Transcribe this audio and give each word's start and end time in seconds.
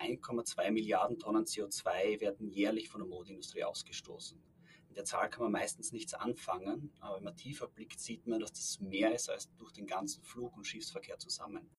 1,2 0.00 0.70
Milliarden 0.70 1.18
Tonnen 1.18 1.44
CO2 1.44 2.20
werden 2.20 2.48
jährlich 2.48 2.88
von 2.88 3.02
der 3.02 3.08
Modeindustrie 3.08 3.64
ausgestoßen. 3.64 4.42
Mit 4.88 4.96
der 4.96 5.04
Zahl 5.04 5.28
kann 5.28 5.42
man 5.42 5.52
meistens 5.52 5.92
nichts 5.92 6.14
anfangen, 6.14 6.90
aber 7.00 7.16
wenn 7.16 7.24
man 7.24 7.36
tiefer 7.36 7.68
blickt, 7.68 8.00
sieht 8.00 8.26
man, 8.26 8.40
dass 8.40 8.52
das 8.52 8.80
mehr 8.80 9.14
ist 9.14 9.28
als 9.28 9.54
durch 9.56 9.72
den 9.72 9.86
ganzen 9.86 10.22
Flug- 10.22 10.56
und 10.56 10.66
Schiffsverkehr 10.66 11.18
zusammen. 11.18 11.70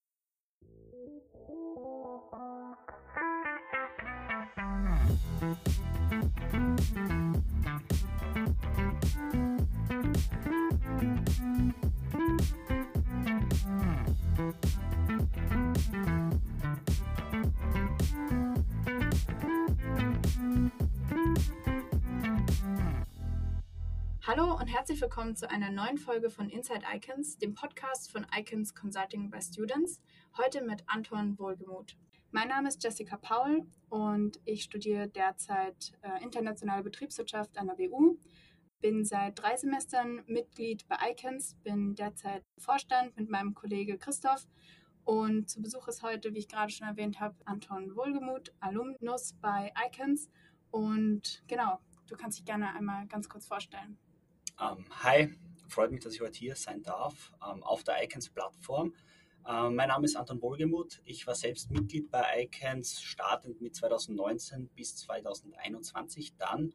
Hallo 24.34 24.56
und 24.58 24.66
herzlich 24.68 24.98
willkommen 25.02 25.36
zu 25.36 25.50
einer 25.50 25.70
neuen 25.70 25.98
Folge 25.98 26.30
von 26.30 26.48
Inside 26.48 26.86
Icons, 26.90 27.36
dem 27.36 27.52
Podcast 27.52 28.10
von 28.10 28.26
Icons 28.34 28.74
Consulting 28.74 29.28
by 29.28 29.42
Students. 29.42 30.00
Heute 30.38 30.64
mit 30.64 30.82
Anton 30.86 31.38
Wohlgemuth. 31.38 31.98
Mein 32.30 32.48
Name 32.48 32.68
ist 32.68 32.82
Jessica 32.82 33.18
Paul 33.18 33.66
und 33.90 34.40
ich 34.46 34.62
studiere 34.62 35.06
derzeit 35.06 35.92
äh, 36.00 36.22
internationale 36.24 36.82
Betriebswirtschaft 36.82 37.58
an 37.58 37.66
der 37.66 37.76
WU. 37.76 38.16
Bin 38.80 39.04
seit 39.04 39.38
drei 39.38 39.54
Semestern 39.58 40.22
Mitglied 40.26 40.88
bei 40.88 40.96
Icons, 41.10 41.56
bin 41.62 41.94
derzeit 41.94 42.42
Vorstand 42.56 43.14
mit 43.18 43.28
meinem 43.28 43.52
Kollege 43.52 43.98
Christoph 43.98 44.46
und 45.04 45.50
zu 45.50 45.60
Besuch 45.60 45.88
ist 45.88 46.02
heute, 46.02 46.32
wie 46.32 46.38
ich 46.38 46.48
gerade 46.48 46.72
schon 46.72 46.88
erwähnt 46.88 47.20
habe, 47.20 47.36
Anton 47.44 47.94
Wohlgemuth, 47.94 48.50
Alumnus 48.60 49.34
bei 49.42 49.74
Icons. 49.88 50.30
Und 50.70 51.44
genau, 51.48 51.80
du 52.06 52.16
kannst 52.16 52.38
dich 52.38 52.46
gerne 52.46 52.74
einmal 52.74 53.06
ganz 53.08 53.28
kurz 53.28 53.44
vorstellen. 53.44 53.98
Ähm, 54.60 54.84
hi, 55.02 55.34
freut 55.68 55.90
mich, 55.90 56.02
dass 56.02 56.14
ich 56.14 56.20
heute 56.20 56.38
hier 56.38 56.56
sein 56.56 56.82
darf 56.82 57.32
ähm, 57.46 57.62
auf 57.62 57.82
der 57.84 58.02
Icons-Plattform. 58.04 58.94
Ähm, 59.48 59.74
mein 59.74 59.88
Name 59.88 60.04
ist 60.04 60.16
Anton 60.16 60.42
Wohlgemuth. 60.42 61.00
Ich 61.04 61.26
war 61.26 61.34
selbst 61.34 61.70
Mitglied 61.70 62.10
bei 62.10 62.44
Icons, 62.44 63.00
startend 63.02 63.60
mit 63.60 63.74
2019 63.74 64.68
bis 64.68 64.96
2021 64.96 66.36
dann. 66.36 66.74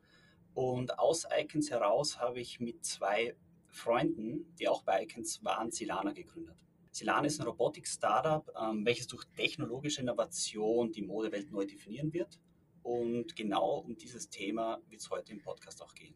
Und 0.53 0.97
aus 0.97 1.27
Icons 1.31 1.69
heraus 1.69 2.19
habe 2.19 2.39
ich 2.39 2.59
mit 2.59 2.83
zwei 2.83 3.35
Freunden, 3.67 4.53
die 4.55 4.67
auch 4.67 4.81
bei 4.81 5.03
Icons 5.03 5.43
waren, 5.43 5.71
Silana 5.71 6.13
gegründet. 6.13 6.57
Silana 6.91 7.27
ist 7.27 7.39
ein 7.39 7.45
Robotik-Startup, 7.45 8.47
welches 8.83 9.05
durch 9.05 9.23
technologische 9.35 10.01
Innovation 10.01 10.91
die 10.91 11.03
Modewelt 11.03 11.51
neu 11.51 11.65
definieren 11.65 12.11
wird. 12.11 12.39
Und 12.81 13.35
genau 13.35 13.79
um 13.79 13.95
dieses 13.95 14.29
Thema 14.29 14.81
wird 14.89 15.01
es 15.01 15.09
heute 15.11 15.31
im 15.31 15.41
Podcast 15.41 15.83
auch 15.83 15.93
gehen. 15.93 16.15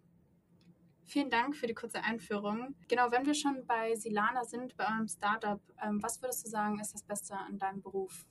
Vielen 1.12 1.30
Dank 1.30 1.58
für 1.58 1.68
die 1.68 1.74
kurze 1.74 2.02
Einführung. 2.02 2.74
Genau, 2.88 3.12
wenn 3.12 3.26
wir 3.26 3.34
schon 3.34 3.66
bei 3.68 3.96
Silana 3.96 4.46
sind, 4.46 4.78
bei 4.78 4.86
eurem 4.86 5.10
Startup, 5.10 5.60
ähm, 5.84 6.02
was 6.02 6.22
würdest 6.22 6.46
du 6.46 6.50
sagen, 6.50 6.80
ist 6.80 6.94
das 6.94 7.04
Beste 7.04 7.36
an 7.36 7.60
deinem 7.60 7.82
Beruf? 7.82 8.26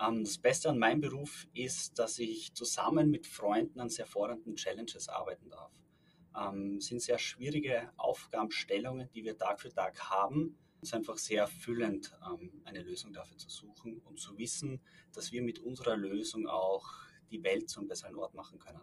Ähm, 0.00 0.24
das 0.24 0.38
Beste 0.38 0.70
an 0.70 0.78
meinem 0.78 1.02
Beruf 1.02 1.46
ist, 1.52 1.98
dass 1.98 2.18
ich 2.18 2.54
zusammen 2.54 3.10
mit 3.10 3.26
Freunden 3.26 3.80
an 3.80 3.90
sehr 3.90 4.06
fordernden 4.06 4.56
Challenges 4.56 5.10
arbeiten 5.10 5.50
darf. 5.50 5.72
Ähm, 6.34 6.76
es 6.78 6.86
sind 6.86 7.02
sehr 7.02 7.18
schwierige 7.18 7.92
Aufgabenstellungen, 7.98 9.10
die 9.14 9.22
wir 9.22 9.36
Tag 9.36 9.60
für 9.60 9.68
Tag 9.68 10.00
haben. 10.08 10.56
Es 10.80 10.88
ist 10.88 10.94
einfach 10.94 11.18
sehr 11.18 11.42
erfüllend, 11.42 12.16
ähm, 12.26 12.62
eine 12.64 12.80
Lösung 12.80 13.12
dafür 13.12 13.36
zu 13.36 13.50
suchen 13.50 13.98
und 14.06 14.18
zu 14.18 14.38
wissen, 14.38 14.80
dass 15.12 15.32
wir 15.32 15.42
mit 15.42 15.58
unserer 15.58 15.98
Lösung 15.98 16.46
auch 16.46 16.86
die 17.30 17.44
Welt 17.44 17.68
zum 17.68 17.88
besseren 17.88 18.16
Ort 18.16 18.32
machen 18.32 18.58
können. 18.58 18.80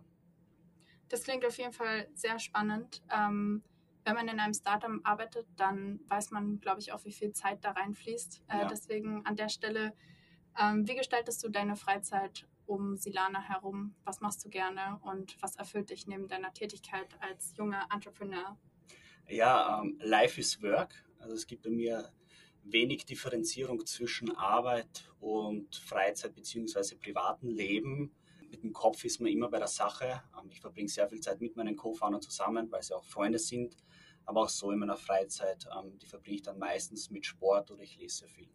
Das 1.12 1.24
klingt 1.24 1.46
auf 1.46 1.58
jeden 1.58 1.74
Fall 1.74 2.08
sehr 2.14 2.40
spannend. 2.40 3.02
Ähm, 3.14 3.64
wenn 4.06 4.16
man 4.16 4.30
in 4.30 4.40
einem 4.40 4.54
Startup 4.54 4.90
arbeitet, 5.04 5.46
dann 5.58 6.00
weiß 6.08 6.32
man, 6.32 6.62
glaube 6.62 6.80
ich, 6.80 6.94
auch, 6.94 7.04
wie 7.04 7.12
viel 7.12 7.34
Zeit 7.34 7.66
da 7.66 7.72
reinfließt. 7.72 8.44
Äh, 8.48 8.60
ja. 8.60 8.68
Deswegen 8.68 9.26
an 9.26 9.36
der 9.36 9.50
Stelle, 9.50 9.94
ähm, 10.58 10.88
wie 10.88 10.96
gestaltest 10.96 11.44
du 11.44 11.50
deine 11.50 11.76
Freizeit 11.76 12.48
um 12.66 12.96
Silana 12.96 13.42
herum? 13.42 13.94
Was 14.06 14.22
machst 14.22 14.44
du 14.46 14.50
gerne 14.50 15.00
und 15.04 15.36
was 15.42 15.58
erfüllt 15.58 15.90
dich 15.90 16.08
neben 16.08 16.30
deiner 16.30 16.54
Tätigkeit 16.54 17.10
als 17.20 17.54
junger 17.58 17.86
Entrepreneur? 17.94 18.58
Ja, 19.28 19.82
ähm, 19.82 20.00
Life 20.02 20.40
is 20.40 20.62
Work. 20.64 20.96
Also 21.20 21.36
es 21.36 21.46
gibt 21.46 21.64
bei 21.64 21.70
mir 21.72 22.10
wenig 22.64 23.06
Differenzierung 23.06 23.86
zwischen 23.86 24.34
Arbeit 24.36 25.12
und 25.20 25.76
Freizeit 25.76 26.34
bzw. 26.36 26.96
privaten 26.96 27.50
Leben 27.50 28.16
mit 28.52 28.64
dem 28.64 28.74
Kopf 28.74 29.04
ist 29.06 29.22
man 29.22 29.32
immer 29.32 29.50
bei 29.50 29.58
der 29.58 29.68
Sache. 29.68 30.22
Ähm, 30.38 30.50
ich 30.50 30.60
verbringe 30.60 30.90
sehr 30.90 31.08
viel 31.08 31.22
Zeit 31.22 31.40
mit 31.40 31.56
meinen 31.56 31.76
Co-Foundern 31.76 32.22
zusammen, 32.22 32.72
weil 32.72 32.84
sie 32.84 32.96
auch 32.96 33.04
Freunde 33.04 33.40
sind. 33.40 33.76
Aber 34.26 34.42
auch 34.42 34.50
so 34.50 34.72
in 34.72 34.80
meiner 34.80 34.98
Freizeit, 34.98 35.66
ähm, 35.76 35.98
die 35.98 36.06
verbringe 36.06 36.36
ich 36.36 36.42
dann 36.44 36.60
meistens 36.60 37.10
mit 37.10 37.26
Sport 37.26 37.72
oder 37.72 37.82
ich 37.82 37.98
lese 37.98 38.18
sehr 38.18 38.28
viel. 38.28 38.50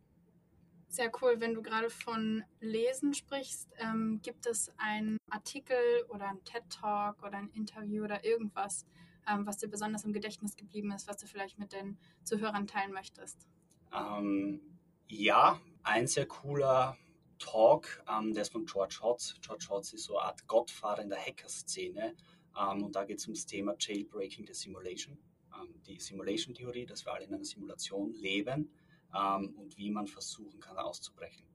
Sehr 0.88 1.10
cool, 1.20 1.40
wenn 1.40 1.54
du 1.54 1.62
gerade 1.62 1.90
von 1.90 2.44
Lesen 2.60 3.12
sprichst. 3.12 3.72
Ähm, 3.78 4.20
gibt 4.22 4.46
es 4.46 4.70
einen 4.76 5.18
Artikel 5.30 5.76
oder 6.08 6.28
einen 6.28 6.44
TED-Talk 6.44 7.22
oder 7.22 7.38
ein 7.38 7.50
Interview 7.50 8.04
oder 8.04 8.24
irgendwas, 8.24 8.86
ähm, 9.28 9.46
was 9.46 9.56
dir 9.56 9.68
besonders 9.68 10.04
im 10.04 10.12
Gedächtnis 10.12 10.56
geblieben 10.56 10.92
ist, 10.92 11.08
was 11.08 11.16
du 11.16 11.26
vielleicht 11.26 11.58
mit 11.58 11.72
den 11.72 11.98
Zuhörern 12.22 12.66
teilen 12.66 12.92
möchtest? 12.92 13.48
Ähm, 13.92 14.60
ja, 15.08 15.60
ein 15.82 16.06
sehr 16.06 16.26
cooler 16.26 16.96
Talk, 17.38 18.02
ähm, 18.08 18.34
der 18.34 18.42
ist 18.42 18.52
von 18.52 18.66
George 18.66 18.98
Hotz. 19.02 19.34
George 19.40 19.66
Hotz 19.70 19.92
ist 19.92 20.04
so 20.04 20.16
eine 20.18 20.28
Art 20.28 20.46
Gottvater 20.46 21.02
in 21.02 21.08
der 21.08 21.18
Hacker-Szene. 21.18 22.14
Ähm, 22.58 22.84
und 22.84 22.96
da 22.96 23.04
geht 23.04 23.18
es 23.18 23.26
ums 23.26 23.46
Thema 23.46 23.74
Jailbreaking 23.78 24.46
the 24.46 24.54
Simulation. 24.54 25.18
Ähm, 25.54 25.80
die 25.86 25.98
Simulation-Theorie, 25.98 26.86
dass 26.86 27.04
wir 27.04 27.12
alle 27.12 27.24
in 27.24 27.34
einer 27.34 27.44
Simulation 27.44 28.12
leben 28.14 28.70
ähm, 29.14 29.54
und 29.56 29.76
wie 29.76 29.90
man 29.90 30.06
versuchen 30.06 30.60
kann, 30.60 30.76
auszubrechen. 30.76 31.46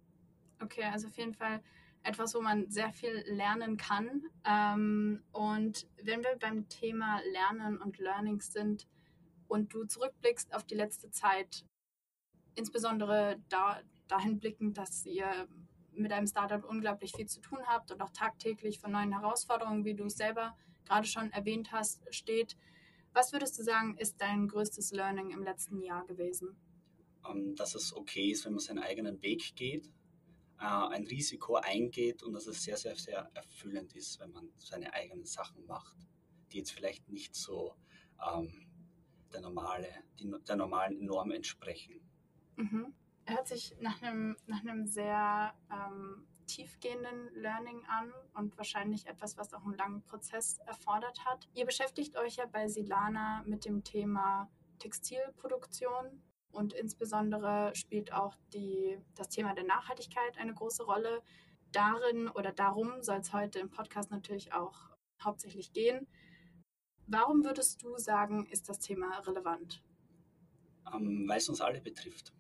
Okay, 0.62 0.84
also 0.84 1.08
auf 1.08 1.18
jeden 1.18 1.34
Fall 1.34 1.62
etwas, 2.04 2.34
wo 2.34 2.42
man 2.42 2.70
sehr 2.70 2.92
viel 2.92 3.24
lernen 3.28 3.78
kann. 3.78 4.24
Ähm, 4.46 5.24
und 5.32 5.88
wenn 6.02 6.24
wir 6.24 6.36
beim 6.40 6.68
Thema 6.70 7.22
Lernen 7.32 7.78
und 7.78 7.98
Learnings 7.98 8.52
sind 8.52 8.88
und 9.48 9.74
du 9.74 9.86
zurückblickst 9.86 10.54
auf 10.54 10.64
die 10.64 10.76
letzte 10.76 11.12
Zeit, 11.12 11.66
insbesondere 12.56 13.40
da, 13.50 13.82
dahin 14.08 14.40
blickend, 14.40 14.78
dass 14.78 15.06
ihr 15.06 15.48
mit 15.94 16.12
einem 16.12 16.28
Startup 16.28 16.64
unglaublich 16.64 17.14
viel 17.14 17.28
zu 17.28 17.42
tun 17.42 17.60
habt 17.66 17.92
und 17.92 18.02
auch 18.02 18.10
tagtäglich 18.12 18.80
von 18.80 18.92
neuen 18.92 19.12
Herausforderungen, 19.12 19.86
wie 19.86 19.94
du 19.94 20.06
es 20.06 20.16
selber 20.16 20.58
gerade 20.86 21.08
schon 21.08 21.32
erwähnt 21.32 21.72
hast, 21.72 22.02
steht. 22.14 22.58
Was 23.14 23.34
würdest 23.34 23.58
du 23.60 23.64
sagen, 23.64 23.98
ist 23.98 24.22
dein 24.22 24.48
größtes 24.48 24.92
Learning 24.92 25.32
im 25.32 25.44
letzten 25.44 25.82
Jahr 25.82 26.06
gewesen? 26.06 26.56
Ähm, 27.30 27.56
dass 27.56 27.76
es 27.76 27.96
okay 27.96 28.32
ist, 28.32 28.46
wenn 28.46 28.54
man 28.54 28.60
seinen 28.60 28.80
eigenen 28.80 29.22
Weg 29.22 29.56
geht, 29.56 29.88
äh, 30.60 30.66
ein 30.66 31.06
Risiko 31.06 31.56
eingeht 31.56 32.24
und 32.24 32.34
dass 32.34 32.48
es 32.48 32.64
sehr, 32.64 32.78
sehr, 32.78 32.96
sehr 32.96 33.30
erfüllend 33.34 33.94
ist, 33.96 34.20
wenn 34.20 34.32
man 34.32 34.50
seine 34.58 34.94
eigenen 34.94 35.26
Sachen 35.26 35.66
macht, 35.66 35.96
die 36.52 36.60
jetzt 36.60 36.72
vielleicht 36.72 37.10
nicht 37.10 37.36
so 37.36 37.76
ähm, 38.26 38.68
der, 39.34 39.42
normale, 39.42 39.88
die, 40.20 40.34
der 40.48 40.56
normalen 40.56 41.04
Norm 41.06 41.32
entsprechen. 41.32 42.00
Mhm 42.56 42.94
hört 43.32 43.48
sich 43.48 43.76
nach 43.80 44.02
einem, 44.02 44.38
nach 44.46 44.62
einem 44.62 44.86
sehr 44.86 45.54
ähm, 45.72 46.28
tiefgehenden 46.48 47.34
Learning 47.34 47.84
an 47.86 48.12
und 48.34 48.58
wahrscheinlich 48.58 49.08
etwas, 49.08 49.38
was 49.38 49.54
auch 49.54 49.64
einen 49.64 49.78
langen 49.78 50.04
Prozess 50.04 50.60
erfordert 50.66 51.26
hat. 51.26 51.48
Ihr 51.54 51.66
beschäftigt 51.66 52.18
euch 52.18 52.36
ja 52.36 52.46
bei 52.46 52.68
Silana 52.68 53.44
mit 53.46 53.66
dem 53.66 53.84
Thema 53.84 54.50
Textilproduktion 54.80 56.22
und 56.52 56.74
insbesondere 56.74 57.74
spielt 57.76 58.12
auch 58.14 58.36
die, 58.54 58.98
das 59.16 59.30
Thema 59.30 59.54
der 59.54 59.64
Nachhaltigkeit 59.64 60.38
eine 60.38 60.54
große 60.54 60.84
Rolle. 60.84 61.22
Darin 61.72 62.28
oder 62.28 62.52
darum 62.52 63.02
soll 63.02 63.20
es 63.20 63.32
heute 63.32 63.60
im 63.60 63.70
Podcast 63.70 64.12
natürlich 64.12 64.54
auch 64.54 64.90
hauptsächlich 65.24 65.72
gehen. 65.72 66.08
Warum 67.08 67.46
würdest 67.46 67.82
du 67.82 67.98
sagen, 67.98 68.46
ist 68.48 68.68
das 68.68 68.80
Thema 68.80 69.20
relevant? 69.20 69.82
Ähm, 70.94 71.28
weil 71.28 71.38
es 71.38 71.48
uns 71.48 71.62
alle 71.62 71.80
betrifft. 71.80 72.34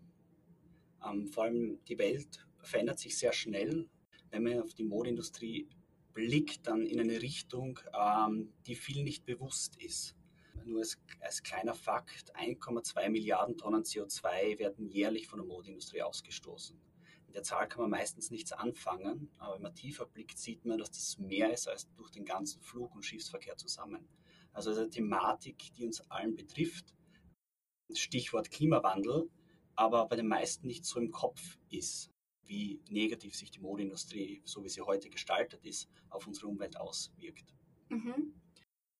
Ähm, 1.05 1.27
vor 1.27 1.45
allem 1.45 1.79
die 1.85 1.97
Welt 1.97 2.45
verändert 2.61 2.99
sich 2.99 3.17
sehr 3.17 3.33
schnell. 3.33 3.89
Wenn 4.29 4.43
man 4.43 4.61
auf 4.61 4.73
die 4.73 4.83
Modeindustrie 4.83 5.67
blickt, 6.13 6.67
dann 6.67 6.85
in 6.85 6.99
eine 6.99 7.21
Richtung, 7.21 7.79
ähm, 7.93 8.53
die 8.65 8.75
viel 8.75 9.03
nicht 9.03 9.25
bewusst 9.25 9.75
ist. 9.77 10.15
Nur 10.65 10.79
als, 10.79 10.99
als 11.19 11.41
kleiner 11.41 11.73
Fakt, 11.73 12.35
1,2 12.35 13.09
Milliarden 13.09 13.57
Tonnen 13.57 13.83
CO2 13.83 14.59
werden 14.59 14.87
jährlich 14.87 15.27
von 15.27 15.39
der 15.39 15.47
Modeindustrie 15.47 16.03
ausgestoßen. 16.03 16.79
Mit 17.25 17.35
der 17.35 17.43
Zahl 17.43 17.67
kann 17.67 17.81
man 17.81 17.91
meistens 17.91 18.29
nichts 18.29 18.51
anfangen, 18.51 19.31
aber 19.37 19.55
wenn 19.55 19.61
man 19.61 19.73
tiefer 19.73 20.05
blickt, 20.05 20.37
sieht 20.37 20.65
man, 20.65 20.77
dass 20.77 20.91
das 20.91 21.17
mehr 21.17 21.51
ist 21.51 21.67
als 21.67 21.89
durch 21.95 22.11
den 22.11 22.25
ganzen 22.25 22.61
Flug- 22.61 22.93
und 22.93 23.05
Schiffsverkehr 23.05 23.57
zusammen. 23.57 24.07
Also 24.53 24.71
eine 24.71 24.89
Thematik, 24.89 25.73
die 25.77 25.85
uns 25.85 26.01
allen 26.11 26.35
betrifft. 26.35 26.93
Stichwort 27.93 28.51
Klimawandel, 28.51 29.29
aber 29.75 30.05
bei 30.07 30.15
den 30.15 30.27
meisten 30.27 30.67
nicht 30.67 30.85
so 30.85 30.99
im 30.99 31.11
Kopf 31.11 31.57
ist. 31.69 32.11
wie 32.43 32.81
negativ 32.89 33.33
sich 33.33 33.49
die 33.49 33.61
Modeindustrie, 33.61 34.41
so 34.43 34.61
wie 34.63 34.67
sie 34.67 34.81
heute 34.81 35.09
gestaltet 35.09 35.65
ist, 35.65 35.89
auf 36.09 36.27
unsere 36.27 36.47
Umwelt 36.47 36.77
auswirkt. 36.77 37.53
Mhm. 37.87 38.33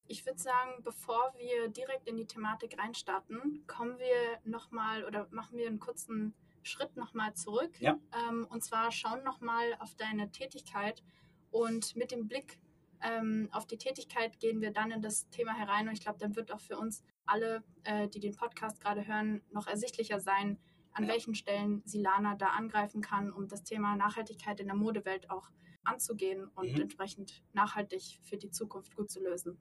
Ich 0.08 0.26
würde 0.26 0.40
sagen, 0.40 0.82
bevor 0.84 1.34
wir 1.38 1.68
direkt 1.68 2.08
in 2.08 2.16
die 2.16 2.26
Thematik 2.26 2.78
reinstarten, 2.78 3.66
kommen 3.68 3.98
wir 4.00 4.40
nochmal 4.46 5.04
oder 5.04 5.28
machen 5.32 5.58
wir 5.58 5.68
einen 5.68 5.80
kurzen 5.80 6.34
Schritt 6.64 6.96
nochmal 6.96 7.34
zurück. 7.34 7.80
Ja. 7.82 8.00
Ähm, 8.30 8.48
und 8.50 8.64
zwar 8.64 8.92
schauen 8.92 9.24
nochmal 9.24 9.76
auf 9.80 9.96
deine 9.96 10.32
Tätigkeit 10.32 11.04
und 11.50 11.96
mit 11.96 12.12
dem 12.12 12.28
Blick 12.28 12.60
ähm, 13.02 13.50
auf 13.52 13.66
die 13.66 13.78
Tätigkeit 13.78 14.40
gehen 14.40 14.62
wir 14.62 14.72
dann 14.72 14.92
in 14.92 15.02
das 15.02 15.30
Thema 15.30 15.54
herein 15.54 15.88
und 15.88 15.94
ich 15.94 16.02
glaube, 16.02 16.20
dann 16.20 16.36
wird 16.36 16.52
auch 16.52 16.62
für 16.62 16.78
uns 16.78 17.04
alle, 17.26 17.64
äh, 17.84 18.08
die 18.08 18.20
den 18.20 18.36
Podcast 18.36 18.80
gerade 18.82 19.06
hören, 19.08 19.42
noch 19.52 19.68
ersichtlicher 19.68 20.20
sein, 20.20 20.58
an 20.94 21.04
Ja. 21.06 21.10
welchen 21.10 21.36
Stellen 21.36 21.82
Silana 21.86 22.36
da 22.36 22.48
angreifen 22.48 23.02
kann, 23.02 23.32
um 23.32 23.48
das 23.48 23.64
Thema 23.64 23.96
Nachhaltigkeit 23.96 24.60
in 24.60 24.68
der 24.68 24.76
Modewelt 24.76 25.30
auch 25.30 25.50
anzugehen 25.84 26.48
und 26.56 26.72
Mhm. 26.74 26.82
entsprechend 26.82 27.44
nachhaltig 27.54 28.20
für 28.24 28.38
die 28.38 28.52
Zukunft 28.52 28.96
gut 28.96 29.10
zu 29.10 29.20
lösen. 29.22 29.58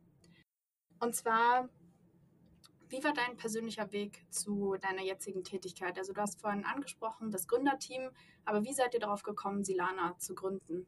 Und 0.98 1.14
zwar, 1.14 1.68
wie 2.88 3.02
war 3.04 3.14
dein 3.14 3.36
persönlicher 3.36 3.92
Weg 3.92 4.26
zu 4.30 4.76
deiner 4.80 5.02
jetzigen 5.02 5.44
Tätigkeit? 5.44 5.96
Also 5.96 6.12
du 6.12 6.20
hast 6.20 6.40
vorhin 6.40 6.64
angesprochen, 6.64 7.30
das 7.30 7.46
Gründerteam, 7.46 8.10
aber 8.44 8.64
wie 8.64 8.74
seid 8.74 8.94
ihr 8.94 9.00
darauf 9.00 9.22
gekommen, 9.22 9.64
Silana 9.64 10.18
zu 10.18 10.34
gründen? 10.34 10.86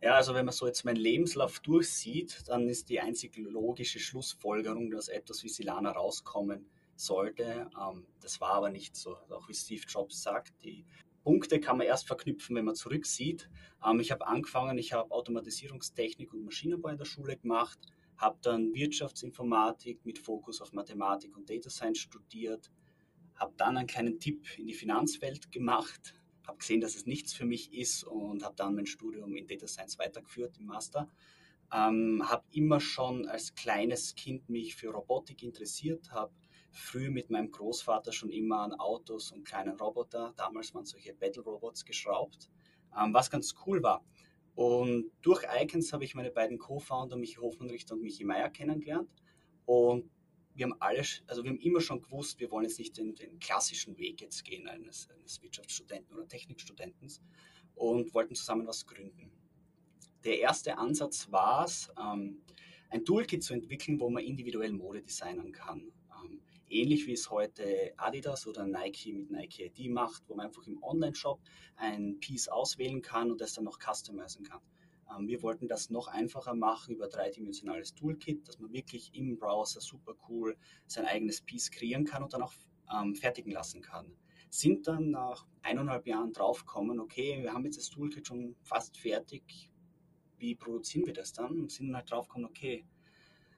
Ja, 0.00 0.14
also 0.14 0.32
wenn 0.34 0.44
man 0.44 0.54
so 0.54 0.66
jetzt 0.66 0.84
meinen 0.84 0.96
Lebenslauf 0.96 1.58
durchsieht, 1.60 2.44
dann 2.46 2.68
ist 2.68 2.88
die 2.88 3.00
einzig 3.00 3.36
logische 3.36 3.98
Schlussfolgerung, 3.98 4.90
dass 4.90 5.08
etwas 5.08 5.42
wie 5.42 5.48
Silana 5.48 5.90
rauskommen 5.90 6.70
sollte. 6.94 7.68
Ähm, 7.80 8.06
das 8.20 8.40
war 8.40 8.54
aber 8.54 8.70
nicht 8.70 8.94
so. 8.96 9.16
Also 9.16 9.36
Auch 9.36 9.48
wie 9.48 9.54
Steve 9.54 9.82
Jobs 9.88 10.22
sagt, 10.22 10.52
die 10.62 10.84
Punkte 11.24 11.58
kann 11.60 11.78
man 11.78 11.86
erst 11.86 12.06
verknüpfen, 12.06 12.54
wenn 12.54 12.64
man 12.64 12.76
zurücksieht. 12.76 13.50
Ähm, 13.84 13.98
ich 13.98 14.12
habe 14.12 14.26
angefangen, 14.26 14.78
ich 14.78 14.92
habe 14.92 15.10
Automatisierungstechnik 15.10 16.32
und 16.32 16.44
Maschinenbau 16.44 16.90
in 16.90 16.98
der 16.98 17.04
Schule 17.04 17.36
gemacht, 17.36 17.78
habe 18.16 18.38
dann 18.42 18.72
Wirtschaftsinformatik 18.74 20.04
mit 20.04 20.18
Fokus 20.18 20.60
auf 20.60 20.72
Mathematik 20.72 21.36
und 21.36 21.50
Data 21.50 21.70
Science 21.70 21.98
studiert, 21.98 22.70
habe 23.34 23.52
dann 23.56 23.76
einen 23.76 23.88
kleinen 23.88 24.20
Tipp 24.20 24.46
in 24.58 24.66
die 24.66 24.74
Finanzwelt 24.74 25.50
gemacht, 25.50 26.14
habe 26.48 26.58
gesehen, 26.58 26.80
dass 26.80 26.96
es 26.96 27.06
nichts 27.06 27.34
für 27.34 27.44
mich 27.44 27.72
ist 27.74 28.04
und 28.04 28.42
habe 28.42 28.56
dann 28.56 28.74
mein 28.74 28.86
Studium 28.86 29.36
in 29.36 29.46
Data 29.46 29.68
Science 29.68 29.98
weitergeführt 29.98 30.58
im 30.58 30.66
Master. 30.66 31.08
Ähm, 31.72 32.24
habe 32.26 32.44
immer 32.52 32.80
schon 32.80 33.28
als 33.28 33.54
kleines 33.54 34.14
Kind 34.14 34.48
mich 34.48 34.74
für 34.74 34.88
Robotik 34.88 35.42
interessiert, 35.42 36.10
habe 36.10 36.32
früh 36.72 37.10
mit 37.10 37.28
meinem 37.28 37.50
Großvater 37.50 38.12
schon 38.12 38.30
immer 38.30 38.60
an 38.60 38.72
Autos 38.72 39.30
und 39.32 39.44
kleinen 39.44 39.78
Roboter, 39.78 40.32
damals 40.36 40.74
waren 40.74 40.86
solche 40.86 41.12
Battle 41.12 41.42
Robots 41.42 41.84
geschraubt, 41.84 42.48
ähm, 42.98 43.12
was 43.12 43.30
ganz 43.30 43.54
cool 43.66 43.82
war. 43.82 44.02
Und 44.54 45.12
durch 45.20 45.44
Icons 45.60 45.92
habe 45.92 46.04
ich 46.04 46.14
meine 46.14 46.30
beiden 46.30 46.58
Co-Founder, 46.58 47.16
Michi 47.16 47.36
Hofmann-Richter 47.36 47.94
und 47.94 48.02
Michi 48.02 48.24
Meier, 48.24 48.48
kennengelernt. 48.48 49.08
Und 49.66 50.10
wir 50.58 50.66
haben 50.66 50.76
alle, 50.80 51.02
also 51.28 51.44
wir 51.44 51.50
haben 51.50 51.60
immer 51.60 51.80
schon 51.80 52.02
gewusst, 52.02 52.40
wir 52.40 52.50
wollen 52.50 52.64
jetzt 52.64 52.78
nicht 52.78 52.96
den, 52.96 53.14
den 53.14 53.38
klassischen 53.38 53.96
Weg 53.96 54.20
jetzt 54.20 54.44
gehen 54.44 54.66
eines, 54.68 55.08
eines 55.10 55.40
Wirtschaftsstudenten 55.40 56.16
oder 56.16 56.26
Technikstudenten 56.26 57.10
und 57.76 58.12
wollten 58.12 58.34
zusammen 58.34 58.66
was 58.66 58.84
gründen. 58.84 59.30
Der 60.24 60.40
erste 60.40 60.76
Ansatz 60.76 61.30
war 61.30 61.64
es, 61.64 61.90
ähm, 61.98 62.42
ein 62.90 63.04
Toolkit 63.04 63.44
zu 63.44 63.54
entwickeln, 63.54 64.00
wo 64.00 64.10
man 64.10 64.24
individuell 64.24 64.72
Mode 64.72 65.02
designen 65.02 65.52
kann. 65.52 65.92
Ähm, 66.24 66.40
ähnlich 66.68 67.06
wie 67.06 67.12
es 67.12 67.30
heute 67.30 67.92
Adidas 67.96 68.46
oder 68.46 68.66
Nike 68.66 69.12
mit 69.12 69.30
Nike 69.30 69.66
ID 69.66 69.90
macht, 69.90 70.24
wo 70.26 70.34
man 70.34 70.46
einfach 70.46 70.66
im 70.66 70.82
Online-Shop 70.82 71.40
ein 71.76 72.18
Piece 72.18 72.48
auswählen 72.48 73.00
kann 73.00 73.30
und 73.30 73.40
das 73.40 73.54
dann 73.54 73.64
noch 73.64 73.78
customizen 73.78 74.44
kann. 74.44 74.60
Ähm, 75.16 75.28
wir 75.28 75.42
wollten 75.42 75.68
das 75.68 75.90
noch 75.90 76.08
einfacher 76.08 76.54
machen 76.54 76.94
über 76.94 77.08
dreidimensionales 77.08 77.94
Toolkit, 77.94 78.46
dass 78.48 78.58
man 78.58 78.72
wirklich 78.72 79.10
im 79.14 79.38
Browser 79.38 79.80
super 79.80 80.14
cool 80.28 80.56
sein 80.86 81.06
eigenes 81.06 81.40
Piece 81.40 81.70
kreieren 81.70 82.04
kann 82.04 82.22
und 82.22 82.32
dann 82.32 82.42
auch 82.42 82.54
ähm, 82.94 83.14
fertigen 83.14 83.52
lassen 83.52 83.82
kann. 83.82 84.16
Sind 84.50 84.86
dann 84.86 85.10
nach 85.10 85.46
eineinhalb 85.62 86.06
Jahren 86.06 86.32
draufgekommen, 86.32 87.00
okay, 87.00 87.42
wir 87.42 87.52
haben 87.52 87.64
jetzt 87.64 87.78
das 87.78 87.90
Toolkit 87.90 88.26
schon 88.26 88.56
fast 88.62 88.96
fertig, 88.96 89.70
wie 90.38 90.54
produzieren 90.54 91.06
wir 91.06 91.12
das 91.12 91.32
dann? 91.32 91.60
Und 91.60 91.70
sind 91.70 91.88
dann 91.88 91.96
halt 91.96 92.10
draufgekommen, 92.10 92.48
okay, 92.48 92.86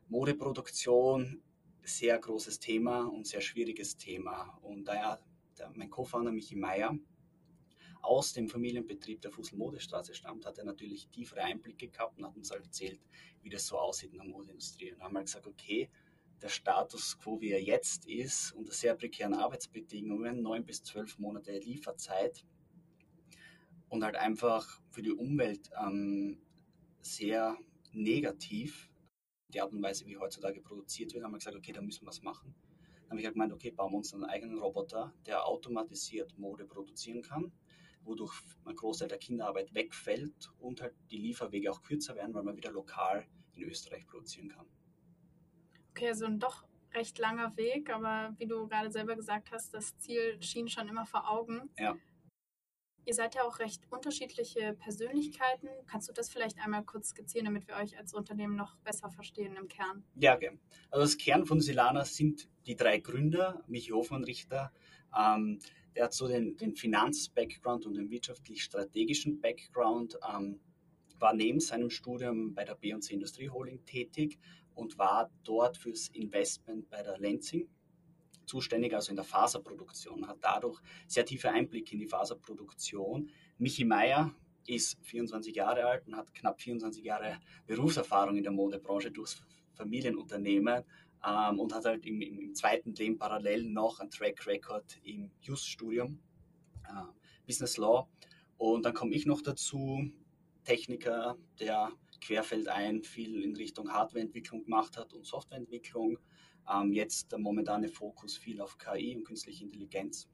Modeproduktion, 0.08 1.42
sehr 1.82 2.18
großes 2.18 2.58
Thema 2.58 3.04
und 3.04 3.26
sehr 3.26 3.40
schwieriges 3.40 3.96
Thema. 3.96 4.58
Und 4.62 4.84
daher 4.88 5.20
mein 5.74 5.90
Co-Founder 5.90 6.32
Michi 6.32 6.56
Meier 6.56 6.98
aus 8.02 8.32
dem 8.32 8.48
Familienbetrieb 8.48 9.20
der 9.20 9.30
Fussel-Modestraße 9.30 10.14
stammt, 10.14 10.46
hat 10.46 10.58
er 10.58 10.64
natürlich 10.64 11.08
tiefere 11.08 11.42
Einblicke 11.42 11.88
gehabt 11.88 12.18
und 12.18 12.26
hat 12.26 12.36
uns 12.36 12.50
halt 12.50 12.64
erzählt, 12.64 13.00
wie 13.42 13.50
das 13.50 13.66
so 13.66 13.78
aussieht 13.78 14.12
in 14.12 14.18
der 14.18 14.26
Modeindustrie. 14.26 14.92
Und 14.92 14.98
dann 14.98 15.06
haben 15.06 15.14
wir 15.14 15.22
gesagt, 15.22 15.46
okay, 15.46 15.90
der 16.42 16.48
Status 16.48 17.18
quo, 17.18 17.40
wie 17.40 17.50
er 17.50 17.62
jetzt 17.62 18.06
ist, 18.06 18.52
unter 18.52 18.72
sehr 18.72 18.94
prekären 18.94 19.34
Arbeitsbedingungen, 19.34 20.42
neun 20.42 20.64
bis 20.64 20.82
zwölf 20.82 21.18
Monate 21.18 21.58
Lieferzeit 21.58 22.44
und 23.88 24.04
halt 24.04 24.16
einfach 24.16 24.80
für 24.90 25.02
die 25.02 25.12
Umwelt 25.12 25.70
ähm, 25.78 26.40
sehr 27.02 27.58
negativ, 27.92 28.90
die 29.52 29.60
Art 29.60 29.72
und 29.72 29.82
Weise, 29.82 30.06
wie 30.06 30.16
heutzutage 30.16 30.60
produziert 30.60 31.12
wird, 31.12 31.24
haben 31.24 31.32
wir 31.32 31.38
gesagt, 31.38 31.56
okay, 31.56 31.72
da 31.72 31.82
müssen 31.82 32.02
wir 32.02 32.08
was 32.08 32.22
machen. 32.22 32.54
Dann 33.02 33.10
habe 33.10 33.20
ich 33.20 33.26
halt 33.26 33.34
gemeint, 33.34 33.52
okay, 33.52 33.72
bauen 33.72 33.92
wir 33.92 33.96
uns 33.98 34.14
einen 34.14 34.24
eigenen 34.24 34.58
Roboter, 34.58 35.12
der 35.26 35.44
automatisiert 35.44 36.38
Mode 36.38 36.64
produzieren 36.64 37.22
kann, 37.22 37.52
wodurch 38.10 38.34
ein 38.66 38.76
Großteil 38.76 39.08
der 39.08 39.18
Kinderarbeit 39.18 39.72
wegfällt 39.74 40.50
und 40.58 40.82
halt 40.82 40.94
die 41.10 41.18
Lieferwege 41.18 41.70
auch 41.70 41.82
kürzer 41.82 42.14
werden, 42.16 42.34
weil 42.34 42.42
man 42.42 42.56
wieder 42.56 42.72
lokal 42.72 43.26
in 43.54 43.62
Österreich 43.62 44.06
produzieren 44.06 44.48
kann. 44.48 44.66
Okay, 45.90 46.08
also 46.08 46.26
ein 46.26 46.38
doch 46.38 46.64
recht 46.92 47.18
langer 47.18 47.56
Weg, 47.56 47.90
aber 47.90 48.34
wie 48.38 48.46
du 48.46 48.66
gerade 48.66 48.90
selber 48.90 49.16
gesagt 49.16 49.52
hast, 49.52 49.72
das 49.72 49.96
Ziel 49.98 50.42
schien 50.42 50.68
schon 50.68 50.88
immer 50.88 51.06
vor 51.06 51.30
Augen. 51.30 51.70
Ja. 51.78 51.96
Ihr 53.06 53.14
seid 53.14 53.34
ja 53.34 53.42
auch 53.44 53.58
recht 53.60 53.82
unterschiedliche 53.90 54.74
Persönlichkeiten. 54.74 55.68
Kannst 55.86 56.08
du 56.08 56.12
das 56.12 56.28
vielleicht 56.28 56.58
einmal 56.60 56.84
kurz 56.84 57.08
skizzieren, 57.08 57.46
damit 57.46 57.66
wir 57.66 57.76
euch 57.76 57.96
als 57.96 58.12
Unternehmen 58.12 58.56
noch 58.56 58.76
besser 58.78 59.10
verstehen 59.10 59.56
im 59.56 59.68
Kern? 59.68 60.04
Ja, 60.16 60.34
okay. 60.34 60.58
Also 60.90 61.04
das 61.04 61.16
Kern 61.16 61.46
von 61.46 61.60
Silana 61.60 62.04
sind 62.04 62.48
die 62.66 62.76
drei 62.76 62.98
Gründer, 62.98 63.64
Michi 63.66 63.90
Hofmann-Richter, 63.90 64.72
ähm, 65.18 65.60
der 65.94 66.04
hat 66.04 66.14
so 66.14 66.28
den, 66.28 66.56
den 66.56 66.74
Finanz-Background 66.74 67.86
und 67.86 67.94
den 67.94 68.10
wirtschaftlich-strategischen 68.10 69.40
Background, 69.40 70.18
ähm, 70.32 70.60
war 71.18 71.34
neben 71.34 71.60
seinem 71.60 71.90
Studium 71.90 72.54
bei 72.54 72.64
der 72.64 72.74
B&C 72.74 73.12
Industrie 73.12 73.50
Holding 73.50 73.84
tätig 73.84 74.38
und 74.74 74.98
war 74.98 75.30
dort 75.44 75.76
fürs 75.76 76.08
Investment 76.08 76.88
bei 76.88 77.02
der 77.02 77.18
Lenzing 77.18 77.68
zuständig, 78.46 78.94
also 78.94 79.10
in 79.10 79.16
der 79.16 79.24
Faserproduktion, 79.24 80.26
hat 80.26 80.38
dadurch 80.40 80.80
sehr 81.06 81.24
tiefe 81.24 81.50
Einblicke 81.50 81.92
in 81.92 82.00
die 82.00 82.06
Faserproduktion. 82.06 83.30
Michi 83.58 83.84
Meier 83.84 84.34
ist 84.66 84.98
24 85.02 85.54
Jahre 85.54 85.84
alt 85.84 86.06
und 86.06 86.16
hat 86.16 86.34
knapp 86.34 86.60
24 86.60 87.04
Jahre 87.04 87.38
Berufserfahrung 87.66 88.36
in 88.36 88.42
der 88.42 88.52
Modebranche 88.52 89.10
durchs 89.10 89.40
Familienunternehmen 89.74 90.84
ähm, 91.26 91.58
und 91.58 91.74
hat 91.74 91.84
halt 91.84 92.06
im, 92.06 92.20
im, 92.20 92.38
im, 92.38 92.54
zweiten 92.54 92.94
Leben 92.94 93.18
parallel 93.18 93.64
noch 93.64 94.00
ein 94.00 94.10
Track 94.10 94.46
Record 94.46 94.98
im 95.02 95.30
Just-Studium, 95.40 96.18
äh, 96.84 97.46
Business 97.46 97.76
Law. 97.76 98.08
Und 98.56 98.84
dann 98.84 98.94
komme 98.94 99.14
ich 99.14 99.26
noch 99.26 99.42
dazu, 99.42 100.10
Techniker, 100.64 101.36
der 101.58 101.92
querfeld 102.20 102.68
ein 102.68 103.02
viel 103.02 103.42
in 103.42 103.56
Richtung 103.56 103.90
Hardwareentwicklung 103.90 104.64
gemacht 104.64 104.96
hat 104.96 105.12
und 105.14 105.26
Softwareentwicklung. 105.26 106.18
Ähm, 106.70 106.92
jetzt 106.92 107.32
der 107.32 107.38
momentane 107.38 107.88
Fokus 107.88 108.36
viel 108.36 108.60
auf 108.60 108.76
KI 108.78 109.16
und 109.16 109.24
künstliche 109.24 109.64
Intelligenz. 109.64 110.28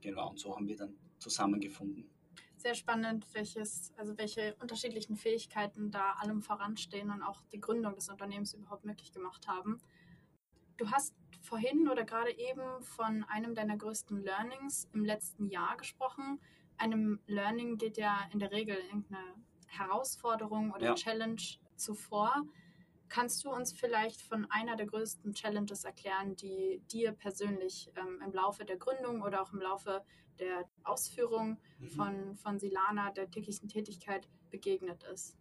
Genau, 0.00 0.30
und 0.30 0.38
so 0.38 0.54
haben 0.54 0.66
wir 0.66 0.76
dann 0.76 0.96
zusammengefunden. 1.18 2.10
Sehr 2.56 2.74
spannend, 2.74 3.26
welches, 3.34 3.92
also 3.96 4.16
welche 4.18 4.54
unterschiedlichen 4.60 5.16
Fähigkeiten 5.16 5.90
da 5.90 6.12
allem 6.20 6.42
voranstehen 6.42 7.10
und 7.10 7.22
auch 7.22 7.42
die 7.52 7.60
Gründung 7.60 7.94
des 7.94 8.08
Unternehmens 8.08 8.54
überhaupt 8.54 8.84
möglich 8.84 9.12
gemacht 9.12 9.48
haben. 9.48 9.80
Du 10.82 10.90
hast 10.90 11.14
vorhin 11.42 11.86
oder 11.88 12.02
gerade 12.02 12.36
eben 12.36 12.82
von 12.82 13.22
einem 13.28 13.54
deiner 13.54 13.76
größten 13.76 14.20
Learnings 14.20 14.88
im 14.92 15.04
letzten 15.04 15.46
Jahr 15.46 15.76
gesprochen. 15.76 16.40
Einem 16.76 17.20
Learning 17.28 17.76
geht 17.78 17.96
ja 17.98 18.28
in 18.32 18.40
der 18.40 18.50
Regel 18.50 18.74
irgendeine 18.74 19.22
Herausforderung 19.68 20.72
oder 20.72 20.86
Ja. 20.86 20.94
Challenge 20.96 21.40
zuvor. 21.76 22.34
Kannst 23.08 23.44
du 23.44 23.50
uns 23.52 23.72
vielleicht 23.72 24.22
von 24.22 24.44
einer 24.50 24.74
der 24.74 24.86
größten 24.86 25.34
Challenges 25.34 25.84
erklären, 25.84 26.34
die 26.34 26.82
dir 26.90 27.12
persönlich 27.12 27.92
ähm, 27.94 28.20
im 28.20 28.32
Laufe 28.32 28.64
der 28.64 28.76
Gründung 28.76 29.22
oder 29.22 29.40
auch 29.42 29.52
im 29.52 29.60
Laufe 29.60 30.04
der 30.40 30.68
Ausführung 30.82 31.58
Mhm. 31.78 31.88
von, 31.90 32.36
von 32.36 32.58
Silana, 32.58 33.12
der 33.12 33.30
täglichen 33.30 33.68
Tätigkeit, 33.68 34.28
begegnet 34.50 35.04
ist? 35.04 35.38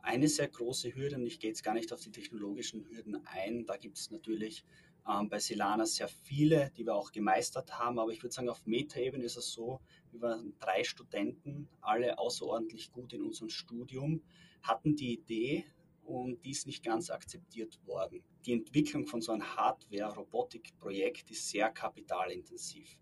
Eine 0.00 0.28
sehr 0.28 0.48
große 0.48 0.94
Hürde, 0.94 1.16
und 1.16 1.26
ich 1.26 1.38
gehe 1.40 1.50
jetzt 1.50 1.62
gar 1.62 1.74
nicht 1.74 1.92
auf 1.92 2.00
die 2.00 2.12
technologischen 2.12 2.88
Hürden 2.88 3.26
ein, 3.26 3.66
da 3.66 3.76
gibt 3.76 3.98
es 3.98 4.10
natürlich 4.10 4.64
ähm, 5.08 5.28
bei 5.28 5.38
Silana 5.38 5.86
sehr 5.86 6.08
viele, 6.08 6.70
die 6.76 6.84
wir 6.86 6.94
auch 6.94 7.12
gemeistert 7.12 7.78
haben. 7.78 7.98
Aber 7.98 8.12
ich 8.12 8.22
würde 8.22 8.34
sagen, 8.34 8.48
auf 8.48 8.66
Meta-Ebene 8.66 9.24
ist 9.24 9.36
es 9.36 9.52
so, 9.52 9.80
wir 10.12 10.20
waren 10.20 10.54
drei 10.58 10.84
Studenten, 10.84 11.68
alle 11.80 12.18
außerordentlich 12.18 12.92
gut 12.92 13.12
in 13.12 13.22
unserem 13.22 13.48
Studium, 13.48 14.22
hatten 14.62 14.96
die 14.96 15.14
Idee 15.14 15.64
und 16.04 16.44
die 16.44 16.50
ist 16.50 16.66
nicht 16.66 16.82
ganz 16.82 17.10
akzeptiert 17.10 17.78
worden. 17.86 18.22
Die 18.46 18.52
Entwicklung 18.52 19.06
von 19.06 19.20
so 19.20 19.32
einem 19.32 19.56
Hardware-Robotik-Projekt 19.56 21.30
ist 21.30 21.48
sehr 21.48 21.70
kapitalintensiv. 21.70 22.98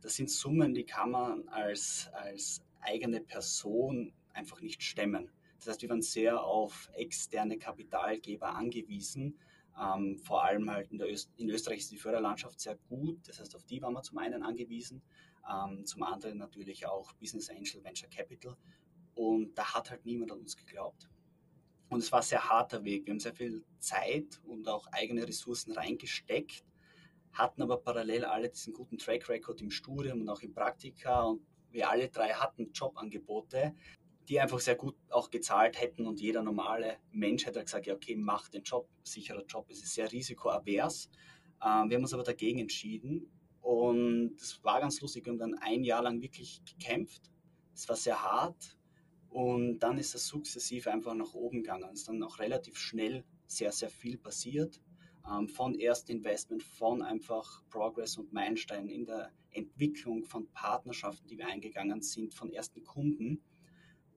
Das 0.00 0.14
sind 0.14 0.30
Summen, 0.30 0.74
die 0.74 0.84
kann 0.84 1.10
man 1.10 1.48
als, 1.48 2.08
als 2.12 2.62
eigene 2.80 3.20
Person 3.20 4.12
einfach 4.32 4.60
nicht 4.60 4.82
stemmen. 4.82 5.30
Das 5.58 5.68
heißt, 5.68 5.82
wir 5.82 5.90
waren 5.90 6.02
sehr 6.02 6.42
auf 6.42 6.90
externe 6.94 7.58
Kapitalgeber 7.58 8.54
angewiesen. 8.54 9.38
Ähm, 9.80 10.18
vor 10.18 10.44
allem 10.44 10.70
halt 10.70 10.90
in, 10.90 11.00
Öst 11.00 11.30
in, 11.36 11.50
Österreich 11.50 11.80
ist 11.80 11.90
die 11.90 11.98
Förderlandschaft 11.98 12.60
sehr 12.60 12.76
gut. 12.88 13.26
Das 13.28 13.38
heißt, 13.38 13.54
auf 13.54 13.64
die 13.64 13.82
waren 13.82 13.92
wir 13.92 14.02
zum 14.02 14.18
einen 14.18 14.42
angewiesen, 14.42 15.02
ähm, 15.48 15.84
zum 15.84 16.02
anderen 16.02 16.38
natürlich 16.38 16.86
auch 16.86 17.12
Business 17.14 17.50
Angel 17.50 17.82
Venture 17.84 18.08
Capital. 18.08 18.56
Und 19.14 19.56
da 19.56 19.74
hat 19.74 19.90
halt 19.90 20.04
niemand 20.04 20.32
an 20.32 20.38
uns 20.40 20.56
geglaubt. 20.56 21.08
Und 21.88 22.00
es 22.00 22.12
war 22.12 22.20
ein 22.20 22.24
sehr 22.24 22.48
harter 22.48 22.84
Weg. 22.84 23.06
Wir 23.06 23.12
haben 23.12 23.20
sehr 23.20 23.34
viel 23.34 23.64
Zeit 23.78 24.40
und 24.44 24.68
auch 24.68 24.86
eigene 24.92 25.26
Ressourcen 25.26 25.72
reingesteckt, 25.72 26.64
hatten 27.32 27.62
aber 27.62 27.78
parallel 27.78 28.24
alle 28.24 28.50
diesen 28.50 28.74
guten 28.74 28.98
Track 28.98 29.28
Record 29.28 29.60
im 29.60 29.70
Studium 29.70 30.20
und 30.20 30.28
auch 30.28 30.42
im 30.42 30.52
Praktika. 30.52 31.22
Und 31.22 31.42
wir 31.70 31.90
alle 31.90 32.08
drei 32.08 32.30
hatten 32.30 32.72
Jobangebote, 32.72 33.74
die 34.28 34.38
einfach 34.40 34.60
sehr 34.60 34.76
gut 34.76 34.94
auch 35.10 35.30
gezahlt 35.30 35.80
hätten 35.80 36.06
und 36.06 36.20
jeder 36.20 36.42
normale 36.42 36.98
Mensch 37.12 37.46
hätte 37.46 37.62
gesagt, 37.62 37.86
ja 37.86 37.94
okay, 37.94 38.14
mach 38.16 38.48
den 38.48 38.62
Job, 38.62 38.88
sicherer 39.02 39.44
Job, 39.46 39.66
es 39.70 39.82
ist 39.82 39.94
sehr 39.94 40.10
risikoavers. 40.12 41.10
Ähm, 41.64 41.88
wir 41.88 41.96
haben 41.96 42.02
uns 42.02 42.14
aber 42.14 42.24
dagegen 42.24 42.58
entschieden 42.58 43.30
und 43.62 44.34
es 44.40 44.62
war 44.62 44.80
ganz 44.80 45.00
lustig, 45.00 45.24
wir 45.24 45.32
haben 45.32 45.38
dann 45.38 45.54
ein 45.54 45.82
Jahr 45.82 46.02
lang 46.02 46.20
wirklich 46.20 46.62
gekämpft. 46.64 47.30
Es 47.74 47.88
war 47.88 47.96
sehr 47.96 48.22
hart 48.22 48.78
und 49.30 49.78
dann 49.78 49.98
ist 49.98 50.14
es 50.14 50.26
sukzessive 50.26 50.92
einfach 50.92 51.14
nach 51.14 51.34
oben 51.34 51.62
gegangen. 51.62 51.88
Es 51.92 52.00
ist 52.00 52.08
dann 52.08 52.22
auch 52.22 52.38
relativ 52.38 52.76
schnell 52.76 53.24
sehr, 53.46 53.72
sehr 53.72 53.90
viel 53.90 54.18
passiert. 54.18 54.80
Ähm, 55.30 55.48
von 55.48 55.74
Erstinvestment, 55.74 56.62
von 56.62 57.02
einfach 57.02 57.62
Progress 57.70 58.16
und 58.18 58.32
Meilensteinen 58.32 58.88
in 58.88 59.04
der 59.04 59.32
Entwicklung 59.50 60.24
von 60.24 60.48
Partnerschaften, 60.52 61.26
die 61.28 61.38
wir 61.38 61.46
eingegangen 61.46 62.02
sind, 62.02 62.34
von 62.34 62.52
ersten 62.52 62.84
Kunden. 62.84 63.42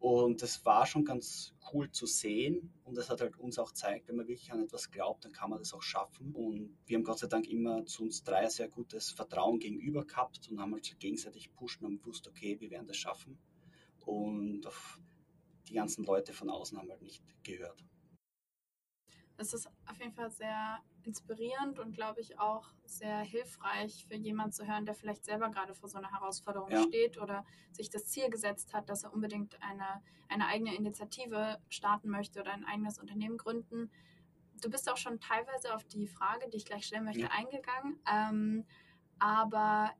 Und 0.01 0.41
das 0.41 0.65
war 0.65 0.87
schon 0.87 1.05
ganz 1.05 1.53
cool 1.71 1.91
zu 1.91 2.07
sehen 2.07 2.73
und 2.85 2.97
das 2.97 3.11
hat 3.11 3.21
halt 3.21 3.37
uns 3.37 3.59
auch 3.59 3.67
gezeigt, 3.67 4.07
wenn 4.07 4.15
man 4.15 4.27
wirklich 4.27 4.51
an 4.51 4.63
etwas 4.63 4.89
glaubt, 4.89 5.23
dann 5.23 5.31
kann 5.31 5.51
man 5.51 5.59
das 5.59 5.75
auch 5.75 5.83
schaffen. 5.83 6.33
Und 6.33 6.75
wir 6.87 6.97
haben 6.97 7.03
Gott 7.03 7.19
sei 7.19 7.27
Dank 7.27 7.47
immer 7.47 7.85
zu 7.85 8.01
uns 8.05 8.23
drei 8.23 8.49
sehr 8.49 8.67
gutes 8.67 9.11
Vertrauen 9.11 9.59
gegenüber 9.59 10.03
gehabt 10.03 10.49
und 10.49 10.59
haben 10.59 10.73
halt 10.73 10.99
gegenseitig 10.99 11.53
pushen 11.53 11.85
und 11.85 11.99
gewusst, 11.99 12.27
okay, 12.27 12.59
wir 12.59 12.71
werden 12.71 12.87
das 12.87 12.97
schaffen. 12.97 13.37
Und 14.03 14.67
die 15.67 15.75
ganzen 15.75 16.03
Leute 16.03 16.33
von 16.33 16.49
außen 16.49 16.79
haben 16.79 16.89
halt 16.89 17.03
nicht 17.03 17.23
gehört. 17.43 17.85
Es 19.37 19.53
ist 19.53 19.67
auf 19.85 19.97
jeden 19.99 20.13
Fall 20.13 20.29
sehr 20.29 20.79
inspirierend 21.03 21.79
und 21.79 21.93
glaube 21.93 22.21
ich 22.21 22.39
auch 22.39 22.67
sehr 22.85 23.19
hilfreich 23.19 24.05
für 24.07 24.15
jemanden 24.15 24.51
zu 24.51 24.67
hören, 24.67 24.85
der 24.85 24.95
vielleicht 24.95 25.25
selber 25.25 25.49
gerade 25.49 25.73
vor 25.73 25.89
so 25.89 25.97
einer 25.97 26.11
Herausforderung 26.11 26.69
ja. 26.69 26.83
steht 26.83 27.17
oder 27.17 27.45
sich 27.71 27.89
das 27.89 28.05
Ziel 28.05 28.29
gesetzt 28.29 28.73
hat, 28.73 28.89
dass 28.89 29.03
er 29.03 29.13
unbedingt 29.13 29.57
eine, 29.61 30.03
eine 30.29 30.47
eigene 30.47 30.75
Initiative 30.75 31.59
starten 31.69 32.09
möchte 32.09 32.39
oder 32.41 32.51
ein 32.51 32.65
eigenes 32.65 32.99
Unternehmen 32.99 33.37
gründen. 33.37 33.89
Du 34.61 34.69
bist 34.69 34.89
auch 34.91 34.97
schon 34.97 35.19
teilweise 35.19 35.73
auf 35.73 35.83
die 35.85 36.07
Frage, 36.07 36.47
die 36.49 36.57
ich 36.57 36.65
gleich 36.65 36.85
stellen 36.85 37.05
möchte, 37.05 37.21
ja. 37.21 37.31
eingegangen. 37.31 37.99
Ähm, 38.11 38.65
aber 39.17 39.91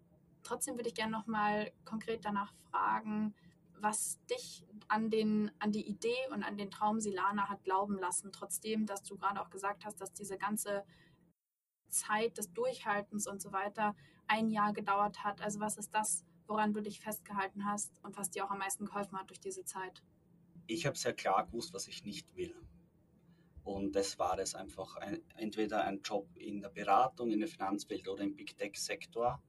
trotzdem 0.43 0.75
würde 0.75 0.89
ich 0.89 0.95
gerne 0.95 1.11
nochmal 1.11 1.71
konkret 1.83 2.25
danach 2.25 2.53
fragen, 2.69 3.33
was 3.79 4.23
dich 4.27 4.65
an, 4.91 5.10
den, 5.10 5.51
an 5.60 5.71
die 5.71 5.88
Idee 5.88 6.27
und 6.33 6.43
an 6.43 6.57
den 6.57 6.69
Traum 6.69 7.00
Silana 7.00 7.48
hat 7.48 7.63
glauben 7.63 7.98
lassen, 7.98 8.31
trotzdem, 8.33 8.86
dass 8.86 9.03
du 9.03 9.17
gerade 9.17 9.41
auch 9.41 9.50
gesagt 9.50 9.86
hast, 9.86 10.01
dass 10.01 10.12
diese 10.12 10.38
ganze 10.38 10.83
Zeit 11.88 12.38
des 12.38 12.51
Durchhaltens 12.51 13.25
und 13.25 13.41
so 13.41 13.53
weiter 13.53 13.95
ein 14.27 14.50
Jahr 14.50 14.74
gedauert 14.74 15.24
hat. 15.24 15.41
Also 15.41 15.62
was 15.62 15.77
ist 15.77 15.95
das, 15.95 16.25
woran 16.45 16.74
du 16.74 16.81
dich 16.81 17.00
festgehalten 17.00 17.65
hast 17.65 18.03
und 18.03 18.17
was 18.17 18.31
dir 18.31 18.45
auch 18.45 18.51
am 18.51 18.60
meisten 18.60 18.86
geholfen 18.86 19.17
hat 19.17 19.29
durch 19.29 19.39
diese 19.39 19.63
Zeit? 19.63 20.03
Ich 20.67 20.86
habe 20.86 20.98
sehr 20.98 21.13
klar 21.13 21.45
gewusst, 21.45 21.74
was 21.74 21.88
ich 21.88 22.03
nicht 22.03 22.36
will. 22.36 22.53
Und 23.63 23.95
das 23.95 24.19
war 24.19 24.38
es 24.39 24.55
einfach. 24.55 24.98
Ein, 24.98 25.21
entweder 25.38 25.86
ein 25.86 26.01
Job 26.01 26.27
in 26.36 26.60
der 26.60 26.69
Beratung, 26.69 27.31
in 27.31 27.39
der 27.39 27.48
Finanzwelt 27.48 28.10
oder 28.10 28.24
im 28.24 28.36
Big 28.36 28.57
Tech-Sektor 28.57 29.41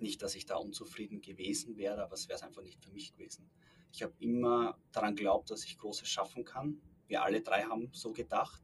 nicht, 0.00 0.22
dass 0.22 0.34
ich 0.34 0.46
da 0.46 0.56
unzufrieden 0.56 1.20
gewesen 1.20 1.76
wäre, 1.76 2.02
aber 2.02 2.14
es 2.14 2.28
wäre 2.28 2.36
es 2.36 2.42
einfach 2.42 2.62
nicht 2.62 2.82
für 2.82 2.90
mich 2.90 3.12
gewesen. 3.12 3.50
Ich 3.92 4.02
habe 4.02 4.14
immer 4.18 4.78
daran 4.92 5.16
geglaubt, 5.16 5.50
dass 5.50 5.64
ich 5.64 5.78
Großes 5.78 6.08
schaffen 6.08 6.44
kann. 6.44 6.80
Wir 7.06 7.22
alle 7.22 7.40
drei 7.40 7.62
haben 7.62 7.90
so 7.92 8.12
gedacht. 8.12 8.62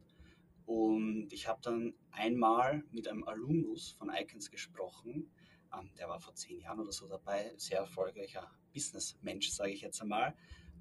Und 0.65 1.27
ich 1.31 1.47
habe 1.47 1.59
dann 1.61 1.93
einmal 2.11 2.83
mit 2.91 3.07
einem 3.07 3.23
Alumnus 3.23 3.91
von 3.91 4.09
Icons 4.09 4.49
gesprochen. 4.49 5.31
Ähm, 5.73 5.91
der 5.97 6.09
war 6.09 6.19
vor 6.19 6.35
zehn 6.35 6.59
Jahren 6.59 6.79
oder 6.79 6.91
so 6.91 7.07
dabei, 7.07 7.53
sehr 7.57 7.79
erfolgreicher 7.79 8.51
Businessmensch, 8.73 9.49
sage 9.51 9.71
ich 9.71 9.81
jetzt 9.81 10.01
einmal. 10.01 10.35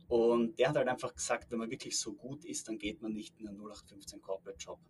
Und 0.09 0.59
der 0.59 0.71
hat 0.71 0.77
halt 0.77 0.89
einfach 0.89 1.15
gesagt, 1.15 1.51
wenn 1.51 1.59
man 1.59 1.71
wirklich 1.71 1.99
so 1.99 2.15
gut 2.15 2.45
ist, 2.45 2.69
dann 2.69 2.79
geht 2.79 3.03
man 3.03 3.13
nicht 3.13 3.39
in 3.39 3.49
einen 3.49 3.59
0815 3.59 4.21
Corporate 4.21 4.59
Job 4.59 4.81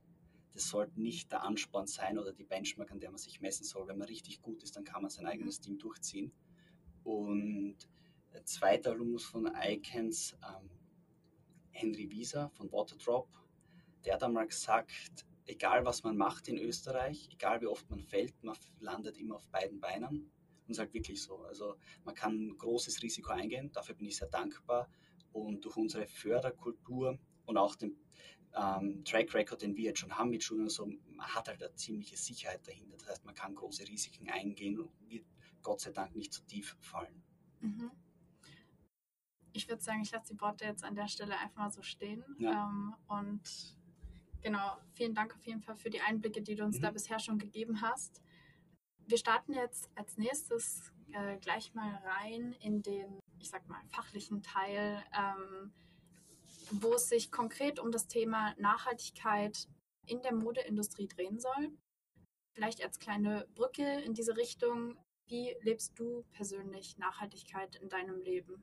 das 0.54 0.68
sollte 0.68 1.00
nicht 1.00 1.32
der 1.32 1.42
Ansporn 1.42 1.88
sein 1.88 2.16
oder 2.16 2.32
die 2.32 2.44
Benchmark, 2.44 2.92
an 2.92 3.00
der 3.00 3.10
man 3.10 3.18
sich 3.18 3.40
messen 3.40 3.64
soll. 3.64 3.88
Wenn 3.88 3.98
man 3.98 4.06
richtig 4.06 4.40
gut 4.40 4.62
ist, 4.62 4.76
dann 4.76 4.84
kann 4.84 5.02
man 5.02 5.10
sein 5.10 5.26
eigenes 5.26 5.60
Team 5.60 5.78
durchziehen. 5.78 6.32
Und 7.02 7.76
der 8.34 8.44
zweite 8.44 8.90
Alumnus 8.90 9.24
von 9.24 9.50
Icons, 9.62 10.36
ähm, 10.42 10.68
Henry 11.70 12.10
Wieser 12.10 12.50
von 12.50 12.70
Waterdrop, 12.70 13.28
der 14.04 14.14
hat 14.14 14.22
einmal 14.22 14.46
gesagt, 14.46 15.24
egal 15.46 15.84
was 15.84 16.02
man 16.02 16.16
macht 16.16 16.48
in 16.48 16.58
Österreich, 16.58 17.28
egal 17.32 17.60
wie 17.60 17.66
oft 17.66 17.88
man 17.88 18.00
fällt, 18.00 18.42
man 18.42 18.56
landet 18.80 19.16
immer 19.18 19.36
auf 19.36 19.46
beiden 19.48 19.80
Beinen. 19.80 20.30
Und 20.66 20.70
ist 20.70 20.78
halt 20.78 20.94
wirklich 20.94 21.22
so. 21.22 21.42
Also 21.42 21.76
man 22.04 22.14
kann 22.14 22.48
ein 22.48 22.58
großes 22.58 23.02
Risiko 23.02 23.32
eingehen, 23.32 23.70
dafür 23.72 23.94
bin 23.94 24.06
ich 24.06 24.16
sehr 24.16 24.28
dankbar. 24.28 24.90
Und 25.32 25.64
durch 25.64 25.76
unsere 25.76 26.06
Förderkultur 26.06 27.18
und 27.44 27.56
auch 27.56 27.76
den 27.76 27.96
ähm, 28.56 29.04
Track 29.04 29.34
Record, 29.34 29.62
den 29.62 29.76
wir 29.76 29.84
jetzt 29.84 30.00
schon 30.00 30.16
haben 30.16 30.30
mit 30.30 30.42
Schulen, 30.42 30.68
so, 30.68 30.86
man 30.86 31.26
hat 31.26 31.48
halt 31.48 31.62
eine 31.62 31.74
ziemliche 31.74 32.16
Sicherheit 32.16 32.66
dahinter. 32.66 32.96
Das 32.96 33.08
heißt, 33.08 33.24
man 33.24 33.34
kann 33.34 33.54
große 33.54 33.86
Risiken 33.86 34.28
eingehen 34.30 34.78
und 34.78 34.90
wird 35.08 35.26
Gott 35.62 35.80
sei 35.80 35.90
Dank 35.90 36.14
nicht 36.14 36.32
zu 36.32 36.44
tief 36.46 36.76
fallen. 36.80 37.22
Mhm. 37.60 37.90
Ich 39.54 39.68
würde 39.68 39.82
sagen, 39.82 40.02
ich 40.02 40.10
lasse 40.10 40.34
die 40.34 40.40
Worte 40.40 40.64
jetzt 40.64 40.84
an 40.84 40.94
der 40.94 41.08
Stelle 41.08 41.38
einfach 41.38 41.56
mal 41.56 41.70
so 41.70 41.82
stehen. 41.82 42.22
Ja. 42.38 42.68
Ähm, 42.68 42.94
und 43.06 43.76
genau, 44.42 44.76
vielen 44.92 45.14
Dank 45.14 45.34
auf 45.34 45.46
jeden 45.46 45.62
Fall 45.62 45.76
für 45.76 45.90
die 45.90 46.00
Einblicke, 46.00 46.42
die 46.42 46.54
du 46.54 46.64
uns 46.64 46.78
mhm. 46.78 46.82
da 46.82 46.90
bisher 46.90 47.18
schon 47.18 47.38
gegeben 47.38 47.80
hast. 47.80 48.22
Wir 49.06 49.16
starten 49.18 49.54
jetzt 49.54 49.90
als 49.94 50.16
nächstes 50.18 50.92
äh, 51.12 51.38
gleich 51.38 51.72
mal 51.74 52.02
rein 52.04 52.52
in 52.60 52.82
den, 52.82 53.20
ich 53.38 53.48
sag 53.48 53.66
mal, 53.68 53.80
fachlichen 53.88 54.42
Teil. 54.42 55.02
Ähm, 55.16 55.72
wo 56.70 56.94
es 56.94 57.08
sich 57.08 57.30
konkret 57.30 57.78
um 57.78 57.90
das 57.90 58.06
Thema 58.06 58.54
Nachhaltigkeit 58.58 59.68
in 60.06 60.22
der 60.22 60.34
Modeindustrie 60.34 61.08
drehen 61.08 61.38
soll. 61.38 61.72
Vielleicht 62.54 62.82
als 62.82 62.98
kleine 62.98 63.46
Brücke 63.54 64.00
in 64.02 64.14
diese 64.14 64.36
Richtung. 64.36 64.96
Wie 65.26 65.54
lebst 65.62 65.98
du 65.98 66.24
persönlich 66.32 66.98
Nachhaltigkeit 66.98 67.76
in 67.76 67.88
deinem 67.88 68.20
Leben? 68.20 68.62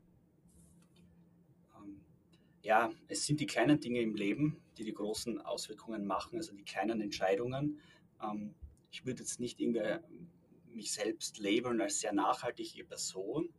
Ja, 2.64 2.92
es 3.08 3.26
sind 3.26 3.40
die 3.40 3.48
kleinen 3.48 3.80
Dinge 3.80 4.02
im 4.02 4.16
Leben, 4.16 4.62
die 4.78 4.84
die 4.84 4.94
großen 4.94 5.42
Auswirkungen 5.42 6.06
machen, 6.06 6.38
also 6.38 6.54
die 6.54 6.64
kleinen 6.64 7.02
Entscheidungen. 7.02 7.80
Ähm, 8.22 8.54
ich 8.92 9.06
würde 9.06 9.22
jetzt 9.22 9.40
nicht 9.40 9.60
irgendwie 9.60 9.98
mich 10.68 10.92
selbst 10.92 11.40
labeln 11.40 11.82
als 11.82 12.00
sehr 12.00 12.14
nachhaltige 12.14 12.84
Person, 12.84 13.50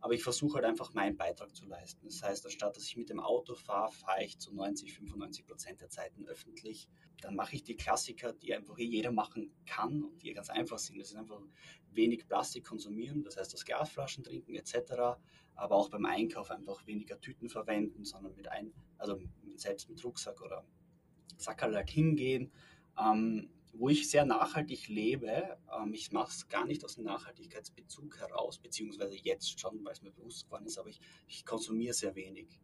aber 0.00 0.14
ich 0.14 0.22
versuche 0.22 0.56
halt 0.56 0.64
einfach 0.64 0.92
meinen 0.94 1.16
Beitrag 1.16 1.54
zu 1.54 1.66
leisten. 1.66 2.06
Das 2.06 2.22
heißt, 2.22 2.44
anstatt 2.44 2.76
dass 2.76 2.84
ich 2.84 2.96
mit 2.96 3.08
dem 3.08 3.20
Auto 3.20 3.54
fahre, 3.54 3.92
fahre 3.92 4.24
ich 4.24 4.38
zu 4.38 4.54
90, 4.54 4.92
95 4.92 5.46
Prozent 5.46 5.80
der 5.80 5.88
Zeiten 5.88 6.26
öffentlich. 6.26 6.88
Dann 7.20 7.34
mache 7.34 7.56
ich 7.56 7.62
die 7.62 7.76
Klassiker, 7.76 8.32
die 8.32 8.54
einfach 8.54 8.78
jeder 8.78 9.10
machen 9.10 9.52
kann 9.66 10.02
und 10.02 10.22
die 10.22 10.32
ganz 10.34 10.50
einfach 10.50 10.78
sind. 10.78 10.98
Das 10.98 11.10
ist 11.10 11.16
einfach 11.16 11.40
wenig 11.90 12.26
Plastik 12.28 12.64
konsumieren, 12.64 13.22
das 13.22 13.36
heißt 13.36 13.54
aus 13.54 13.64
Glasflaschen 13.64 14.24
trinken 14.24 14.54
etc. 14.54 15.18
Aber 15.54 15.76
auch 15.76 15.88
beim 15.88 16.04
Einkauf 16.04 16.50
einfach 16.50 16.86
weniger 16.86 17.20
Tüten 17.20 17.48
verwenden, 17.48 18.04
sondern 18.04 18.34
mit 18.34 18.48
ein, 18.48 18.72
also 18.98 19.18
selbst 19.56 19.88
mit 19.88 20.04
Rucksack 20.04 20.42
oder 20.42 20.64
Sackerl 21.38 21.74
halt 21.74 21.90
hingehen. 21.90 22.52
Ähm, 22.98 23.50
wo 23.78 23.88
ich 23.88 24.10
sehr 24.10 24.24
nachhaltig 24.24 24.88
lebe. 24.88 25.58
Ähm, 25.72 25.94
ich 25.94 26.12
mache 26.12 26.30
es 26.30 26.48
gar 26.48 26.66
nicht 26.66 26.84
aus 26.84 26.96
einem 26.96 27.06
Nachhaltigkeitsbezug 27.06 28.18
heraus, 28.18 28.58
beziehungsweise 28.58 29.16
jetzt 29.16 29.60
schon, 29.60 29.84
weil 29.84 29.92
es 29.92 30.02
mir 30.02 30.12
bewusst 30.12 30.44
geworden 30.46 30.66
ist, 30.66 30.78
aber 30.78 30.88
ich, 30.88 31.00
ich 31.26 31.44
konsumiere 31.44 31.94
sehr 31.94 32.14
wenig. 32.14 32.60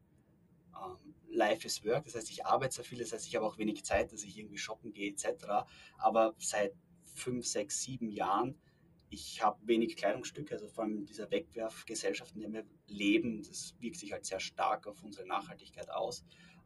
ähm, 0.75 1.15
Life 1.29 1.67
is 1.67 1.85
Work, 1.85 2.05
das 2.05 2.15
heißt, 2.15 2.31
ich 2.31 2.45
arbeite 2.45 2.75
sehr 2.75 2.85
viel, 2.85 2.99
das 2.99 3.13
heißt, 3.13 3.27
ich 3.27 3.37
habe 3.37 3.47
auch 3.47 3.59
wenig 3.59 3.85
Zeit, 3.85 4.13
dass 4.13 4.23
ich 4.23 4.37
irgendwie 4.37 4.59
shoppen 4.59 4.93
gehe 4.93 5.11
etc. 5.11 5.67
Aber 5.97 6.35
seit 6.39 6.75
fünf, 7.15 7.47
sechs, 7.47 7.83
sieben 7.83 8.11
Jahren, 8.11 8.59
ich 9.09 9.43
habe 9.43 9.59
wenig 9.67 9.97
Kleidungsstücke, 9.97 10.55
also 10.55 10.69
vor 10.69 10.85
allem 10.85 11.05
dieser 11.05 11.31
Wegwerfgesellschaft, 11.31 12.35
in 12.35 12.41
der 12.41 12.53
wir 12.53 12.65
leben, 12.87 13.43
das 13.43 13.75
wirkt 13.81 13.97
sich 13.97 14.13
halt 14.13 14.25
sehr 14.25 14.41
stark 14.41 14.87
auf 14.87 15.03
unsere 15.03 15.27
Nachhaltigkeit 15.27 15.91
aus. 15.91 16.25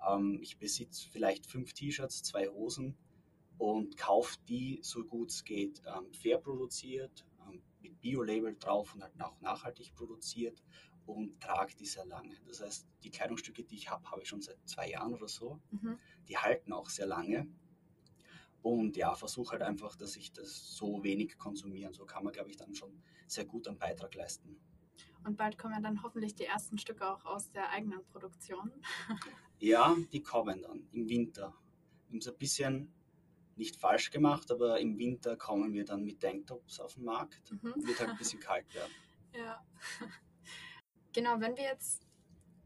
Ähm, 0.09 0.39
ich 0.41 0.59
besitze 0.59 1.09
vielleicht 1.11 1.47
fünf 1.47 1.73
T-Shirts, 1.73 2.23
zwei 2.23 2.49
Hosen 2.49 2.97
und 3.59 3.97
kaufe 3.97 4.37
die, 4.49 4.81
so 4.83 5.05
gut 5.05 5.31
es 5.31 5.45
geht, 5.45 5.83
ähm, 5.87 6.13
fair 6.13 6.39
produziert, 6.39 7.27
ähm, 7.47 7.63
mit 7.81 8.01
Bio-Label 8.01 8.57
drauf 8.59 8.95
und 8.95 9.03
halt 9.03 9.21
auch 9.21 9.41
nachhaltig 9.41 9.95
produziert 9.95 10.63
und 11.07 11.41
trage 11.41 11.75
die 11.77 11.87
sehr 11.87 12.05
lange. 12.07 12.37
Das 12.47 12.61
heißt, 12.61 12.87
die 13.03 13.11
Kleidungsstücke, 13.11 13.63
die 13.63 13.77
ich 13.77 13.91
habe, 13.91 14.11
habe 14.11 14.23
ich 14.23 14.29
schon 14.29 14.43
seit 14.43 14.59
zwei 14.69 14.91
Jahren 14.91 15.15
oder 15.15 15.29
so. 15.29 15.61
Mhm. 15.71 15.99
Die 16.29 16.37
halten 16.37 16.73
auch 16.73 16.89
sehr 16.89 17.07
lange. 17.07 17.47
Und 18.63 18.97
ja, 18.97 19.15
versuche 19.15 19.53
halt 19.53 19.63
einfach, 19.63 19.95
dass 19.95 20.17
ich 20.17 20.33
das 20.33 20.75
so 20.77 21.05
wenig 21.05 21.39
konsumiere. 21.39 21.95
So 21.95 22.05
kann 22.05 22.25
man, 22.25 22.33
glaube 22.33 22.51
ich, 22.51 22.57
dann 22.57 22.75
schon 22.75 23.01
sehr 23.29 23.45
gut 23.45 23.69
einen 23.69 23.79
Beitrag 23.79 24.15
leisten. 24.17 24.59
Und 25.25 25.37
bald 25.37 25.57
kommen 25.57 25.83
dann 25.83 26.03
hoffentlich 26.03 26.35
die 26.35 26.45
ersten 26.45 26.77
Stücke 26.79 27.09
auch 27.09 27.25
aus 27.25 27.51
der 27.53 27.71
eigenen 27.71 28.05
Produktion. 28.07 28.73
ja, 29.59 29.97
die 30.13 30.23
kommen 30.23 30.63
dann 30.63 30.89
im 30.91 31.09
Winter. 31.09 31.55
Wir 32.07 32.11
haben 32.11 32.19
es 32.19 32.29
ein 32.29 32.39
bisschen 32.39 32.93
nicht 33.57 33.77
falsch 33.77 34.11
gemacht, 34.11 34.51
aber 34.51 34.81
im 34.81 34.99
Winter 34.99 35.37
kommen 35.37 35.73
wir 35.73 35.85
dann 35.85 36.05
mit 36.05 36.21
Tanktops 36.21 36.81
auf 36.81 36.95
den 36.95 37.05
Markt. 37.05 37.51
Mhm. 37.51 37.75
Wird 37.77 38.01
halt 38.01 38.11
ein 38.11 38.19
bisschen 38.19 38.41
kalt 38.41 38.73
werden. 38.75 38.93
Ja. 39.35 39.63
Genau, 41.13 41.41
wenn 41.41 41.57
wir 41.57 41.65
jetzt 41.65 42.07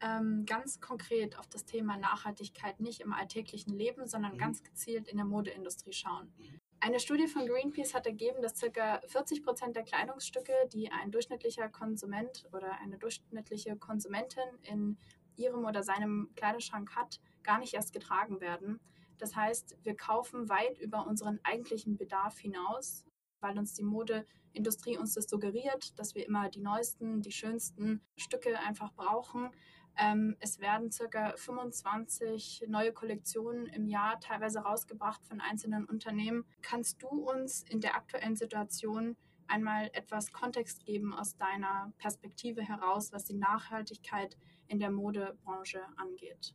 ähm, 0.00 0.44
ganz 0.44 0.80
konkret 0.80 1.38
auf 1.38 1.46
das 1.46 1.64
Thema 1.64 1.96
Nachhaltigkeit 1.96 2.80
nicht 2.80 3.00
im 3.00 3.12
alltäglichen 3.12 3.72
Leben, 3.72 4.06
sondern 4.06 4.34
mhm. 4.34 4.38
ganz 4.38 4.62
gezielt 4.64 5.08
in 5.08 5.18
der 5.18 5.26
Modeindustrie 5.26 5.92
schauen. 5.92 6.32
Eine 6.80 6.98
Studie 6.98 7.28
von 7.28 7.46
Greenpeace 7.46 7.92
hat 7.92 8.06
ergeben, 8.06 8.40
dass 8.40 8.58
ca. 8.58 9.00
40 9.06 9.42
Prozent 9.44 9.76
der 9.76 9.82
Kleidungsstücke, 9.82 10.52
die 10.72 10.90
ein 10.90 11.10
durchschnittlicher 11.10 11.68
Konsument 11.68 12.46
oder 12.52 12.72
eine 12.80 12.96
durchschnittliche 12.96 13.76
Konsumentin 13.76 14.48
in 14.62 14.96
ihrem 15.36 15.64
oder 15.66 15.82
seinem 15.82 16.30
Kleiderschrank 16.36 16.96
hat, 16.96 17.20
gar 17.42 17.58
nicht 17.58 17.74
erst 17.74 17.92
getragen 17.92 18.40
werden. 18.40 18.80
Das 19.20 19.36
heißt, 19.36 19.76
wir 19.82 19.96
kaufen 19.96 20.48
weit 20.48 20.78
über 20.78 21.06
unseren 21.06 21.40
eigentlichen 21.42 21.96
Bedarf 21.96 22.38
hinaus, 22.38 23.04
weil 23.40 23.58
uns 23.58 23.74
die 23.74 23.82
Mode 23.82 24.26
Industrie 24.52 24.98
uns 24.98 25.14
das 25.14 25.28
suggeriert, 25.28 25.98
dass 25.98 26.14
wir 26.14 26.26
immer 26.26 26.48
die 26.48 26.60
neuesten, 26.60 27.20
die 27.20 27.32
schönsten 27.32 28.00
Stücke 28.16 28.58
einfach 28.58 28.92
brauchen. 28.94 29.50
Ähm, 29.96 30.36
es 30.40 30.60
werden 30.60 30.90
circa 30.90 31.34
25 31.36 32.64
neue 32.68 32.92
Kollektionen 32.92 33.66
im 33.66 33.86
Jahr 33.86 34.18
teilweise 34.20 34.60
rausgebracht 34.60 35.24
von 35.26 35.40
einzelnen 35.40 35.84
Unternehmen. 35.84 36.44
Kannst 36.62 37.02
du 37.02 37.08
uns 37.08 37.62
in 37.62 37.80
der 37.80 37.94
aktuellen 37.94 38.36
Situation 38.36 39.16
einmal 39.46 39.90
etwas 39.92 40.32
Kontext 40.32 40.84
geben 40.84 41.12
aus 41.12 41.36
deiner 41.36 41.92
Perspektive 41.98 42.62
heraus, 42.62 43.12
was 43.12 43.24
die 43.24 43.34
Nachhaltigkeit 43.34 44.36
in 44.68 44.78
der 44.78 44.90
Modebranche 44.90 45.80
angeht? 45.96 46.54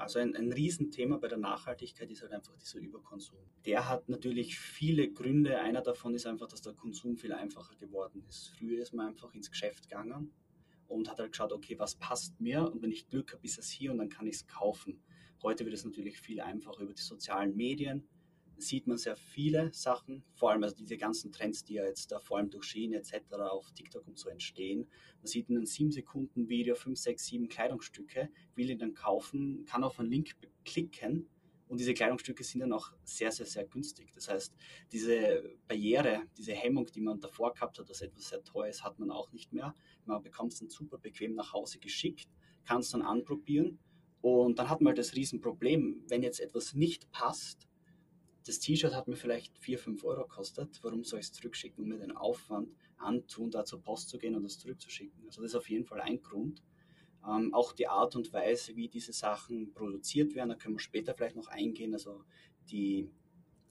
Also 0.00 0.18
ein, 0.18 0.34
ein 0.34 0.50
Riesenthema 0.50 1.18
bei 1.18 1.28
der 1.28 1.36
Nachhaltigkeit 1.36 2.10
ist 2.10 2.22
halt 2.22 2.32
einfach 2.32 2.56
dieser 2.56 2.78
Überkonsum. 2.78 3.38
Der 3.66 3.86
hat 3.86 4.08
natürlich 4.08 4.58
viele 4.58 5.10
Gründe. 5.12 5.58
Einer 5.60 5.82
davon 5.82 6.14
ist 6.14 6.26
einfach, 6.26 6.48
dass 6.48 6.62
der 6.62 6.72
Konsum 6.72 7.18
viel 7.18 7.34
einfacher 7.34 7.76
geworden 7.76 8.24
ist. 8.26 8.48
Früher 8.56 8.80
ist 8.80 8.94
man 8.94 9.08
einfach 9.08 9.34
ins 9.34 9.50
Geschäft 9.50 9.90
gegangen 9.90 10.32
und 10.88 11.10
hat 11.10 11.18
halt 11.18 11.32
geschaut, 11.32 11.52
okay, 11.52 11.78
was 11.78 11.96
passt 11.96 12.40
mir 12.40 12.62
und 12.72 12.80
wenn 12.82 12.90
ich 12.90 13.08
Glück 13.08 13.34
habe, 13.34 13.44
ist 13.44 13.58
es 13.58 13.68
hier 13.68 13.92
und 13.92 13.98
dann 13.98 14.08
kann 14.08 14.26
ich 14.26 14.36
es 14.36 14.46
kaufen. 14.46 15.02
Heute 15.42 15.66
wird 15.66 15.74
es 15.74 15.84
natürlich 15.84 16.18
viel 16.18 16.40
einfacher 16.40 16.80
über 16.80 16.94
die 16.94 17.02
sozialen 17.02 17.54
Medien 17.54 18.08
sieht 18.60 18.86
man 18.86 18.98
sehr 18.98 19.16
viele 19.16 19.72
Sachen, 19.72 20.24
vor 20.34 20.50
allem 20.50 20.62
also 20.62 20.76
diese 20.76 20.96
ganzen 20.96 21.32
Trends, 21.32 21.64
die 21.64 21.74
ja 21.74 21.84
jetzt 21.84 22.12
da 22.12 22.18
vor 22.18 22.38
allem 22.38 22.50
durch 22.50 22.64
Shein 22.64 22.92
etc. 22.92 23.14
auf 23.50 23.70
TikTok 23.72 24.06
und 24.06 24.18
so 24.18 24.28
entstehen. 24.28 24.88
Man 25.18 25.26
sieht 25.26 25.48
in 25.48 25.56
einem 25.56 25.66
7 25.66 25.90
Sekunden 25.90 26.48
Video 26.48 26.74
5, 26.74 26.98
6, 26.98 27.26
7 27.26 27.48
Kleidungsstücke, 27.48 28.28
will 28.54 28.70
ihn 28.70 28.78
dann 28.78 28.94
kaufen, 28.94 29.64
kann 29.66 29.84
auf 29.84 29.98
einen 29.98 30.10
Link 30.10 30.36
klicken 30.64 31.28
und 31.68 31.78
diese 31.78 31.94
Kleidungsstücke 31.94 32.42
sind 32.42 32.60
dann 32.60 32.72
auch 32.72 32.92
sehr, 33.04 33.30
sehr, 33.30 33.46
sehr 33.46 33.64
günstig. 33.64 34.10
Das 34.12 34.28
heißt, 34.28 34.54
diese 34.90 35.56
Barriere, 35.68 36.22
diese 36.36 36.52
Hemmung, 36.52 36.86
die 36.86 37.00
man 37.00 37.20
davor 37.20 37.54
gehabt 37.54 37.78
hat, 37.78 37.88
dass 37.88 38.02
etwas 38.02 38.28
sehr 38.28 38.42
teuer 38.42 38.68
ist, 38.68 38.82
hat 38.82 38.98
man 38.98 39.10
auch 39.10 39.30
nicht 39.32 39.52
mehr. 39.52 39.74
Man 40.04 40.20
bekommt 40.20 40.52
es 40.52 40.58
dann 40.58 40.68
super 40.68 40.98
bequem 40.98 41.34
nach 41.34 41.52
Hause 41.52 41.78
geschickt, 41.78 42.28
kann 42.64 42.80
es 42.80 42.90
dann 42.90 43.02
anprobieren 43.02 43.78
und 44.20 44.58
dann 44.58 44.68
hat 44.68 44.80
man 44.80 44.90
halt 44.90 44.98
das 44.98 45.14
Riesenproblem, 45.14 46.04
wenn 46.08 46.22
jetzt 46.22 46.40
etwas 46.40 46.74
nicht 46.74 47.10
passt, 47.12 47.68
das 48.46 48.58
T-Shirt 48.58 48.94
hat 48.94 49.08
mir 49.08 49.16
vielleicht 49.16 49.58
4, 49.58 49.78
5 49.78 50.04
Euro 50.04 50.22
gekostet. 50.22 50.78
Warum 50.82 51.04
soll 51.04 51.20
ich 51.20 51.26
es 51.26 51.32
zurückschicken 51.32 51.82
und 51.82 51.90
mir 51.90 51.98
den 51.98 52.16
Aufwand 52.16 52.74
antun, 52.96 53.50
da 53.50 53.64
zur 53.64 53.82
Post 53.82 54.08
zu 54.08 54.18
gehen 54.18 54.34
und 54.34 54.44
es 54.44 54.58
zurückzuschicken? 54.58 55.26
Also 55.26 55.42
das 55.42 55.52
ist 55.52 55.56
auf 55.56 55.68
jeden 55.68 55.84
Fall 55.84 56.00
ein 56.00 56.20
Grund. 56.22 56.62
Ähm, 57.26 57.52
auch 57.52 57.72
die 57.72 57.86
Art 57.86 58.16
und 58.16 58.32
Weise, 58.32 58.76
wie 58.76 58.88
diese 58.88 59.12
Sachen 59.12 59.74
produziert 59.74 60.34
werden, 60.34 60.48
da 60.48 60.54
können 60.54 60.76
wir 60.76 60.80
später 60.80 61.14
vielleicht 61.14 61.36
noch 61.36 61.48
eingehen. 61.48 61.92
Also 61.92 62.24
die 62.70 63.10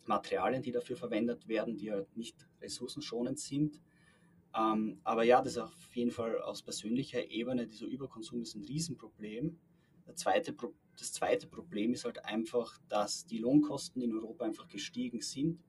Materialien, 0.05 0.62
die 0.62 0.71
dafür 0.71 0.97
verwendet 0.97 1.47
werden, 1.47 1.77
die 1.77 1.91
halt 1.91 2.15
nicht 2.15 2.47
ressourcenschonend 2.62 3.39
sind. 3.39 3.82
Ähm, 4.55 4.99
aber 5.03 5.23
ja, 5.23 5.41
das 5.41 5.53
ist 5.53 5.60
auf 5.60 5.95
jeden 5.95 6.12
Fall 6.12 6.41
aus 6.41 6.62
persönlicher 6.62 7.29
Ebene, 7.29 7.67
dieser 7.67 7.86
Überkonsum 7.86 8.41
ist 8.41 8.55
ein 8.55 8.63
Riesenproblem. 8.63 9.58
Zweite, 10.15 10.55
das 10.99 11.13
zweite 11.13 11.47
Problem 11.47 11.93
ist 11.93 12.05
halt 12.05 12.25
einfach, 12.25 12.77
dass 12.89 13.25
die 13.25 13.38
Lohnkosten 13.38 14.01
in 14.01 14.13
Europa 14.13 14.45
einfach 14.45 14.67
gestiegen 14.67 15.21
sind. 15.21 15.63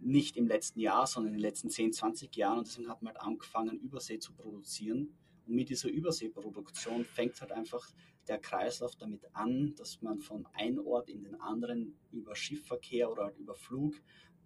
Nicht 0.00 0.36
im 0.36 0.46
letzten 0.46 0.80
Jahr, 0.80 1.06
sondern 1.06 1.34
in 1.34 1.38
den 1.38 1.42
letzten 1.42 1.70
10, 1.70 1.92
20 1.92 2.34
Jahren. 2.36 2.58
Und 2.58 2.66
deswegen 2.66 2.88
hat 2.88 3.02
man 3.02 3.14
halt 3.14 3.22
angefangen, 3.22 3.78
Übersee 3.78 4.18
zu 4.18 4.32
produzieren. 4.32 5.14
Und 5.46 5.54
mit 5.54 5.68
dieser 5.68 5.88
Überseeproduktion 5.88 7.04
fängt 7.04 7.40
halt 7.40 7.52
einfach 7.52 7.90
der 8.26 8.38
Kreislauf 8.38 8.96
damit 8.96 9.24
an, 9.34 9.74
dass 9.76 10.00
man 10.00 10.18
von 10.18 10.46
einem 10.54 10.86
Ort 10.86 11.10
in 11.10 11.22
den 11.22 11.40
anderen 11.40 11.94
über 12.10 12.34
Schiffverkehr 12.34 13.10
oder 13.10 13.24
halt 13.24 13.38
über 13.38 13.54
Flug 13.54 13.94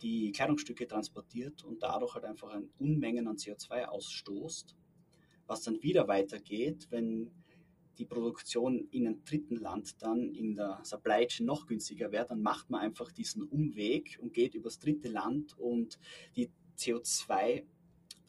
die 0.02 0.32
Kleidungsstücke 0.32 0.86
transportiert 0.86 1.64
und 1.64 1.82
dadurch 1.82 2.14
halt 2.14 2.24
einfach 2.24 2.50
ein 2.50 2.70
Unmengen 2.78 3.26
an 3.28 3.36
CO2 3.36 3.84
ausstoßt, 3.84 4.76
was 5.46 5.62
dann 5.62 5.82
wieder 5.82 6.08
weitergeht, 6.08 6.86
wenn 6.90 7.30
die 7.98 8.04
Produktion 8.04 8.88
in 8.90 9.06
einem 9.06 9.24
dritten 9.24 9.56
Land 9.56 10.00
dann 10.02 10.32
in 10.32 10.54
der 10.54 10.80
Supply 10.84 11.26
Chain 11.26 11.46
noch 11.46 11.66
günstiger 11.66 12.12
wäre, 12.12 12.26
dann 12.26 12.42
macht 12.42 12.70
man 12.70 12.80
einfach 12.80 13.10
diesen 13.10 13.42
Umweg 13.42 14.18
und 14.20 14.32
geht 14.32 14.54
übers 14.54 14.78
dritte 14.78 15.08
Land 15.08 15.58
und 15.58 15.98
die 16.36 16.50
CO2 16.78 17.64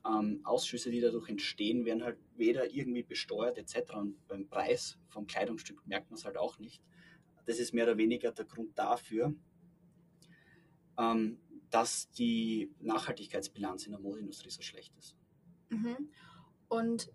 ähm, 0.05 0.41
Ausschüsse, 0.43 0.91
die 0.91 1.01
dadurch 1.01 1.29
entstehen, 1.29 1.85
werden 1.85 2.03
halt 2.03 2.17
weder 2.35 2.71
irgendwie 2.71 3.03
besteuert 3.03 3.57
etc. 3.57 3.93
Und 3.93 4.27
beim 4.27 4.47
Preis 4.47 4.97
vom 5.07 5.27
Kleidungsstück 5.27 5.85
merkt 5.85 6.09
man 6.09 6.17
es 6.17 6.25
halt 6.25 6.37
auch 6.37 6.57
nicht. 6.59 6.81
Das 7.45 7.59
ist 7.59 7.73
mehr 7.73 7.85
oder 7.85 7.97
weniger 7.97 8.31
der 8.31 8.45
Grund 8.45 8.77
dafür, 8.77 9.33
ähm, 10.97 11.39
dass 11.69 12.09
die 12.11 12.71
Nachhaltigkeitsbilanz 12.79 13.85
in 13.85 13.91
der 13.91 14.01
Modeindustrie 14.01 14.49
so 14.49 14.61
schlecht 14.61 14.95
ist. 14.97 15.15
Mhm. 15.69 16.09
Und 16.67 17.11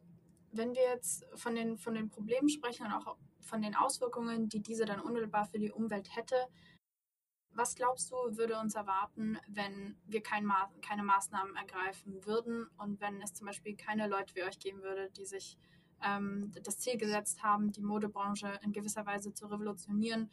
wenn 0.56 0.74
wir 0.74 0.82
jetzt 0.82 1.26
von 1.34 1.54
den, 1.54 1.76
von 1.76 1.94
den 1.94 2.08
Problemen 2.08 2.48
sprechen 2.48 2.86
und 2.86 2.92
auch 2.92 3.16
von 3.40 3.60
den 3.60 3.74
Auswirkungen, 3.74 4.48
die 4.48 4.60
diese 4.60 4.84
dann 4.84 5.00
unmittelbar 5.00 5.46
für 5.46 5.58
die 5.58 5.70
Umwelt 5.70 6.14
hätte, 6.16 6.36
was 7.56 7.76
glaubst 7.76 8.10
du, 8.10 8.16
würde 8.36 8.58
uns 8.58 8.74
erwarten, 8.74 9.38
wenn 9.46 9.96
wir 10.06 10.22
kein 10.22 10.44
Ma 10.44 10.72
keine 10.82 11.04
Maßnahmen 11.04 11.54
ergreifen 11.54 12.24
würden 12.26 12.66
und 12.78 13.00
wenn 13.00 13.22
es 13.22 13.32
zum 13.32 13.46
Beispiel 13.46 13.76
keine 13.76 14.08
Leute 14.08 14.34
wie 14.34 14.42
euch 14.42 14.58
geben 14.58 14.82
würde, 14.82 15.10
die 15.10 15.24
sich 15.24 15.56
ähm, 16.02 16.52
das 16.62 16.78
Ziel 16.78 16.96
gesetzt 16.96 17.42
haben, 17.42 17.70
die 17.70 17.82
Modebranche 17.82 18.58
in 18.62 18.72
gewisser 18.72 19.06
Weise 19.06 19.32
zu 19.32 19.46
revolutionieren 19.46 20.30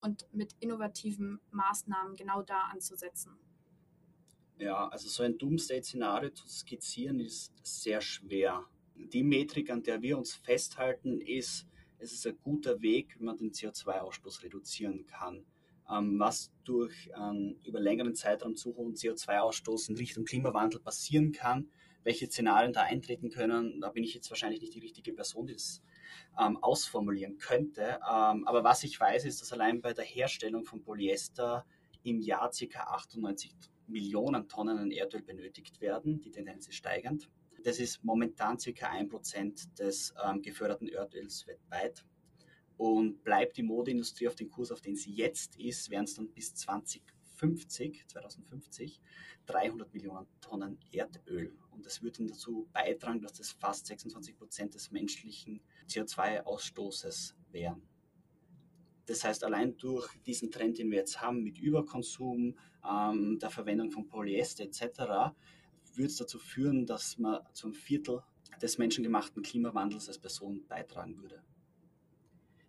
und 0.00 0.26
mit 0.32 0.56
innovativen 0.58 1.40
Maßnahmen 1.50 2.16
genau 2.16 2.42
da 2.42 2.62
anzusetzen? 2.72 3.38
Ja, 4.58 4.88
also 4.88 5.08
so 5.08 5.22
ein 5.22 5.38
Doomsday-Szenario 5.38 6.30
zu 6.30 6.48
skizzieren 6.48 7.20
ist 7.20 7.54
sehr 7.62 8.00
schwer 8.00 8.66
die 9.08 9.22
Metrik, 9.22 9.70
an 9.70 9.82
der 9.82 10.02
wir 10.02 10.18
uns 10.18 10.34
festhalten, 10.34 11.20
ist, 11.20 11.66
es 11.98 12.12
ist 12.12 12.26
ein 12.26 12.38
guter 12.42 12.80
Weg, 12.80 13.18
wie 13.18 13.24
man 13.24 13.36
den 13.36 13.52
CO2-Ausstoß 13.52 14.42
reduzieren 14.42 15.06
kann. 15.06 15.44
Ähm, 15.90 16.18
was 16.18 16.52
durch 16.64 17.14
einen 17.14 17.60
über 17.64 17.80
längeren 17.80 18.14
Zeitraum 18.14 18.56
zu 18.56 18.76
hohen 18.76 18.94
CO2-Ausstoß 18.94 19.90
in 19.90 19.96
Richtung 19.96 20.24
Klimawandel 20.24 20.80
passieren 20.80 21.32
kann, 21.32 21.68
welche 22.02 22.26
Szenarien 22.26 22.72
da 22.72 22.82
eintreten 22.82 23.30
können, 23.30 23.80
da 23.80 23.90
bin 23.90 24.04
ich 24.04 24.14
jetzt 24.14 24.30
wahrscheinlich 24.30 24.60
nicht 24.60 24.74
die 24.74 24.80
richtige 24.80 25.12
Person, 25.12 25.46
die 25.46 25.52
das 25.52 25.82
ähm, 26.40 26.56
ausformulieren 26.62 27.38
könnte. 27.38 28.00
Ähm, 28.10 28.46
aber 28.46 28.64
was 28.64 28.84
ich 28.84 28.98
weiß, 28.98 29.24
ist, 29.24 29.42
dass 29.42 29.52
allein 29.52 29.80
bei 29.80 29.92
der 29.92 30.04
Herstellung 30.04 30.64
von 30.64 30.82
Polyester 30.82 31.66
im 32.02 32.20
Jahr 32.20 32.50
ca. 32.50 32.80
98 32.94 33.54
Millionen 33.86 34.48
Tonnen 34.48 34.78
an 34.78 34.90
Erdöl 34.90 35.22
benötigt 35.22 35.80
werden. 35.80 36.20
Die 36.20 36.30
Tendenz 36.30 36.68
ist 36.68 36.76
steigend. 36.76 37.28
Das 37.62 37.78
ist 37.78 38.02
momentan 38.02 38.56
ca. 38.56 38.70
1% 38.70 39.74
des 39.76 40.14
ähm, 40.24 40.42
geförderten 40.42 40.88
Erdöls 40.88 41.46
weltweit. 41.46 42.04
Und 42.76 43.22
bleibt 43.22 43.58
die 43.58 43.62
Modeindustrie 43.62 44.28
auf 44.28 44.34
dem 44.34 44.50
Kurs, 44.50 44.72
auf 44.72 44.80
den 44.80 44.96
sie 44.96 45.12
jetzt 45.12 45.56
ist, 45.56 45.90
werden 45.90 46.04
es 46.04 46.14
dann 46.14 46.28
bis 46.32 46.54
2050, 46.54 48.06
2050 48.08 49.00
300 49.46 49.92
Millionen 49.92 50.26
Tonnen 50.40 50.78
Erdöl. 50.92 51.52
Und 51.72 51.84
das 51.84 52.02
wird 52.02 52.18
dann 52.18 52.28
dazu 52.28 52.68
beitragen, 52.72 53.20
dass 53.20 53.34
das 53.34 53.52
fast 53.52 53.86
26 53.86 54.36
Prozent 54.36 54.74
des 54.74 54.90
menschlichen 54.90 55.60
CO2-Ausstoßes 55.88 57.34
wären. 57.50 57.82
Das 59.06 59.24
heißt, 59.24 59.42
allein 59.44 59.76
durch 59.76 60.08
diesen 60.24 60.50
Trend, 60.52 60.78
den 60.78 60.90
wir 60.90 60.98
jetzt 60.98 61.20
haben 61.20 61.42
mit 61.42 61.58
Überkonsum, 61.58 62.56
ähm, 62.88 63.38
der 63.40 63.50
Verwendung 63.50 63.90
von 63.90 64.06
Polyester 64.06 64.64
etc., 64.64 65.34
würde 65.96 66.06
es 66.06 66.16
dazu 66.16 66.38
führen, 66.38 66.86
dass 66.86 67.18
man 67.18 67.40
zum 67.52 67.74
Viertel 67.74 68.22
des 68.60 68.78
menschengemachten 68.78 69.42
Klimawandels 69.42 70.08
als 70.08 70.18
Person 70.18 70.66
beitragen 70.66 71.20
würde. 71.20 71.42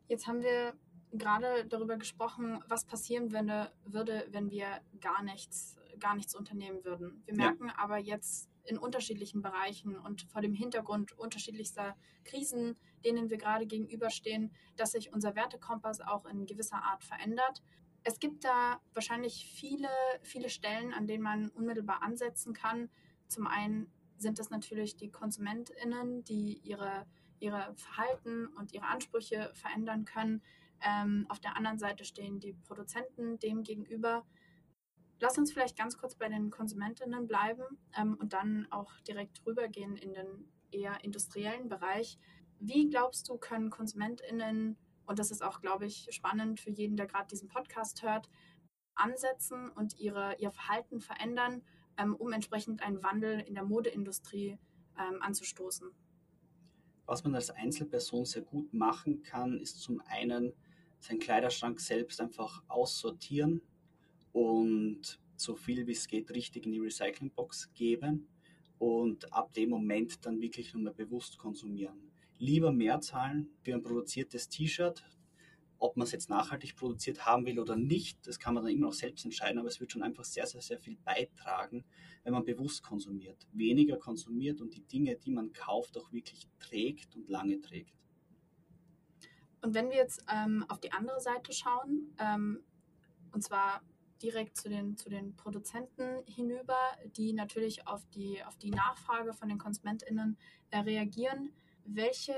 Jetzt 0.08 0.28
haben 0.28 0.42
wir 0.42 0.74
gerade 1.12 1.66
darüber 1.68 1.98
gesprochen, 1.98 2.64
was 2.68 2.86
passieren 2.86 3.32
würde, 3.32 3.72
würde 3.86 4.28
wenn 4.32 4.50
wir 4.50 4.68
gar 5.00 5.24
nichts, 5.24 5.78
gar 6.00 6.16
nichts 6.16 6.36
unternehmen 6.36 6.84
würden. 6.84 7.22
Wir 7.26 7.36
merken 7.36 7.68
ja. 7.68 7.76
aber 7.78 7.98
jetzt 7.98 8.50
in 8.66 8.78
unterschiedlichen 8.78 9.42
Bereichen 9.42 9.98
und 9.98 10.22
vor 10.24 10.42
dem 10.42 10.54
Hintergrund 10.54 11.18
unterschiedlichster 11.18 11.96
Krisen, 12.24 12.78
denen 13.04 13.30
wir 13.30 13.38
gerade 13.38 13.66
gegenüberstehen, 13.66 14.52
dass 14.78 14.92
sich 14.92 15.12
unser 15.12 15.36
Wertekompass 15.36 16.02
auch 16.02 16.26
in 16.26 16.46
gewisser 16.46 16.84
Art 16.84 17.04
verändert. 17.04 17.62
Es 18.04 18.20
gibt 18.20 18.44
da 18.44 18.80
wahrscheinlich 18.94 19.52
viele, 19.54 19.90
viele 20.22 20.50
Stellen, 20.50 20.94
an 20.94 21.08
denen 21.08 21.24
man 21.24 21.50
unmittelbar 21.50 22.04
ansetzen 22.04 22.54
kann. 22.54 22.90
Zum 23.32 23.48
einen 23.48 23.90
sind 24.18 24.40
es 24.40 24.50
natürlich 24.50 24.98
die 24.98 25.10
KonsumentInnen, 25.10 26.24
die 26.26 26.60
ihre, 26.64 27.06
ihre 27.40 27.74
Verhalten 27.76 28.48
und 28.58 28.74
ihre 28.74 28.86
Ansprüche 28.86 29.52
verändern 29.54 30.04
können. 30.04 30.44
Ähm, 30.82 31.26
auf 31.30 31.40
der 31.40 31.56
anderen 31.56 31.80
Seite 31.80 32.04
stehen 32.04 32.42
die 32.42 32.54
Produzenten 32.54 33.40
dem 33.40 33.64
gegenüber. 33.64 34.26
Lass 35.22 35.38
uns 35.38 35.54
vielleicht 35.54 35.78
ganz 35.78 35.98
kurz 35.98 36.16
bei 36.16 36.28
den 36.28 36.50
Konsumentinnen 36.50 37.26
bleiben 37.26 37.64
ähm, 37.98 38.18
und 38.20 38.34
dann 38.34 38.68
auch 38.70 39.00
direkt 39.08 39.46
rübergehen 39.46 39.96
in 39.96 40.14
den 40.14 40.52
eher 40.72 41.02
industriellen 41.04 41.70
Bereich. 41.70 42.20
Wie 42.60 42.90
glaubst 42.90 43.30
du, 43.30 43.38
können 43.38 43.70
Konsumentinnen, 43.70 44.78
und 45.06 45.20
das 45.20 45.32
ist 45.32 45.42
auch, 45.42 45.62
glaube 45.62 45.86
ich, 45.86 46.08
spannend 46.12 46.60
für 46.60 46.70
jeden, 46.70 46.98
der 46.98 47.08
gerade 47.08 47.28
diesen 47.28 47.48
Podcast 47.48 48.04
hört, 48.04 48.30
ansetzen 48.96 49.70
und 49.70 49.98
ihre, 50.00 50.36
ihr 50.40 50.52
Verhalten 50.52 51.00
verändern, 51.00 51.64
ähm, 51.98 52.16
um 52.16 52.32
entsprechend 52.32 52.82
einen 52.82 53.04
Wandel 53.04 53.40
in 53.42 53.56
der 53.56 53.64
Modeindustrie 53.64 54.58
ähm, 54.98 55.22
anzustoßen? 55.22 55.90
Was 57.06 57.24
man 57.24 57.36
als 57.36 57.50
Einzelperson 57.50 58.26
sehr 58.26 58.44
gut 58.44 58.74
machen 58.74 59.22
kann, 59.24 59.60
ist 59.60 59.82
zum 59.82 60.02
einen 60.08 60.54
seinen 61.00 61.20
Kleiderschrank 61.20 61.80
selbst 61.80 62.22
einfach 62.22 62.64
aussortieren 62.68 63.62
und 64.32 65.20
so 65.36 65.56
viel 65.56 65.88
wie 65.88 65.92
es 65.92 66.08
geht 66.08 66.30
richtig 66.32 66.66
in 66.66 66.72
die 66.72 66.80
Recyclingbox 66.80 67.74
geben 67.74 68.28
und 68.78 69.34
ab 69.34 69.54
dem 69.54 69.70
Moment 69.70 70.26
dann 70.26 70.40
wirklich 70.40 70.74
nur 70.74 70.84
mehr 70.84 70.94
bewusst 70.94 71.38
konsumieren. 71.38 72.12
Lieber 72.38 72.72
mehr 72.72 73.02
zahlen 73.02 73.50
für 73.62 73.74
ein 73.74 73.82
produziertes 73.82 74.50
T-Shirt, 74.50 75.04
ob 75.82 75.98
man 75.98 76.06
es 76.06 76.12
jetzt 76.12 76.30
nachhaltig 76.30 76.76
produziert 76.76 77.26
haben 77.26 77.46
will 77.46 77.60
oder 77.60 77.76
nicht, 77.76 78.26
das 78.28 78.40
kann 78.40 78.54
man 78.54 78.64
dann 78.64 78.72
immer 78.72 78.88
noch 78.88 78.94
selbst 78.94 79.26
entscheiden, 79.26 79.58
aber 79.58 79.68
es 79.68 79.80
wird 79.80 79.92
schon 79.92 80.04
einfach 80.04 80.24
sehr, 80.24 80.46
sehr, 80.46 80.62
sehr 80.62 80.78
viel 80.78 80.96
beitragen, 80.98 81.84
wenn 82.24 82.34
man 82.34 82.46
bewusst 82.46 82.84
konsumiert, 82.84 83.48
weniger 83.52 83.98
konsumiert 83.98 84.62
und 84.62 84.76
die 84.76 84.86
Dinge, 84.86 85.16
die 85.16 85.32
man 85.32 85.52
kauft, 85.54 85.98
auch 85.98 86.12
wirklich 86.12 86.48
trägt 86.60 87.16
und 87.16 87.30
lange 87.30 87.60
trägt. 87.62 87.96
Und 89.62 89.74
wenn 89.74 89.90
wir 89.90 89.98
jetzt 89.98 90.24
ähm, 90.32 90.66
auf 90.70 90.80
die 90.80 90.92
andere 90.92 91.20
Seite 91.20 91.52
schauen, 91.52 92.16
ähm, 92.20 92.64
und 93.32 93.44
zwar 93.44 93.82
direkt 94.22 94.58
zu 94.58 94.70
den, 94.70 94.98
zu 94.98 95.10
den 95.10 95.36
Produzenten 95.36 96.24
hinüber, 96.28 96.78
die 97.18 97.34
natürlich 97.34 97.88
auf 97.88 98.06
die, 98.10 98.44
auf 98.44 98.56
die 98.58 98.70
Nachfrage 98.70 99.34
von 99.34 99.50
den 99.50 99.58
KonsumentInnen 99.58 100.38
äh, 100.70 100.80
reagieren. 100.80 101.52
Welche 101.86 102.36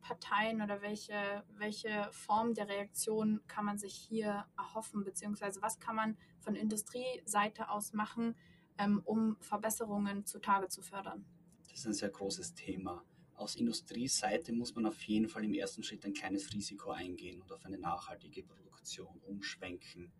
Parteien 0.00 0.62
oder 0.62 0.82
welche, 0.82 1.44
welche 1.56 2.08
Form 2.12 2.54
der 2.54 2.68
Reaktion 2.68 3.40
kann 3.48 3.64
man 3.64 3.78
sich 3.78 3.94
hier 3.94 4.46
erhoffen, 4.56 5.04
beziehungsweise 5.04 5.62
was 5.62 5.80
kann 5.80 5.96
man 5.96 6.16
von 6.40 6.54
Industrieseite 6.54 7.70
aus 7.70 7.92
machen, 7.92 8.36
ähm, 8.78 9.00
um 9.04 9.36
Verbesserungen 9.40 10.24
zutage 10.24 10.68
zu 10.68 10.82
fördern? 10.82 11.24
Das 11.68 11.78
ist 11.78 11.86
ein 11.86 11.94
sehr 11.94 12.10
großes 12.10 12.54
Thema. 12.54 13.04
Aus 13.34 13.56
Industrieseite 13.56 14.52
muss 14.52 14.74
man 14.74 14.86
auf 14.86 15.02
jeden 15.02 15.28
Fall 15.28 15.44
im 15.44 15.54
ersten 15.54 15.82
Schritt 15.82 16.04
ein 16.04 16.12
kleines 16.12 16.52
Risiko 16.52 16.90
eingehen 16.90 17.40
und 17.40 17.50
auf 17.50 17.64
eine 17.64 17.78
nachhaltige 17.78 18.42
Produktion 18.42 19.20
umschwenken 19.26 20.12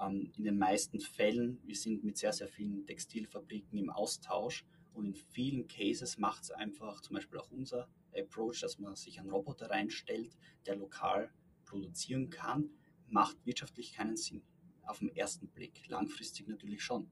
ähm, 0.00 0.32
in 0.36 0.44
den 0.44 0.58
meisten 0.58 1.00
Fällen, 1.00 1.60
wir 1.64 1.76
sind 1.76 2.04
mit 2.04 2.16
sehr, 2.16 2.32
sehr 2.32 2.48
vielen 2.48 2.86
Textilfabriken 2.86 3.78
im 3.78 3.90
Austausch 3.90 4.64
und 4.94 5.06
in 5.06 5.14
vielen 5.14 5.68
Cases 5.68 6.18
macht 6.18 6.44
es 6.44 6.50
einfach, 6.50 7.00
zum 7.00 7.16
Beispiel 7.16 7.38
auch 7.38 7.50
unser 7.50 7.88
Approach, 8.14 8.60
dass 8.60 8.78
man 8.78 8.96
sich 8.96 9.18
einen 9.18 9.30
Roboter 9.30 9.70
reinstellt, 9.70 10.36
der 10.66 10.76
lokal 10.76 11.32
produzieren 11.64 12.30
kann, 12.30 12.70
macht 13.08 13.36
wirtschaftlich 13.44 13.92
keinen 13.92 14.16
Sinn. 14.16 14.42
Auf 14.82 14.98
den 14.98 15.14
ersten 15.14 15.48
Blick, 15.48 15.86
langfristig 15.88 16.48
natürlich 16.48 16.82
schon. 16.82 17.10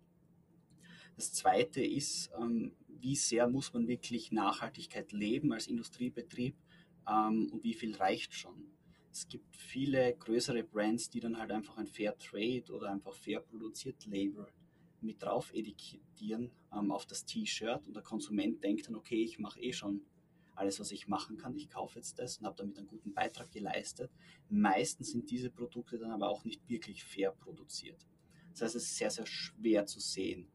Das 1.16 1.32
zweite 1.32 1.82
ist, 1.84 2.30
ähm, 2.40 2.76
wie 2.88 3.16
sehr 3.16 3.48
muss 3.48 3.72
man 3.72 3.88
wirklich 3.88 4.32
Nachhaltigkeit 4.32 5.12
leben 5.12 5.52
als 5.52 5.66
Industriebetrieb 5.66 6.56
ähm, 7.08 7.50
und 7.52 7.62
wie 7.62 7.74
viel 7.74 7.94
reicht 7.96 8.34
schon 8.34 8.78
es 9.18 9.26
gibt 9.26 9.56
viele 9.56 10.14
größere 10.14 10.62
Brands, 10.62 11.10
die 11.10 11.20
dann 11.20 11.38
halt 11.38 11.50
einfach 11.50 11.76
ein 11.76 11.88
Fair 11.88 12.16
Trade 12.18 12.72
oder 12.72 12.90
einfach 12.90 13.14
fair 13.14 13.40
produziert 13.40 14.06
Label 14.06 14.46
mit 15.00 15.22
drauf 15.22 15.52
etikettieren 15.52 16.52
ähm, 16.72 16.92
auf 16.92 17.04
das 17.06 17.24
T-Shirt 17.24 17.86
und 17.86 17.94
der 17.94 18.02
Konsument 18.02 18.62
denkt 18.62 18.86
dann, 18.86 18.94
okay, 18.94 19.22
ich 19.22 19.38
mache 19.38 19.60
eh 19.60 19.72
schon 19.72 20.02
alles, 20.58 20.80
was 20.80 20.92
ich 20.92 21.08
machen 21.08 21.36
kann, 21.36 21.56
ich 21.56 21.70
kaufe 21.70 21.98
jetzt 21.98 22.18
das 22.18 22.38
und 22.38 22.46
habe 22.46 22.56
damit 22.56 22.78
einen 22.78 22.86
guten 22.86 23.14
Beitrag 23.14 23.50
geleistet. 23.50 24.10
Meistens 24.48 25.12
sind 25.12 25.30
diese 25.30 25.50
Produkte 25.50 25.98
dann 25.98 26.10
aber 26.10 26.28
auch 26.28 26.44
nicht 26.44 26.68
wirklich 26.68 27.04
fair 27.04 27.32
produziert. 27.32 28.06
Das 28.52 28.62
heißt, 28.62 28.76
es 28.76 28.84
ist 28.84 28.96
sehr, 28.96 29.10
sehr 29.10 29.26
schwer 29.26 29.86
zu 29.86 30.00
sehen. 30.00 30.50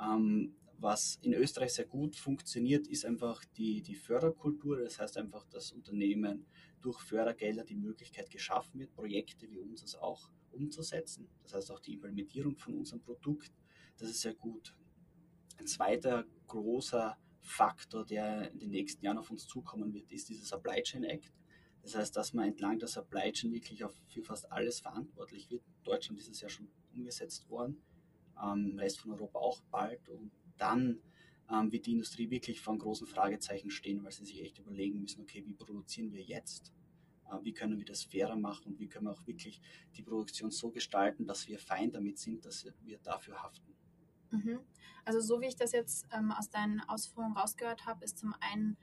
Ähm, 0.00 0.54
was 0.78 1.18
in 1.22 1.32
Österreich 1.34 1.74
sehr 1.74 1.84
gut 1.84 2.16
funktioniert, 2.16 2.88
ist 2.88 3.04
einfach 3.04 3.44
die, 3.56 3.82
die 3.82 3.94
Förderkultur. 3.94 4.78
Das 4.80 4.98
heißt 4.98 5.16
einfach, 5.16 5.44
dass 5.46 5.70
Unternehmen 5.70 6.46
durch 6.80 6.98
Fördergelder 7.00 7.64
die 7.64 7.76
Möglichkeit 7.76 8.30
geschaffen 8.30 8.80
wird, 8.80 8.92
Projekte 8.92 9.48
wie 9.48 9.58
unseres 9.58 9.94
auch 9.94 10.30
umzusetzen. 10.50 11.28
Das 11.44 11.54
heißt 11.54 11.70
auch 11.70 11.78
die 11.78 11.94
Implementierung 11.94 12.56
von 12.56 12.74
unserem 12.74 13.00
Produkt. 13.00 13.52
Das 13.96 14.10
ist 14.10 14.22
sehr 14.22 14.34
gut. 14.34 14.74
Ein 15.58 15.66
zweiter 15.66 16.24
großer 16.48 17.16
Faktor, 17.42 18.06
der 18.06 18.50
in 18.52 18.60
den 18.60 18.70
nächsten 18.70 19.04
Jahren 19.04 19.18
auf 19.18 19.30
uns 19.30 19.46
zukommen 19.46 19.92
wird, 19.92 20.10
ist 20.10 20.28
dieser 20.28 20.44
Supply 20.44 20.82
Chain 20.82 21.04
Act. 21.04 21.32
Das 21.82 21.96
heißt, 21.96 22.16
dass 22.16 22.32
man 22.32 22.48
entlang 22.48 22.78
der 22.78 22.88
Supply 22.88 23.32
Chain 23.32 23.52
wirklich 23.52 23.82
für 24.06 24.22
fast 24.22 24.50
alles 24.52 24.80
verantwortlich 24.80 25.50
wird. 25.50 25.62
In 25.66 25.82
Deutschland 25.82 26.20
ist 26.20 26.28
es 26.28 26.40
ja 26.40 26.48
schon 26.48 26.68
umgesetzt 26.94 27.50
worden, 27.50 27.82
im 28.40 28.78
Rest 28.78 29.00
von 29.00 29.10
Europa 29.10 29.38
auch 29.40 29.60
bald. 29.70 30.08
Und 30.08 30.30
dann 30.56 31.00
ähm, 31.50 31.72
wird 31.72 31.86
die 31.86 31.92
Industrie 31.92 32.30
wirklich 32.30 32.60
vor 32.60 32.72
einem 32.72 32.80
großen 32.80 33.06
Fragezeichen 33.06 33.70
stehen, 33.70 34.04
weil 34.04 34.12
sie 34.12 34.24
sich 34.24 34.40
echt 34.40 34.58
überlegen 34.58 35.00
müssen, 35.00 35.20
okay, 35.20 35.44
wie 35.44 35.54
produzieren 35.54 36.12
wir 36.12 36.22
jetzt? 36.22 36.72
Äh, 37.30 37.38
wie 37.42 37.52
können 37.52 37.78
wir 37.78 37.84
das 37.84 38.04
fairer 38.04 38.36
machen 38.36 38.72
und 38.72 38.78
wie 38.78 38.88
können 38.88 39.06
wir 39.06 39.12
auch 39.12 39.26
wirklich 39.26 39.60
die 39.96 40.02
Produktion 40.02 40.52
so 40.52 40.70
gestalten, 40.70 41.26
dass 41.26 41.48
wir 41.48 41.58
fein 41.58 41.90
damit 41.90 42.18
sind, 42.18 42.44
dass 42.44 42.66
wir 42.82 42.98
dafür 42.98 43.42
haften. 43.42 43.74
Mhm. 44.32 44.60
Also 45.04 45.20
so 45.20 45.40
wie 45.40 45.46
ich 45.46 45.56
das 45.56 45.72
jetzt 45.72 46.06
ähm, 46.12 46.32
aus 46.32 46.50
deinen 46.50 46.80
Ausführungen 46.80 47.36
rausgehört 47.36 47.86
habe, 47.86 48.04
ist 48.04 48.18
zum 48.18 48.34
einen 48.40 48.76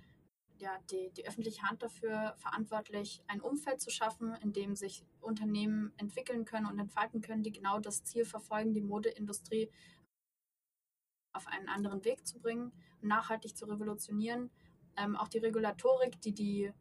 ja, 0.60 0.78
die, 0.92 1.10
die 1.16 1.26
öffentliche 1.26 1.64
Hand 1.64 1.82
dafür 1.82 2.36
verantwortlich, 2.38 3.24
ein 3.28 3.42
Umfeld 3.42 3.82
zu 3.82 3.90
schaffen, 3.90 4.36
in 4.42 4.52
dem 4.52 4.76
sich 4.76 5.06
Unternehmen 5.22 5.94
entwickeln 5.98 6.46
können 6.46 6.66
und 6.66 6.78
entfalten 6.78 7.22
können, 7.22 7.44
die 7.44 7.52
genau 7.52 7.80
das 7.80 8.04
Ziel 8.04 8.26
verfolgen, 8.26 8.74
die 8.74 8.82
Modeindustrie 8.82 9.70
auf 11.34 11.48
einen 11.48 11.70
anderen 11.70 12.04
Weg 12.04 12.28
zu 12.28 12.40
bringen, 12.40 12.74
nachhaltig 13.02 13.56
zu 13.56 13.66
revolutionieren. 13.66 14.52
Ähm, 14.98 15.16
auch 15.16 15.30
die 15.30 15.38
Regulatorik, 15.38 16.20
die 16.22 16.34
die 16.34 16.74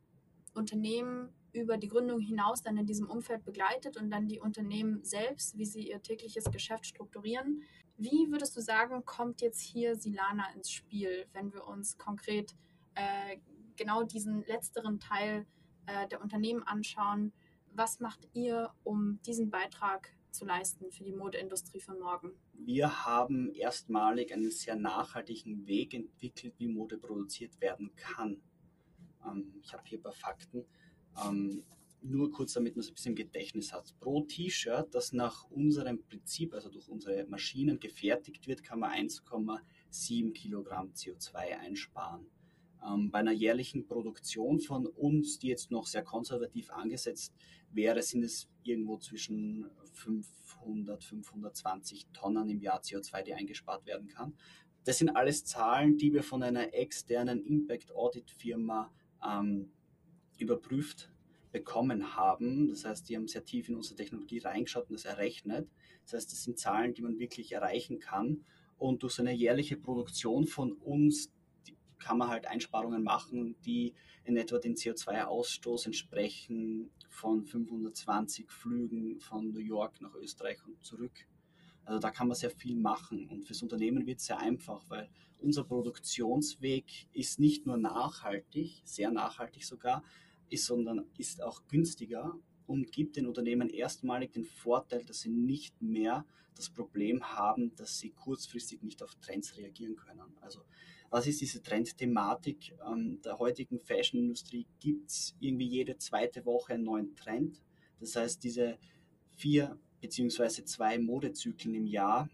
Unternehmen 0.55 1.33
über 1.53 1.77
die 1.77 1.89
Gründung 1.89 2.21
hinaus 2.21 2.63
dann 2.63 2.77
in 2.77 2.87
diesem 2.87 3.09
Umfeld 3.09 3.45
begleitet 3.45 3.97
und 3.97 4.11
dann 4.11 4.29
die 4.29 4.41
Unternehmen 4.41 5.05
selbst, 5.05 5.57
wie 5.57 5.65
sie 5.65 5.89
ihr 5.89 6.03
tägliches 6.03 6.45
Geschäft 6.51 6.87
strukturieren. 6.87 7.63
Wie 7.99 8.31
würdest 8.31 8.57
du 8.57 8.61
sagen, 8.61 9.05
kommt 9.05 9.41
jetzt 9.41 9.61
hier 9.61 9.97
Silana 9.97 10.53
ins 10.55 10.71
Spiel, 10.71 11.27
wenn 11.33 11.53
wir 11.53 11.67
uns 11.67 11.99
konkret 11.99 12.55
äh, 12.95 13.39
genau 13.77 14.05
diesen 14.05 14.45
letzteren 14.47 15.01
Teil 15.01 15.47
äh, 15.87 16.07
der 16.07 16.23
Unternehmen 16.23 16.63
anschauen? 16.63 17.33
Was 17.75 17.99
macht 17.99 18.29
ihr, 18.35 18.73
um 18.85 19.21
diesen 19.27 19.51
Beitrag 19.51 20.15
zu 20.31 20.45
leisten 20.45 20.93
für 20.93 21.03
die 21.03 21.13
Modeindustrie 21.13 21.81
von 21.81 21.99
morgen? 21.99 22.31
Wir 22.53 23.05
haben 23.05 23.53
erstmalig 23.53 24.33
einen 24.33 24.53
sehr 24.53 24.77
nachhaltigen 24.77 25.67
Weg 25.67 25.93
entwickelt, 25.93 26.55
wie 26.59 26.69
Mode 26.69 26.99
produziert 26.99 27.61
werden 27.61 27.91
kann. 27.97 28.41
Ähm, 29.27 29.55
ich 29.61 29.73
habe 29.73 29.83
hier 29.87 29.99
ein 29.99 30.03
paar 30.03 30.13
Fakten. 30.13 30.65
Ähm, 31.25 31.65
nur 32.03 32.31
kurz, 32.31 32.53
damit 32.53 32.77
man 32.77 32.81
es 32.81 32.91
ein 32.91 32.95
bisschen 32.95 33.13
im 33.13 33.17
Gedächtnis 33.17 33.73
hat. 33.73 33.95
Pro 34.01 34.23
T-Shirt, 34.23 34.95
das 34.95 35.13
nach 35.13 35.45
unserem 35.51 36.03
Prinzip, 36.03 36.55
also 36.55 36.71
durch 36.71 36.89
unsere 36.89 37.25
Maschinen 37.27 37.81
gefertigt 37.81 38.47
wird, 38.47 38.63
kann 38.63 38.81
man 38.81 38.93
1,7 38.93 40.33
Kilogramm 40.33 40.93
CO2 40.93 41.35
einsparen. 41.59 42.27
Ähm, 42.87 43.11
bei 43.11 43.19
einer 43.19 43.33
jährlichen 43.33 43.87
Produktion 43.87 44.61
von 44.61 44.87
uns, 44.87 45.39
die 45.39 45.49
jetzt 45.49 45.71
noch 45.71 45.87
sehr 45.87 46.05
konservativ 46.05 46.71
angesetzt 46.71 47.35
wäre, 47.71 48.03
sind 48.03 48.23
es 48.23 48.49
irgendwo 48.63 48.99
zwischen 48.99 49.67
500, 49.93 51.03
520 51.03 52.07
Tonnen 52.13 52.49
im 52.49 52.61
Jahr 52.61 52.81
CO2, 52.81 53.23
die 53.23 53.35
eingespart 53.35 53.87
werden 53.87 54.09
kann. 54.09 54.35
Das 54.85 54.99
sind 54.99 55.11
alles 55.11 55.45
Zahlen, 55.45 55.99
die 55.99 56.13
wir 56.13 56.23
von 56.23 56.43
einer 56.43 56.73
externen 56.73 57.45
Impact 57.45 57.95
Audit 57.95 58.31
Firma 58.31 58.93
ähm, 59.27 59.73
überprüft 60.39 61.11
bekommen 61.51 62.17
haben. 62.17 62.69
Das 62.69 62.85
heißt, 62.85 63.09
die 63.09 63.17
haben 63.17 63.29
sehr 63.29 63.45
tief 63.45 63.69
in 63.69 63.77
unsere 63.77 63.97
Technologie 63.97 64.39
reingeschaut 64.39 64.89
und 64.89 64.95
das 64.95 65.05
errechnet. 65.05 65.69
Das 66.05 66.15
heißt, 66.15 66.33
das 66.33 66.43
sind 66.45 66.59
Zahlen, 66.59 66.95
die 66.95 67.03
man 67.03 67.19
wirklich 67.19 67.53
erreichen 67.53 67.99
kann. 67.99 68.45
Und 68.77 69.03
durch 69.03 69.15
so 69.15 69.23
eine 69.23 69.33
jährliche 69.33 69.77
Produktion 69.77 70.47
von 70.47 70.73
uns 70.73 71.33
kann 71.99 72.19
man 72.19 72.29
halt 72.29 72.47
Einsparungen 72.47 73.03
machen, 73.03 73.57
die 73.65 73.95
in 74.25 74.37
etwa 74.37 74.59
den 74.59 74.75
CO2-Ausstoß 74.75 75.87
entsprechen 75.87 76.91
von 77.09 77.45
520 77.45 78.51
Flügen 78.51 79.19
von 79.19 79.51
New 79.51 79.59
York 79.59 80.01
nach 80.01 80.15
Österreich 80.15 80.65
und 80.65 80.83
zurück. 80.85 81.27
Also 81.85 81.99
da 81.99 82.11
kann 82.11 82.29
man 82.29 82.37
sehr 82.37 82.51
viel 82.51 82.77
machen 82.77 83.27
und 83.29 83.47
fürs 83.47 83.63
Unternehmen 83.63 84.07
wird 84.07 84.19
es 84.19 84.27
sehr 84.27 84.39
einfach, 84.39 84.85
weil 84.91 85.09
unser 85.39 85.65
Produktionsweg 85.65 87.09
ist 87.13 87.41
nicht 87.41 87.65
nur 87.65 87.79
nachhaltig, 87.79 88.83
sehr 88.85 89.11
nachhaltig 89.11 89.65
sogar, 89.65 90.05
ist, 90.51 90.67
sondern 90.67 91.07
ist 91.17 91.43
auch 91.43 91.67
günstiger 91.69 92.35
und 92.67 92.93
gibt 92.93 93.17
den 93.17 93.27
Unternehmen 93.27 93.71
erstmalig 93.71 94.33
den 94.33 94.45
Vorteil, 94.45 95.05
dass 95.05 95.21
sie 95.21 95.31
nicht 95.31 95.81
mehr 95.81 96.25
das 96.55 96.71
Problem 96.71 97.23
haben, 97.23 97.75
dass 97.77 97.99
sie 97.99 98.11
kurzfristig 98.11 98.83
nicht 98.83 99.03
auf 99.03 99.15
Trends 99.17 99.57
reagieren 99.57 99.97
können. 99.97 100.37
Also 100.41 100.61
was 101.11 101.27
ist 101.27 101.41
diese 101.41 101.63
Trendthematik 101.63 102.77
ähm, 102.87 103.21
der 103.23 103.39
heutigen 103.39 103.81
Fashionindustrie? 103.81 104.67
Gibt 104.79 105.11
es 105.11 105.35
irgendwie 105.41 105.67
jede 105.67 105.97
zweite 105.97 106.45
Woche 106.45 106.75
einen 106.75 106.85
neuen 106.85 107.17
Trend? 107.17 107.63
Das 108.01 108.17
heißt, 108.17 108.45
diese 108.45 108.79
vier 109.37 109.79
beziehungsweise 110.01 110.65
zwei 110.65 110.99
Modezyklen 110.99 111.75
im 111.75 111.87
Jahr, 111.87 112.29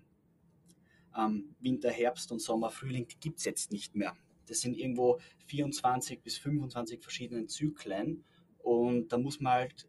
ähm, 1.17 1.55
Winter, 1.61 1.91
Herbst 1.91 2.33
und 2.33 2.41
Sommer, 2.41 2.71
Frühling, 2.71 3.07
gibt 3.21 3.39
es 3.39 3.45
jetzt 3.45 3.71
nicht 3.71 3.95
mehr. 3.95 4.17
Das 4.47 4.61
sind 4.61 4.77
irgendwo 4.77 5.19
24 5.47 6.23
bis 6.23 6.39
25 6.39 7.03
verschiedene 7.03 7.47
Zyklen 7.47 8.25
und 8.59 9.13
da 9.13 9.19
muss 9.19 9.41
man 9.41 9.53
halt 9.55 9.89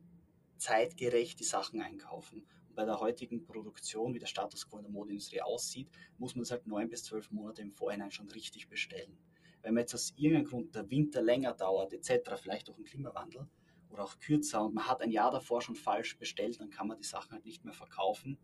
zeitgerecht 0.57 1.39
die 1.39 1.43
Sachen 1.45 1.81
einkaufen. 1.81 2.45
Und 2.69 2.75
bei 2.75 2.85
der 2.85 2.99
heutigen 2.99 3.45
Produktion, 3.45 4.13
wie 4.13 4.19
der 4.19 4.27
Status 4.27 4.69
quo 4.69 4.77
in 4.77 4.83
der 4.83 4.91
Modeindustrie 4.91 5.41
aussieht, 5.41 5.89
muss 6.17 6.35
man 6.35 6.43
es 6.43 6.51
halt 6.51 6.67
neun 6.67 6.89
bis 6.89 7.03
zwölf 7.03 7.31
Monate 7.31 7.61
im 7.61 7.71
Vorhinein 7.71 8.11
schon 8.11 8.29
richtig 8.29 8.67
bestellen. 8.69 9.17
Wenn 9.61 9.73
man 9.73 9.81
jetzt 9.81 9.93
aus 9.95 10.13
irgendeinem 10.15 10.45
Grund 10.45 10.75
der 10.75 10.89
Winter 10.89 11.21
länger 11.21 11.53
dauert, 11.53 11.93
etc., 11.93 12.35
vielleicht 12.41 12.69
auch 12.69 12.77
ein 12.77 12.83
Klimawandel 12.83 13.47
oder 13.89 14.03
auch 14.03 14.19
kürzer 14.19 14.63
und 14.63 14.75
man 14.75 14.87
hat 14.87 15.01
ein 15.01 15.11
Jahr 15.11 15.31
davor 15.31 15.61
schon 15.61 15.75
falsch 15.75 16.17
bestellt, 16.17 16.59
dann 16.59 16.69
kann 16.69 16.87
man 16.87 16.97
die 16.97 17.03
Sachen 17.03 17.31
halt 17.31 17.45
nicht 17.45 17.65
mehr 17.65 17.73
verkaufen. 17.73 18.37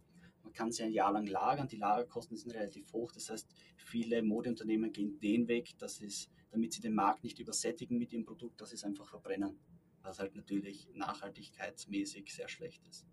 Man 0.43 0.53
kann 0.53 0.71
sie 0.71 0.83
ein 0.83 0.91
Jahr 0.91 1.11
lang 1.11 1.27
lagern, 1.27 1.67
die 1.67 1.77
Lagerkosten 1.77 2.37
sind 2.37 2.53
relativ 2.53 2.91
hoch. 2.93 3.11
Das 3.11 3.29
heißt, 3.29 3.47
viele 3.77 4.21
Modeunternehmen 4.21 4.91
gehen 4.91 5.19
den 5.19 5.47
Weg, 5.47 5.77
dass 5.77 6.01
es, 6.01 6.29
damit 6.51 6.73
sie 6.73 6.81
den 6.81 6.95
Markt 6.95 7.23
nicht 7.23 7.39
übersättigen 7.39 7.97
mit 7.97 8.11
ihrem 8.11 8.25
Produkt, 8.25 8.59
dass 8.59 8.69
sie 8.69 8.75
es 8.75 8.83
einfach 8.83 9.07
verbrennen. 9.07 9.59
Was 10.01 10.19
halt 10.19 10.35
natürlich 10.35 10.89
nachhaltigkeitsmäßig 10.95 12.33
sehr 12.33 12.47
schlecht 12.47 12.85
ist. 12.87 13.05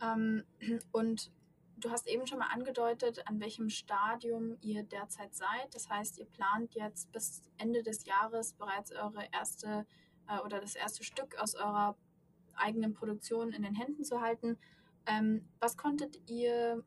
Ähm, 0.00 0.44
und 0.92 1.32
du 1.78 1.90
hast 1.90 2.06
eben 2.06 2.26
schon 2.26 2.38
mal 2.38 2.48
angedeutet, 2.48 3.26
an 3.26 3.40
welchem 3.40 3.70
Stadium 3.70 4.56
ihr 4.60 4.82
derzeit 4.82 5.34
seid. 5.34 5.74
Das 5.74 5.88
heißt, 5.88 6.18
ihr 6.18 6.26
plant 6.26 6.74
jetzt 6.74 7.10
bis 7.12 7.42
Ende 7.58 7.82
des 7.82 8.04
Jahres 8.04 8.52
bereits 8.52 8.92
eure 8.92 9.26
erste 9.32 9.86
äh, 10.28 10.38
oder 10.40 10.60
das 10.60 10.74
erste 10.74 11.04
Stück 11.04 11.36
aus 11.38 11.54
eurer 11.54 11.96
eigenen 12.54 12.94
Produktion 12.94 13.52
in 13.52 13.62
den 13.62 13.74
Händen 13.74 14.04
zu 14.04 14.20
halten. 14.20 14.58
Ähm, 15.06 15.48
was 15.60 15.76
konntet 15.76 16.18
ihr 16.28 16.84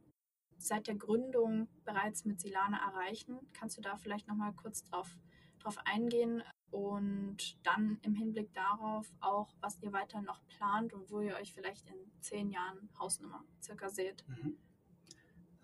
seit 0.58 0.88
der 0.88 0.96
Gründung 0.96 1.68
bereits 1.86 2.26
mit 2.26 2.40
Silana 2.40 2.78
erreichen? 2.78 3.40
Kannst 3.54 3.78
du 3.78 3.82
da 3.82 3.98
vielleicht 3.98 4.28
noch 4.28 4.36
mal 4.36 4.54
kurz 4.54 4.84
drauf, 4.84 5.18
drauf 5.60 5.78
eingehen 5.86 6.44
und 6.72 7.58
dann 7.64 8.00
im 8.02 8.16
Hinblick 8.16 8.54
darauf 8.54 9.12
auch, 9.20 9.56
was 9.62 9.82
ihr 9.82 9.94
weiter 9.94 10.22
noch 10.22 10.46
plant 10.48 10.94
und 10.94 11.10
wo 11.10 11.22
ihr 11.22 11.36
euch 11.36 11.54
vielleicht 11.54 11.88
in 11.88 11.96
zehn 12.22 12.50
Jahren 12.50 12.90
Hausnummer 13.00 13.44
circa 13.62 13.90
seht? 13.90 14.26
Mhm. 14.28 14.58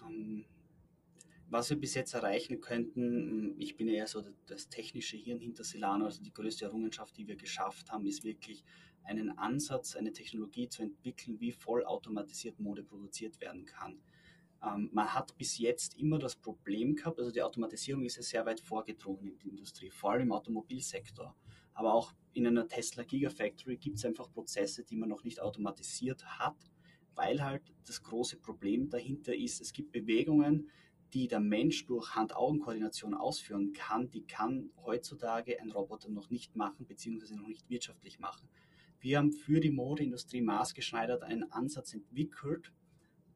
Um, 0.01 0.45
was 1.49 1.69
wir 1.69 1.77
bis 1.77 1.93
jetzt 1.93 2.13
erreichen 2.13 2.61
könnten, 2.61 3.59
ich 3.59 3.77
bin 3.77 3.87
eher 3.87 4.07
so 4.07 4.23
das 4.47 4.69
technische 4.69 5.17
Hirn 5.17 5.39
hinter 5.39 5.63
Silana, 5.63 6.05
also 6.05 6.23
die 6.23 6.33
größte 6.33 6.65
Errungenschaft, 6.65 7.15
die 7.15 7.27
wir 7.27 7.35
geschafft 7.35 7.91
haben, 7.91 8.05
ist 8.05 8.23
wirklich 8.23 8.63
einen 9.03 9.37
Ansatz, 9.37 9.95
eine 9.95 10.11
Technologie 10.11 10.69
zu 10.69 10.83
entwickeln, 10.83 11.39
wie 11.39 11.51
vollautomatisiert 11.51 12.59
Mode 12.59 12.83
produziert 12.83 13.39
werden 13.41 13.65
kann. 13.65 14.01
Ähm, 14.63 14.89
man 14.93 15.13
hat 15.13 15.37
bis 15.37 15.57
jetzt 15.57 15.97
immer 15.97 16.19
das 16.19 16.35
Problem 16.35 16.95
gehabt, 16.95 17.19
also 17.19 17.31
die 17.31 17.41
Automatisierung 17.41 18.05
ist 18.05 18.17
ja 18.17 18.23
sehr 18.23 18.45
weit 18.45 18.59
vorgedrungen 18.59 19.27
in 19.27 19.37
der 19.37 19.49
Industrie, 19.49 19.89
vor 19.89 20.11
allem 20.11 20.23
im 20.23 20.31
Automobilsektor. 20.31 21.35
Aber 21.73 21.93
auch 21.93 22.13
in 22.33 22.47
einer 22.47 22.67
Tesla 22.67 23.03
Gigafactory 23.03 23.77
gibt 23.77 23.97
es 23.97 24.05
einfach 24.05 24.31
Prozesse, 24.31 24.83
die 24.83 24.95
man 24.95 25.09
noch 25.09 25.23
nicht 25.23 25.41
automatisiert 25.41 26.23
hat, 26.39 26.57
weil 27.15 27.43
halt 27.43 27.63
das 27.85 28.01
große 28.03 28.37
Problem 28.37 28.89
dahinter 28.89 29.35
ist, 29.35 29.61
es 29.61 29.73
gibt 29.73 29.91
Bewegungen, 29.91 30.69
die 31.13 31.27
der 31.27 31.39
Mensch 31.39 31.85
durch 31.85 32.15
Hand-Augen-Koordination 32.15 33.13
ausführen 33.13 33.71
kann, 33.73 34.09
die 34.09 34.25
kann 34.25 34.71
heutzutage 34.83 35.61
ein 35.61 35.71
Roboter 35.71 36.09
noch 36.09 36.31
nicht 36.31 36.55
machen, 36.55 36.87
beziehungsweise 36.87 37.35
noch 37.35 37.47
nicht 37.47 37.69
wirtschaftlich 37.69 38.19
machen. 38.19 38.49
Wir 39.03 39.17
haben 39.17 39.33
für 39.33 39.59
die 39.59 39.69
Modeindustrie 39.69 40.39
maßgeschneidert 40.39 41.23
einen 41.23 41.51
Ansatz 41.51 41.93
entwickelt. 41.93 42.71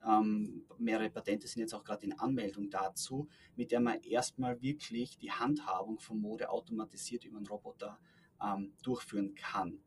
Ähm, 0.01 0.63
mehrere 0.77 1.09
Patente 1.09 1.45
sind 1.45 1.59
jetzt 1.59 1.73
auch 1.73 1.83
gerade 1.83 2.05
in 2.05 2.13
Anmeldung 2.13 2.69
dazu, 2.69 3.27
mit 3.57 3.71
der 3.71 3.81
man 3.81 4.01
erstmal 4.03 4.61
wirklich 4.61 5.17
die 5.17 5.29
Handhabung 5.29 5.99
von 5.99 6.21
Mode 6.21 6.49
automatisiert 6.51 7.25
über 7.25 7.35
einen 7.35 7.47
Roboter 7.47 7.99
ähm, 8.41 8.71
durchführen 8.81 9.35
kann. 9.35 9.81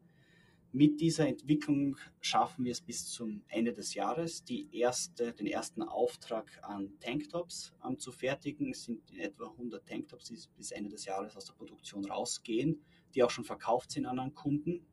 Mit 0.71 1.01
dieser 1.01 1.27
Entwicklung 1.27 1.97
schaffen 2.21 2.67
wir 2.67 2.73
es 2.73 2.83
bis 2.83 3.09
zum 3.09 3.43
Ende 3.49 3.73
des 3.73 3.95
Jahres, 3.95 4.45
erste, 4.73 5.33
den 5.33 5.47
ersten 5.47 5.81
Auftrag 5.81 6.61
an 6.63 6.93
Tanktops 7.01 7.73
ähm, 7.83 7.99
zu 7.99 8.13
fertigen. 8.13 8.73
Es 8.73 8.85
sind 8.85 9.11
in 9.11 9.21
etwa 9.21 9.49
100 9.49 9.89
Tanktops, 9.89 10.27
die 10.27 10.39
bis 10.59 10.73
Ende 10.73 10.91
des 10.91 11.07
Jahres 11.07 11.39
aus 11.39 11.47
der 11.47 11.55
Produktion 11.55 12.05
rausgehen, 12.05 12.83
die 13.15 13.25
auch 13.25 13.31
schon 13.31 13.45
verkauft 13.45 13.93
sind 13.93 14.05
an 14.05 14.19
einen 14.19 14.35
Kunden. 14.35 14.87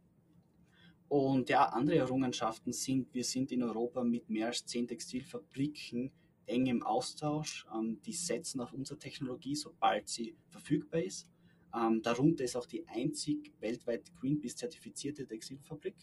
Und 1.09 1.49
ja, 1.49 1.69
andere 1.69 1.97
Errungenschaften 1.97 2.73
sind, 2.73 3.13
wir 3.13 3.23
sind 3.23 3.51
in 3.51 3.63
Europa 3.63 4.03
mit 4.03 4.29
mehr 4.29 4.47
als 4.47 4.65
zehn 4.65 4.87
Textilfabriken 4.87 6.11
eng 6.45 6.65
im 6.65 6.83
Austausch. 6.83 7.65
Ähm, 7.73 8.01
die 8.01 8.13
setzen 8.13 8.59
auf 8.59 8.73
unsere 8.73 8.99
Technologie, 8.99 9.55
sobald 9.55 10.09
sie 10.09 10.35
verfügbar 10.49 11.01
ist. 11.01 11.27
Ähm, 11.73 12.01
darunter 12.01 12.43
ist 12.43 12.55
auch 12.55 12.65
die 12.65 12.85
einzig 12.87 13.53
weltweit 13.59 14.13
Greenpeace-zertifizierte 14.15 15.27
Textilfabrik. 15.27 15.95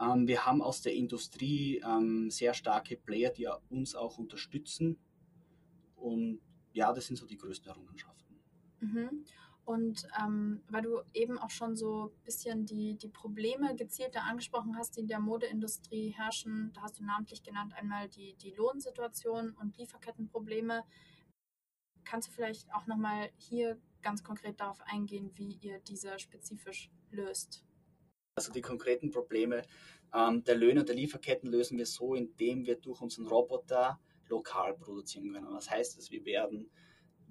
Ähm, 0.00 0.28
wir 0.28 0.46
haben 0.46 0.62
aus 0.62 0.82
der 0.82 0.94
Industrie 0.94 1.82
sehr 2.28 2.54
starke 2.54 2.96
Player, 2.96 3.30
die 3.30 3.48
uns 3.70 3.94
auch 3.94 4.18
unterstützen. 4.18 4.96
Und 5.96 6.40
ja, 6.72 6.92
das 6.92 7.06
sind 7.06 7.16
so 7.16 7.26
die 7.26 7.36
größten 7.36 7.68
Errungenschaften. 7.68 8.36
Mhm. 8.80 9.24
Und 9.68 10.08
ähm, 10.18 10.62
weil 10.70 10.80
du 10.80 11.02
eben 11.12 11.38
auch 11.38 11.50
schon 11.50 11.76
so 11.76 12.06
ein 12.06 12.24
bisschen 12.24 12.64
die, 12.64 12.96
die 12.96 13.10
Probleme 13.10 13.76
gezielter 13.76 14.22
angesprochen 14.22 14.78
hast, 14.78 14.96
die 14.96 15.00
in 15.00 15.08
der 15.08 15.20
Modeindustrie 15.20 16.08
herrschen, 16.08 16.72
da 16.72 16.80
hast 16.80 16.98
du 16.98 17.04
namentlich 17.04 17.42
genannt 17.42 17.74
einmal 17.76 18.08
die, 18.08 18.32
die 18.36 18.52
Lohnsituation 18.52 19.54
und 19.60 19.76
Lieferkettenprobleme. 19.76 20.84
Kannst 22.04 22.28
du 22.28 22.32
vielleicht 22.32 22.72
auch 22.72 22.86
nochmal 22.86 23.28
hier 23.36 23.78
ganz 24.00 24.24
konkret 24.24 24.58
darauf 24.58 24.80
eingehen, 24.86 25.32
wie 25.34 25.58
ihr 25.60 25.80
diese 25.80 26.18
spezifisch 26.18 26.90
löst? 27.10 27.62
Also 28.36 28.50
die 28.50 28.62
konkreten 28.62 29.10
Probleme 29.10 29.64
ähm, 30.14 30.44
der 30.44 30.56
Löhne 30.56 30.80
und 30.80 30.88
der 30.88 30.96
Lieferketten 30.96 31.50
lösen 31.50 31.76
wir 31.76 31.84
so, 31.84 32.14
indem 32.14 32.64
wir 32.64 32.76
durch 32.76 33.02
unseren 33.02 33.26
Roboter 33.26 34.00
lokal 34.30 34.72
produzieren 34.78 35.30
können. 35.30 35.52
Das 35.52 35.68
heißt, 35.68 35.98
dass 35.98 36.10
wir 36.10 36.24
werden 36.24 36.70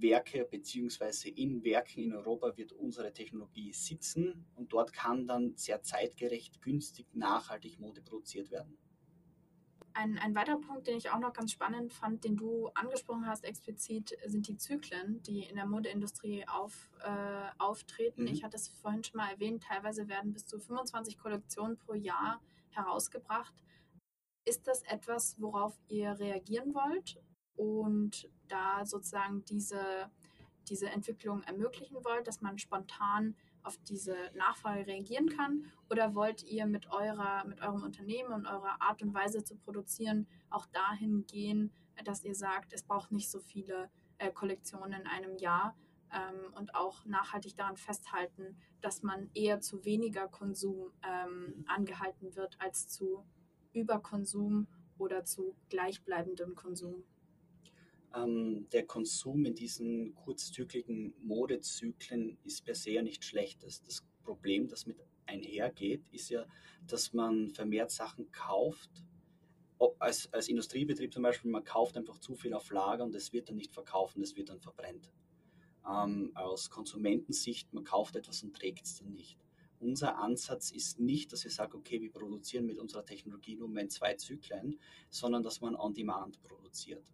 Werke 0.01 0.45
beziehungsweise 0.45 1.29
in 1.29 1.63
Werken 1.63 2.03
in 2.03 2.13
Europa 2.13 2.55
wird 2.57 2.73
unsere 2.73 3.13
Technologie 3.13 3.73
sitzen 3.73 4.45
und 4.55 4.73
dort 4.73 4.93
kann 4.93 5.27
dann 5.27 5.55
sehr 5.55 5.81
zeitgerecht, 5.81 6.61
günstig, 6.61 7.07
nachhaltig 7.13 7.79
Mode 7.79 8.01
produziert 8.01 8.51
werden. 8.51 8.77
Ein, 9.93 10.19
ein 10.19 10.35
weiterer 10.35 10.59
Punkt, 10.59 10.85
den 10.85 10.97
ich 10.97 11.09
auch 11.09 11.17
noch 11.17 11.33
ganz 11.33 11.51
spannend 11.51 11.91
fand, 11.91 12.23
den 12.23 12.37
du 12.37 12.67
angesprochen 12.75 13.25
hast 13.25 13.43
explizit, 13.43 14.15
sind 14.27 14.47
die 14.47 14.55
Zyklen, 14.55 15.23
die 15.23 15.41
in 15.41 15.55
der 15.55 15.65
Modeindustrie 15.65 16.47
auf, 16.47 16.91
äh, 17.03 17.49
auftreten. 17.57 18.23
Mhm. 18.23 18.27
Ich 18.27 18.43
hatte 18.43 18.57
es 18.57 18.67
vorhin 18.67 19.03
schon 19.03 19.17
mal 19.17 19.31
erwähnt, 19.31 19.63
teilweise 19.63 20.07
werden 20.07 20.33
bis 20.33 20.45
zu 20.45 20.59
25 20.59 21.17
Kollektionen 21.17 21.77
pro 21.77 21.95
Jahr 21.95 22.39
herausgebracht. 22.69 23.55
Ist 24.45 24.67
das 24.67 24.83
etwas, 24.83 25.41
worauf 25.41 25.75
ihr 25.87 26.11
reagieren 26.19 26.75
wollt 26.75 27.19
und 27.57 28.29
da 28.47 28.85
sozusagen 28.85 29.43
diese, 29.45 30.09
diese 30.69 30.89
Entwicklung 30.89 31.43
ermöglichen 31.43 31.97
wollt, 32.03 32.27
dass 32.27 32.41
man 32.41 32.57
spontan 32.57 33.35
auf 33.63 33.77
diese 33.89 34.15
Nachfrage 34.35 34.87
reagieren 34.87 35.27
kann? 35.27 35.65
Oder 35.89 36.15
wollt 36.15 36.43
ihr 36.43 36.65
mit, 36.65 36.89
eurer, 36.89 37.45
mit 37.45 37.61
eurem 37.61 37.83
Unternehmen 37.83 38.31
und 38.31 38.45
eurer 38.45 38.81
Art 38.81 39.01
und 39.01 39.13
Weise 39.13 39.43
zu 39.43 39.55
produzieren 39.57 40.27
auch 40.49 40.65
dahin 40.67 41.25
gehen, 41.27 41.71
dass 42.05 42.23
ihr 42.23 42.35
sagt, 42.35 42.73
es 42.73 42.83
braucht 42.83 43.11
nicht 43.11 43.29
so 43.29 43.39
viele 43.39 43.89
äh, 44.19 44.31
Kollektionen 44.31 45.01
in 45.01 45.07
einem 45.07 45.37
Jahr 45.37 45.75
ähm, 46.13 46.53
und 46.55 46.75
auch 46.75 47.05
nachhaltig 47.05 47.55
daran 47.57 47.77
festhalten, 47.77 48.57
dass 48.81 49.03
man 49.03 49.29
eher 49.33 49.59
zu 49.59 49.83
weniger 49.83 50.27
Konsum 50.27 50.91
ähm, 51.03 51.65
angehalten 51.67 52.35
wird 52.35 52.55
als 52.59 52.87
zu 52.87 53.25
Überkonsum 53.73 54.67
oder 54.97 55.25
zu 55.25 55.55
gleichbleibendem 55.69 56.55
Konsum? 56.55 57.03
Ähm, 58.15 58.67
der 58.71 58.85
Konsum 58.85 59.45
in 59.45 59.55
diesen 59.55 60.15
kurzzykligen 60.15 61.13
Modezyklen 61.21 62.37
ist 62.43 62.63
per 62.65 62.75
se 62.75 62.91
ja 62.91 63.01
nicht 63.01 63.25
schlecht. 63.25 63.63
Das, 63.63 63.81
das 63.83 64.05
Problem, 64.23 64.67
das 64.67 64.85
mit 64.85 64.97
einhergeht, 65.25 66.07
ist 66.11 66.29
ja, 66.29 66.45
dass 66.85 67.13
man 67.13 67.49
vermehrt 67.51 67.91
Sachen 67.91 68.31
kauft. 68.31 68.89
Als, 69.99 70.31
als 70.33 70.47
Industriebetrieb 70.47 71.13
zum 71.13 71.23
Beispiel, 71.23 71.51
man 71.51 71.63
kauft 71.63 71.97
einfach 71.97 72.17
zu 72.17 72.35
viel 72.35 72.53
auf 72.53 72.71
Lager 72.71 73.03
und 73.03 73.13
es 73.13 73.31
wird 73.31 73.49
dann 73.49 73.57
nicht 73.57 73.73
verkauft 73.73 74.15
und 74.15 74.23
es 74.23 74.35
wird 74.35 74.49
dann 74.49 74.59
verbrennt. 74.59 75.11
Ähm, 75.87 76.31
aus 76.33 76.69
Konsumentensicht, 76.69 77.71
man 77.73 77.83
kauft 77.83 78.15
etwas 78.15 78.41
und 78.41 78.55
trägt 78.55 78.85
es 78.85 78.95
dann 78.95 79.13
nicht. 79.13 79.37
Unser 79.79 80.17
Ansatz 80.17 80.71
ist 80.71 80.99
nicht, 80.99 81.31
dass 81.31 81.43
wir 81.43 81.51
sagen, 81.51 81.77
okay, 81.77 82.01
wir 82.01 82.11
produzieren 82.11 82.65
mit 82.65 82.79
unserer 82.79 83.05
Technologie 83.05 83.55
nur 83.55 83.69
mehr 83.69 83.83
in 83.83 83.89
zwei 83.91 84.15
Zyklen, 84.15 84.79
sondern 85.09 85.43
dass 85.43 85.61
man 85.61 85.75
on 85.75 85.93
demand 85.93 86.41
produziert. 86.41 87.13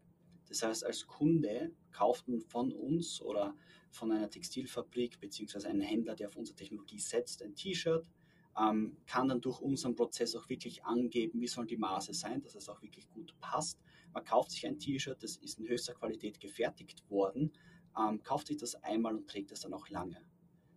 Das 0.53 0.61
heißt, 0.61 0.85
als 0.85 1.07
Kunde 1.07 1.71
kauft 1.91 2.27
man 2.27 2.39
von 2.39 2.71
uns 2.71 3.19
oder 3.23 3.55
von 3.89 4.11
einer 4.11 4.29
Textilfabrik 4.29 5.19
beziehungsweise 5.19 5.67
einem 5.67 5.81
Händler, 5.81 6.15
der 6.15 6.27
auf 6.27 6.35
unsere 6.35 6.55
Technologie 6.55 6.99
setzt, 6.99 7.41
ein 7.41 7.55
T-Shirt, 7.55 8.07
ähm, 8.55 8.97
kann 9.07 9.29
dann 9.29 9.41
durch 9.41 9.59
unseren 9.61 9.95
Prozess 9.95 10.35
auch 10.35 10.47
wirklich 10.49 10.85
angeben, 10.85 11.41
wie 11.41 11.47
sollen 11.47 11.65
die 11.65 11.77
Maße 11.77 12.13
sein, 12.13 12.39
dass 12.43 12.53
es 12.53 12.69
auch 12.69 12.83
wirklich 12.83 13.09
gut 13.09 13.33
passt. 13.39 13.79
Man 14.13 14.23
kauft 14.23 14.51
sich 14.51 14.67
ein 14.67 14.77
T-Shirt, 14.77 15.23
das 15.23 15.37
ist 15.37 15.57
in 15.57 15.67
höchster 15.67 15.95
Qualität 15.95 16.39
gefertigt 16.39 17.03
worden, 17.09 17.51
ähm, 17.97 18.21
kauft 18.21 18.45
sich 18.45 18.57
das 18.57 18.75
einmal 18.75 19.15
und 19.15 19.27
trägt 19.27 19.51
es 19.51 19.61
dann 19.61 19.73
auch 19.73 19.89
lange. 19.89 20.21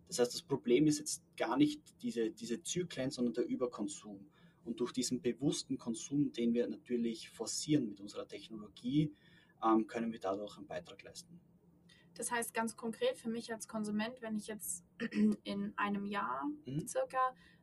Das 0.07 0.17
heißt, 0.17 0.33
das 0.33 0.41
Problem 0.41 0.87
ist 0.87 0.97
jetzt 0.97 1.21
gar 1.35 1.55
nicht 1.55 1.81
diese, 2.01 2.31
diese 2.31 2.63
Zyklen, 2.63 3.11
sondern 3.11 3.35
der 3.35 3.45
Überkonsum. 3.45 4.27
Und 4.63 4.79
durch 4.79 4.91
diesen 4.91 5.21
bewussten 5.21 5.77
Konsum, 5.77 6.31
den 6.31 6.55
wir 6.55 6.67
natürlich 6.67 7.29
forcieren 7.29 7.85
mit 7.87 8.01
unserer 8.01 8.27
Technologie, 8.27 9.13
ähm, 9.63 9.87
können 9.87 10.11
wir 10.11 10.19
dadurch 10.19 10.57
einen 10.57 10.67
Beitrag 10.67 11.01
leisten. 11.03 11.39
Das 12.15 12.31
heißt 12.31 12.53
ganz 12.53 12.75
konkret 12.75 13.17
für 13.17 13.29
mich 13.29 13.53
als 13.53 13.67
Konsument, 13.67 14.21
wenn 14.21 14.35
ich 14.35 14.47
jetzt 14.47 14.83
in 15.43 15.73
einem 15.77 16.05
Jahr 16.05 16.43
mhm. 16.65 16.87
circa 16.87 17.19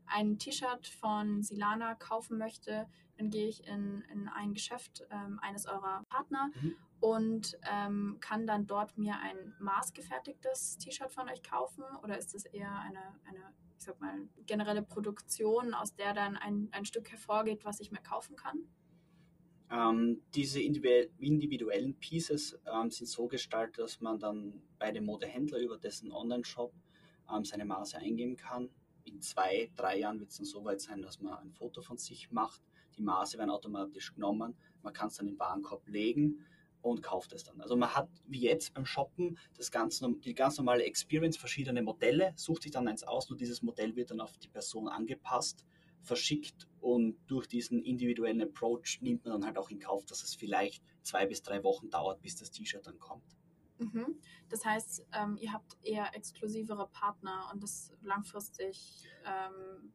ein 0.07 0.39
T-Shirt 0.39 0.87
von 0.87 1.43
Silana 1.43 1.95
kaufen 1.95 2.39
möchte, 2.39 2.87
dann 3.17 3.31
gehe 3.31 3.49
ich 3.49 3.67
in, 3.67 4.03
in 4.13 4.29
ein 4.29 4.55
Geschäft 4.55 5.07
ähm, 5.11 5.39
eines 5.41 5.67
eurer 5.67 6.05
Partner 6.09 6.51
mhm. 6.61 6.77
und 7.01 7.59
ähm, 7.71 8.19
kann 8.21 8.47
dann 8.47 8.67
dort 8.67 8.97
mir 8.99 9.17
ein 9.19 9.55
maßgefertigtes 9.61 10.79
T-Shirt 10.79 11.13
von 11.13 11.29
euch 11.29 11.43
kaufen 11.43 11.85
oder 12.03 12.19
ist 12.19 12.35
es 12.35 12.45
eher 12.45 12.73
eine, 12.81 13.01
eine, 13.25 13.55
ich 13.79 13.85
sag 13.85 14.01
mal, 14.01 14.29
generelle 14.47 14.83
Produktion, 14.83 15.75
aus 15.75 15.95
der 15.95 16.13
dann 16.13 16.37
ein, 16.37 16.69
ein 16.73 16.85
Stück 16.85 17.11
hervorgeht, 17.11 17.65
was 17.65 17.81
ich 17.81 17.91
mir 17.91 18.03
kaufen 18.03 18.37
kann? 18.37 18.69
Ähm, 19.71 20.23
diese 20.35 20.61
individuellen 20.61 21.95
Pieces 21.95 22.59
ähm, 22.73 22.91
sind 22.91 23.07
so 23.07 23.27
gestaltet, 23.27 23.79
dass 23.79 24.01
man 24.01 24.19
dann 24.19 24.63
bei 24.79 24.93
dem 24.93 25.07
Modehändler 25.07 25.59
über 25.59 25.79
dessen 25.79 26.13
Online-Shop 26.13 26.73
ähm, 27.33 27.45
seine 27.45 27.65
Maße 27.65 27.99
eingeben 27.99 28.37
kann. 28.37 28.69
In 29.05 29.21
zwei, 29.21 29.71
drei 29.77 29.99
Jahren 29.99 30.21
wird 30.21 30.31
es 30.31 30.37
dann 30.37 30.47
so 30.47 30.65
weit 30.65 30.81
sein, 30.81 31.03
dass 31.03 31.21
man 31.21 31.35
ein 31.35 31.53
Foto 31.53 31.83
von 31.83 31.99
sich 31.99 32.31
macht. 32.31 32.63
Die 32.97 33.03
Maße 33.03 33.39
werden 33.39 33.51
automatisch 33.51 34.15
genommen. 34.15 34.55
Man 34.83 34.93
kann 34.93 35.09
es 35.09 35.17
dann 35.17 35.27
in 35.27 35.35
den 35.35 35.41
Warenkorb 35.41 35.89
legen 35.89 36.45
und 36.83 37.03
kauft 37.03 37.33
es 37.33 37.45
dann. 37.45 37.61
Also 37.61 37.77
man 37.77 37.95
hat 37.95 38.09
wie 38.27 38.41
jetzt 38.41 38.75
beim 38.75 38.85
Shoppen 38.85 39.39
das 39.57 39.71
ganz, 39.71 40.03
die 40.25 40.35
ganz 40.35 40.59
normale 40.59 40.85
Experience, 40.85 41.37
verschiedene 41.37 41.83
Modelle, 41.83 42.33
sucht 42.37 42.63
sich 42.63 42.73
dann 42.73 42.87
eins 42.87 43.03
aus, 43.03 43.31
nur 43.31 43.39
dieses 43.39 43.63
Modell 43.63 43.97
wird 43.97 44.11
dann 44.11 44.21
auf 44.21 44.37
die 44.37 44.49
Person 44.49 44.89
angepasst 44.89 45.65
verschickt 46.05 46.69
und 46.81 47.17
durch 47.27 47.47
diesen 47.47 47.83
individuellen 47.83 48.43
Approach 48.43 48.99
nimmt 49.01 49.25
man 49.25 49.33
dann 49.33 49.47
halt 49.47 49.59
auch 49.59 49.71
in 49.71 49.79
Kauf, 49.79 50.05
dass 50.07 50.23
es 50.23 50.35
vielleicht 50.35 50.83
zwei 51.03 51.27
bis 51.27 51.43
drei 51.43 51.65
Wochen 51.65 51.91
dauert, 51.91 52.21
bis 52.23 52.37
das 52.37 52.51
T-Shirt 52.51 52.87
dann 52.87 52.99
kommt. 52.99 53.37
Mhm. 53.79 54.21
Das 54.49 54.65
heißt, 54.65 55.07
ähm, 55.13 55.37
ihr 55.41 55.53
habt 55.53 55.77
eher 55.83 56.15
exklusivere 56.15 56.87
Partner 56.89 57.51
und 57.53 57.63
das 57.63 57.93
langfristig. 58.03 59.03
Ähm, 59.27 59.93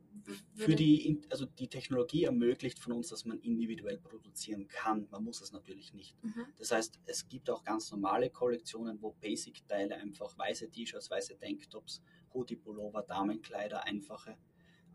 Für 0.56 0.76
die, 0.76 1.22
also 1.30 1.46
die 1.46 1.68
Technologie 1.68 2.26
ermöglicht 2.26 2.80
von 2.80 2.94
uns, 2.94 3.08
dass 3.08 3.24
man 3.26 3.40
individuell 3.40 3.98
produzieren 3.98 4.68
kann. 4.68 5.08
Man 5.12 5.24
muss 5.24 5.42
es 5.42 5.54
natürlich 5.54 5.94
nicht. 5.94 6.22
Mhm. 6.24 6.46
Das 6.58 6.72
heißt, 6.72 7.00
es 7.06 7.30
gibt 7.30 7.50
auch 7.50 7.64
ganz 7.64 7.92
normale 7.92 8.30
Kollektionen, 8.30 9.02
wo 9.02 9.14
Basic-Teile 9.22 9.96
einfach 9.96 10.38
weiße 10.38 10.70
T-Shirts, 10.70 11.10
weiße 11.10 11.38
Tanktops, 11.38 12.02
Hoodie-Pullover, 12.34 13.04
Damenkleider, 13.04 13.86
einfache 13.86 14.38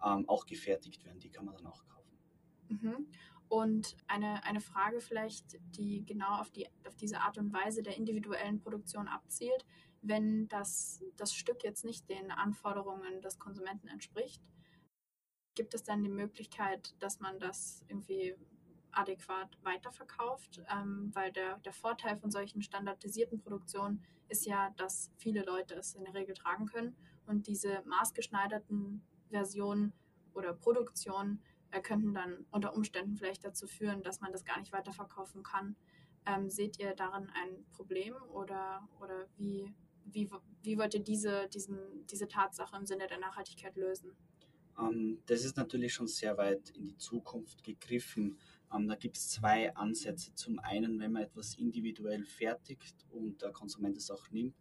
ähm, 0.04 0.28
auch 0.28 0.46
gefertigt 0.46 1.04
werden. 1.04 1.20
Die 1.20 1.30
kann 1.30 1.44
man 1.44 1.56
dann 1.56 1.66
auch 1.66 1.84
kaufen. 1.86 2.18
Mhm. 2.68 3.06
Und 3.48 3.96
eine, 4.06 4.42
eine 4.44 4.60
Frage 4.60 5.00
vielleicht, 5.00 5.58
die 5.76 6.04
genau 6.04 6.40
auf, 6.40 6.50
die, 6.50 6.66
auf 6.86 6.96
diese 6.96 7.20
Art 7.20 7.38
und 7.38 7.52
Weise 7.52 7.82
der 7.82 7.96
individuellen 7.96 8.60
Produktion 8.60 9.06
abzielt. 9.06 9.64
Wenn 10.02 10.48
das, 10.48 11.02
das 11.16 11.34
Stück 11.34 11.62
jetzt 11.62 11.84
nicht 11.84 12.08
den 12.08 12.30
Anforderungen 12.30 13.20
des 13.22 13.38
Konsumenten 13.38 13.88
entspricht, 13.88 14.42
gibt 15.54 15.74
es 15.74 15.84
dann 15.84 16.02
die 16.02 16.10
Möglichkeit, 16.10 16.94
dass 16.98 17.20
man 17.20 17.38
das 17.38 17.84
irgendwie 17.88 18.34
adäquat 18.90 19.58
weiterverkauft, 19.62 20.62
ähm, 20.70 21.10
weil 21.14 21.32
der, 21.32 21.58
der 21.58 21.72
Vorteil 21.72 22.16
von 22.16 22.30
solchen 22.30 22.62
standardisierten 22.62 23.40
Produktionen 23.40 24.02
ist 24.28 24.46
ja, 24.46 24.70
dass 24.76 25.10
viele 25.16 25.44
Leute 25.44 25.74
es 25.74 25.94
in 25.94 26.04
der 26.04 26.14
Regel 26.14 26.34
tragen 26.34 26.66
können 26.66 26.96
und 27.26 27.46
diese 27.46 27.82
maßgeschneiderten 27.86 29.02
Versionen 29.30 29.92
oder 30.32 30.52
Produktionen 30.52 31.42
äh, 31.70 31.80
könnten 31.80 32.14
dann 32.14 32.46
unter 32.50 32.74
Umständen 32.74 33.16
vielleicht 33.16 33.44
dazu 33.44 33.66
führen, 33.66 34.02
dass 34.02 34.20
man 34.20 34.32
das 34.32 34.44
gar 34.44 34.58
nicht 34.58 34.72
weiterverkaufen 34.72 35.42
kann. 35.42 35.76
Ähm, 36.26 36.48
seht 36.48 36.78
ihr 36.78 36.94
darin 36.94 37.28
ein 37.30 37.64
Problem 37.72 38.14
oder, 38.32 38.88
oder 39.00 39.26
wie, 39.36 39.74
wie, 40.04 40.30
wie 40.62 40.78
wollt 40.78 40.94
ihr 40.94 41.02
diese, 41.02 41.48
diesen, 41.48 42.06
diese 42.06 42.28
Tatsache 42.28 42.76
im 42.76 42.86
Sinne 42.86 43.06
der 43.06 43.18
Nachhaltigkeit 43.18 43.76
lösen? 43.76 44.16
Ähm, 44.78 45.22
das 45.26 45.44
ist 45.44 45.56
natürlich 45.56 45.92
schon 45.92 46.08
sehr 46.08 46.36
weit 46.36 46.70
in 46.70 46.84
die 46.84 46.96
Zukunft 46.96 47.62
gegriffen. 47.62 48.38
Ähm, 48.72 48.88
da 48.88 48.94
gibt 48.94 49.16
es 49.16 49.30
zwei 49.30 49.74
Ansätze. 49.74 50.34
Zum 50.34 50.58
einen, 50.58 50.98
wenn 50.98 51.12
man 51.12 51.22
etwas 51.22 51.54
individuell 51.56 52.24
fertigt 52.24 53.06
und 53.10 53.42
der 53.42 53.52
Konsument 53.52 53.96
es 53.96 54.10
auch 54.10 54.30
nimmt, 54.30 54.54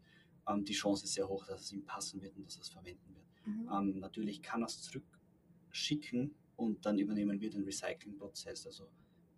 ähm, 0.47 0.65
die 0.65 0.73
Chance 0.73 1.05
ist 1.05 1.13
sehr 1.13 1.27
hoch, 1.27 1.45
dass 1.45 1.61
es 1.61 1.71
ihm 1.71 1.85
passen 1.85 2.21
wird 2.21 2.35
und 2.35 2.45
dass 2.45 2.57
er 2.57 2.61
es 2.61 2.69
verwenden 2.69 3.15
wird. 3.15 3.22
Mhm. 3.45 3.69
Ähm, 3.71 3.99
natürlich 3.99 4.41
kann 4.41 4.61
er 4.61 4.67
es 4.67 4.81
zurückschicken 4.81 6.35
und 6.55 6.85
dann 6.85 6.99
übernehmen 6.99 7.41
wir 7.41 7.49
den 7.49 7.63
Recyclingprozess. 7.63 8.65
Also 8.65 8.89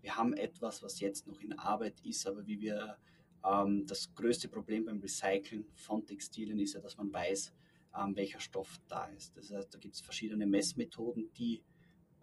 wir 0.02 0.15
haben 0.15 0.34
etwas, 0.34 0.84
was 0.84 1.00
jetzt 1.00 1.28
noch 1.28 1.39
in 1.41 1.58
Arbeit 1.58 2.00
ist, 2.02 2.28
aber 2.28 2.46
wie 2.46 2.60
wir 2.60 2.98
ähm, 3.44 3.86
das 3.86 4.13
größte 4.13 4.48
Problem 4.48 4.86
beim 4.86 5.00
Recyceln 5.00 5.65
von 5.74 6.06
Textilien 6.06 6.60
ist 6.60 6.74
ja, 6.74 6.82
dass 6.82 6.98
man 6.98 7.12
weiß, 7.12 7.54
ähm, 7.98 8.15
welcher 8.15 8.39
Stoff 8.39 8.80
da 8.88 9.06
ist. 9.06 9.36
Das 9.38 9.52
heißt, 9.52 9.74
da 9.74 9.80
gibt 9.80 9.96
es 9.96 10.02
verschiedene 10.02 10.46
Messmethoden, 10.46 11.32
die 11.34 11.63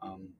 ähm, 0.02 0.36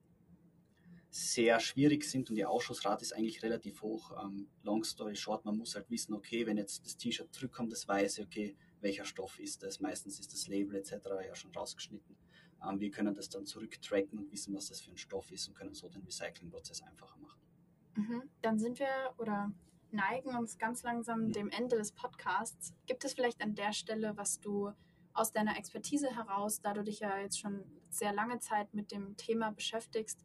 sehr 1.09 1.59
schwierig 1.59 2.03
sind 2.03 2.29
und 2.29 2.35
die 2.35 2.45
Ausschussrate 2.45 3.03
ist 3.03 3.13
eigentlich 3.13 3.43
relativ 3.43 3.81
hoch. 3.81 4.11
Ähm, 4.23 4.47
long 4.63 4.83
story 4.83 5.15
short, 5.15 5.45
man 5.45 5.57
muss 5.57 5.75
halt 5.75 5.89
wissen, 5.89 6.13
okay, 6.13 6.45
wenn 6.45 6.57
jetzt 6.57 6.85
das 6.85 6.97
T-Shirt 6.97 7.33
zurückkommt, 7.33 7.71
das 7.71 7.87
weiß 7.87 8.17
ich, 8.17 8.25
okay, 8.25 8.55
welcher 8.83 9.05
Stoff 9.05 9.39
ist 9.39 9.63
das. 9.63 9.79
Meistens 9.79 10.19
ist 10.19 10.33
das 10.33 10.47
Label 10.47 10.75
etc. 10.75 10.93
ja 11.25 11.35
schon 11.35 11.51
rausgeschnitten. 11.51 12.15
Ähm, 12.63 12.79
wir 12.79 12.91
können 12.91 13.15
das 13.15 13.29
dann 13.29 13.45
zurücktracken 13.45 14.19
und 14.19 14.31
wissen, 14.31 14.53
was 14.53 14.67
das 14.67 14.81
für 14.81 14.91
ein 14.91 14.97
Stoff 14.97 15.31
ist 15.31 15.47
und 15.47 15.55
können 15.55 15.73
so 15.73 15.89
den 15.89 16.03
Recyclingprozess 16.03 16.81
einfacher 16.83 17.17
machen. 17.19 17.41
Mhm. 17.95 18.29
Dann 18.41 18.59
sind 18.59 18.79
wir 18.79 19.13
oder 19.17 19.51
neigen 19.91 20.35
uns 20.35 20.57
ganz 20.57 20.83
langsam 20.83 21.27
mhm. 21.27 21.33
dem 21.33 21.49
Ende 21.49 21.77
des 21.77 21.91
Podcasts. 21.91 22.73
Gibt 22.85 23.05
es 23.05 23.13
vielleicht 23.13 23.41
an 23.41 23.55
der 23.55 23.73
Stelle, 23.73 24.17
was 24.17 24.39
du 24.39 24.71
aus 25.13 25.31
deiner 25.31 25.57
Expertise 25.57 26.15
heraus, 26.15 26.61
da 26.61 26.73
du 26.73 26.83
dich 26.83 26.99
ja 26.99 27.19
jetzt 27.19 27.39
schon 27.39 27.63
sehr 27.89 28.13
lange 28.13 28.39
Zeit 28.39 28.73
mit 28.73 28.91
dem 28.91 29.15
Thema 29.15 29.51
beschäftigst, 29.51 30.23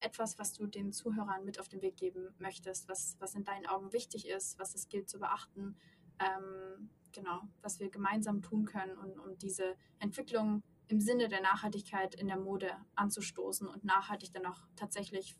etwas, 0.00 0.38
was 0.38 0.52
du 0.52 0.66
den 0.66 0.92
Zuhörern 0.92 1.44
mit 1.44 1.58
auf 1.58 1.68
den 1.68 1.82
Weg 1.82 1.96
geben 1.96 2.34
möchtest, 2.38 2.88
was, 2.88 3.16
was 3.18 3.34
in 3.34 3.44
deinen 3.44 3.66
Augen 3.66 3.92
wichtig 3.92 4.28
ist, 4.28 4.58
was 4.58 4.74
es 4.74 4.88
gilt 4.88 5.08
zu 5.08 5.18
beachten, 5.18 5.76
ähm, 6.18 6.90
genau, 7.12 7.40
was 7.62 7.80
wir 7.80 7.90
gemeinsam 7.90 8.42
tun 8.42 8.64
können, 8.64 8.96
um, 8.98 9.10
um 9.20 9.38
diese 9.38 9.76
Entwicklung 9.98 10.62
im 10.88 11.00
Sinne 11.00 11.28
der 11.28 11.40
Nachhaltigkeit 11.40 12.14
in 12.14 12.26
der 12.26 12.38
Mode 12.38 12.70
anzustoßen 12.96 13.66
und 13.68 13.84
nachhaltig 13.84 14.32
dann 14.32 14.46
auch 14.46 14.66
tatsächlich 14.76 15.36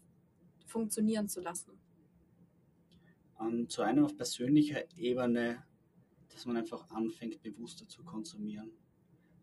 funktionieren 0.66 1.28
zu 1.28 1.40
lassen? 1.40 1.72
Ähm, 3.40 3.68
zu 3.68 3.82
einem 3.82 4.04
auf 4.04 4.16
persönlicher 4.16 4.84
Ebene, 4.96 5.64
dass 6.28 6.46
man 6.46 6.56
einfach 6.56 6.88
anfängt, 6.90 7.42
bewusster 7.42 7.88
zu 7.88 8.04
konsumieren. 8.04 8.70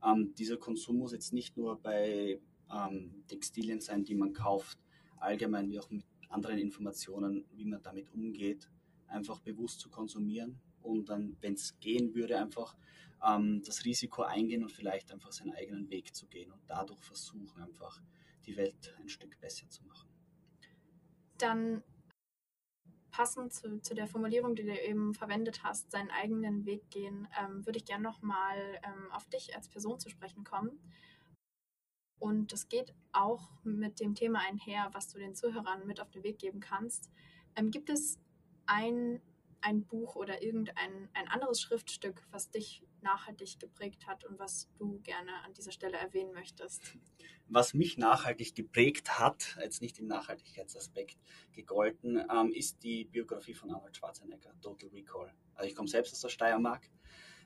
Ähm, 0.04 0.34
dieser 0.36 0.58
Konsum 0.58 0.98
muss 0.98 1.12
jetzt 1.12 1.34
nicht 1.34 1.58
nur 1.58 1.82
bei 1.82 2.40
ähm, 2.72 3.24
Textilien 3.28 3.82
sein, 3.82 4.06
die 4.06 4.16
man 4.16 4.34
kauft, 4.34 4.80
allgemein 5.18 5.70
wie 5.70 5.80
auch 5.80 5.90
mit 5.90 6.06
anderen 6.30 6.60
Informationen, 6.60 7.46
wie 7.52 7.66
man 7.66 7.82
damit 7.82 8.14
umgeht, 8.14 8.70
einfach 9.08 9.40
bewusst 9.42 9.80
zu 9.80 9.90
konsumieren 9.90 10.62
und 10.88 11.10
dann, 11.10 11.38
wenn 11.42 11.54
es 11.54 11.80
gehen 11.80 12.14
würde, 12.16 12.38
einfach 12.38 12.78
ähm, 13.26 13.62
das 13.66 13.86
Risiko 13.86 14.24
eingehen 14.24 14.64
und 14.64 14.72
vielleicht 14.72 15.12
einfach 15.12 15.32
seinen 15.32 15.54
eigenen 15.54 15.90
Weg 15.90 16.16
zu 16.16 16.28
gehen 16.28 16.52
und 16.52 16.62
dadurch 16.68 17.02
versuchen, 17.04 17.62
einfach 17.62 18.02
die 18.46 18.56
Welt 18.58 18.96
ein 19.00 19.10
Stück 19.10 19.40
besser 19.40 19.70
zu 19.70 19.84
machen. 19.86 20.10
Dann 21.38 21.84
passend 23.12 23.52
zu, 23.52 23.82
zu 23.82 23.96
der 23.96 24.08
Formulierung, 24.08 24.56
die 24.56 24.64
du 24.64 24.80
eben 24.80 25.14
verwendet 25.14 25.64
hast, 25.64 25.92
seinen 25.92 26.12
eigenen 26.12 26.66
Weg 26.66 26.90
gehen, 26.90 27.28
ähm, 27.40 27.66
würde 27.66 27.80
ich 27.80 27.86
gerne 27.86 28.04
nochmal 28.04 28.80
ähm, 28.84 29.12
auf 29.12 29.28
dich 29.30 29.56
als 29.56 29.68
Person 29.70 30.00
zu 30.00 30.10
sprechen 30.10 30.44
kommen. 30.44 30.80
Und 32.20 32.52
das 32.52 32.70
geht 32.70 32.94
auch 33.12 33.50
mit 33.64 34.00
dem 34.00 34.16
Thema 34.16 34.40
einher, 34.40 34.90
was 34.94 35.08
du 35.08 35.20
den 35.20 35.36
Zuhörern 35.36 35.86
mit 35.86 36.00
auf 36.00 36.12
den 36.12 36.24
Weg 36.24 36.40
geben 36.40 36.60
kannst. 36.60 37.12
Ähm, 37.56 37.72
gibt 37.72 37.90
es 37.90 38.20
ein, 38.66 39.22
ein 39.62 39.86
Buch 39.86 40.16
oder 40.16 40.42
irgendein 40.42 41.10
ein 41.14 41.28
anderes 41.28 41.62
Schriftstück, 41.62 42.26
was 42.32 42.50
dich 42.50 42.84
nachhaltig 43.02 43.60
geprägt 43.60 44.08
hat 44.08 44.26
und 44.26 44.40
was 44.40 44.70
du 44.78 45.00
gerne 45.00 45.32
an 45.44 45.54
dieser 45.54 45.72
Stelle 45.72 45.98
erwähnen 45.98 46.34
möchtest? 46.34 46.82
Was 47.48 47.74
mich 47.74 47.98
nachhaltig 47.98 48.56
geprägt 48.56 49.20
hat, 49.20 49.58
jetzt 49.62 49.82
nicht 49.82 50.00
im 50.00 50.08
Nachhaltigkeitsaspekt 50.08 51.18
gegolten, 51.54 52.22
ähm, 52.32 52.52
ist 52.52 52.84
die 52.84 53.06
Biografie 53.06 53.54
von 53.54 53.72
Arnold 53.72 53.96
Schwarzenegger, 53.96 54.54
Total 54.62 54.90
Recall. 54.90 55.34
Also 55.54 55.70
ich 55.70 55.76
komme 55.76 55.88
selbst 55.88 56.14
aus 56.14 56.22
der 56.22 56.30
Steiermark, 56.30 56.90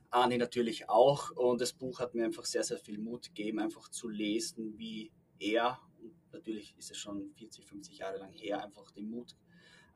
Arne 0.10 0.38
natürlich 0.38 0.90
auch 0.90 1.32
und 1.32 1.62
das 1.62 1.74
Buch 1.74 2.00
hat 2.00 2.16
mir 2.16 2.26
einfach 2.26 2.46
sehr, 2.46 2.64
sehr 2.64 2.78
viel 2.78 2.98
Mut 2.98 3.28
gegeben, 3.28 3.60
einfach 3.60 3.90
zu 3.90 4.10
lesen, 4.10 4.78
wie 4.78 5.12
er, 5.40 5.80
und 6.02 6.14
natürlich 6.34 6.78
ist 6.78 6.92
es 6.92 6.98
schon 6.98 7.32
40, 7.36 7.66
50 7.66 7.98
Jahre 7.98 8.18
lang 8.18 8.34
her, 8.34 8.64
einfach 8.64 8.92
den 8.92 9.10
Mut 9.10 9.36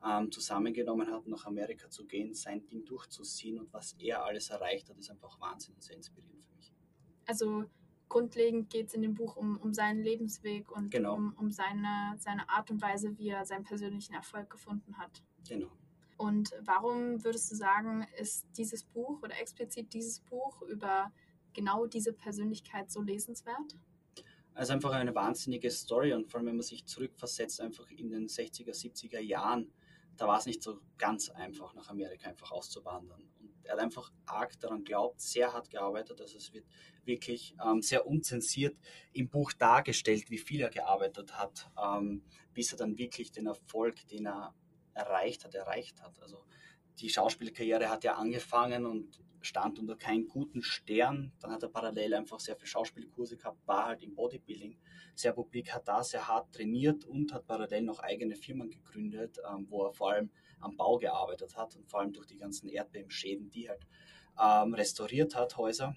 ähm, 0.04 0.30
zusammengenommen 0.30 1.10
hat, 1.10 1.26
nach 1.26 1.46
Amerika 1.46 1.88
zu 1.90 2.06
gehen, 2.06 2.34
sein 2.34 2.66
Ding 2.66 2.84
durchzuziehen 2.84 3.58
und 3.58 3.72
was 3.72 3.94
er 3.98 4.24
alles 4.24 4.50
erreicht 4.50 4.88
hat, 4.88 4.98
ist 4.98 5.10
einfach 5.10 5.40
Wahnsinn 5.40 5.74
und 5.74 5.82
sehr 5.82 5.96
inspirierend 5.96 6.44
für 6.44 6.54
mich. 6.54 6.72
Also 7.26 7.64
grundlegend 8.08 8.70
geht 8.70 8.88
es 8.88 8.94
in 8.94 9.02
dem 9.02 9.14
Buch 9.14 9.36
um, 9.36 9.56
um 9.58 9.72
seinen 9.74 10.02
Lebensweg 10.02 10.70
und 10.70 10.90
genau. 10.90 11.14
um, 11.14 11.34
um 11.38 11.50
seine, 11.50 12.14
seine 12.18 12.48
Art 12.48 12.70
und 12.70 12.80
Weise, 12.82 13.16
wie 13.18 13.28
er 13.28 13.44
seinen 13.44 13.64
persönlichen 13.64 14.14
Erfolg 14.14 14.50
gefunden 14.50 14.98
hat. 14.98 15.22
Genau. 15.48 15.70
Und 16.16 16.50
warum 16.64 17.22
würdest 17.24 17.50
du 17.50 17.56
sagen, 17.56 18.06
ist 18.18 18.46
dieses 18.56 18.84
Buch 18.84 19.22
oder 19.22 19.38
explizit 19.38 19.92
dieses 19.92 20.20
Buch 20.20 20.62
über 20.62 21.12
genau 21.52 21.86
diese 21.86 22.12
Persönlichkeit 22.12 22.90
so 22.90 23.02
lesenswert? 23.02 23.76
Also 24.54 24.72
einfach 24.72 24.92
eine 24.92 25.14
wahnsinnige 25.14 25.70
Story 25.70 26.14
und 26.14 26.30
vor 26.30 26.38
allem, 26.38 26.46
wenn 26.46 26.56
man 26.56 26.62
sich 26.62 26.86
zurückversetzt, 26.86 27.60
einfach 27.60 27.90
in 27.90 28.08
den 28.08 28.26
60er, 28.26 28.70
70er 28.70 29.20
Jahren, 29.20 29.70
da 30.16 30.26
war 30.26 30.38
es 30.38 30.46
nicht 30.46 30.62
so 30.62 30.80
ganz 30.98 31.30
einfach, 31.30 31.74
nach 31.74 31.88
Amerika 31.88 32.28
einfach 32.28 32.52
auszuwandern. 32.52 33.22
Und 33.40 33.52
er 33.64 33.74
hat 33.74 33.80
einfach 33.80 34.12
arg 34.24 34.58
daran 34.60 34.84
glaubt, 34.84 35.20
sehr 35.20 35.52
hart 35.52 35.70
gearbeitet. 35.70 36.20
Also 36.20 36.38
es 36.38 36.52
wird 36.52 36.66
wirklich 37.04 37.54
ähm, 37.64 37.82
sehr 37.82 38.06
unzensiert 38.06 38.76
im 39.12 39.28
Buch 39.28 39.52
dargestellt, 39.52 40.30
wie 40.30 40.38
viel 40.38 40.60
er 40.60 40.70
gearbeitet 40.70 41.36
hat, 41.36 41.70
ähm, 41.82 42.22
bis 42.54 42.72
er 42.72 42.78
dann 42.78 42.98
wirklich 42.98 43.32
den 43.32 43.46
Erfolg, 43.46 44.06
den 44.08 44.26
er 44.26 44.54
erreicht 44.94 45.44
hat, 45.44 45.54
erreicht 45.54 46.02
hat. 46.02 46.20
Also 46.22 46.44
die 46.98 47.08
Schauspielkarriere 47.08 47.88
hat 47.88 48.04
ja 48.04 48.14
angefangen 48.14 48.86
und 48.86 49.20
stand 49.42 49.78
unter 49.78 49.96
keinem 49.96 50.28
guten 50.28 50.62
Stern. 50.62 51.32
Dann 51.40 51.52
hat 51.52 51.62
er 51.62 51.68
parallel 51.68 52.14
einfach 52.14 52.40
sehr 52.40 52.56
viele 52.56 52.66
Schauspielkurse 52.66 53.36
gehabt, 53.36 53.66
war 53.66 53.86
halt 53.86 54.02
im 54.02 54.14
Bodybuilding 54.14 54.76
sehr 55.14 55.32
publik, 55.32 55.72
hat 55.72 55.88
da 55.88 56.02
sehr 56.02 56.26
hart 56.26 56.54
trainiert 56.54 57.04
und 57.04 57.32
hat 57.32 57.46
parallel 57.46 57.82
noch 57.82 58.00
eigene 58.00 58.36
Firmen 58.36 58.70
gegründet, 58.70 59.38
ähm, 59.50 59.66
wo 59.70 59.84
er 59.84 59.92
vor 59.92 60.12
allem 60.12 60.30
am 60.60 60.76
Bau 60.76 60.98
gearbeitet 60.98 61.56
hat 61.56 61.76
und 61.76 61.88
vor 61.88 62.00
allem 62.00 62.12
durch 62.12 62.26
die 62.26 62.36
ganzen 62.36 62.68
Erdbebenschäden, 62.68 63.50
die 63.50 63.68
halt 63.68 63.86
ähm, 64.40 64.74
restauriert 64.74 65.34
hat, 65.34 65.56
Häuser. 65.56 65.96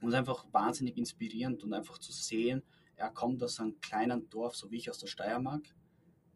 Und 0.00 0.14
einfach 0.14 0.46
wahnsinnig 0.52 0.96
inspirierend 0.96 1.64
und 1.64 1.74
einfach 1.74 1.98
zu 1.98 2.12
sehen, 2.12 2.62
er 2.94 3.10
kommt 3.10 3.42
aus 3.42 3.58
einem 3.58 3.80
kleinen 3.80 4.28
Dorf, 4.30 4.54
so 4.54 4.70
wie 4.70 4.76
ich 4.76 4.90
aus 4.90 4.98
der 4.98 5.08
Steiermark, 5.08 5.64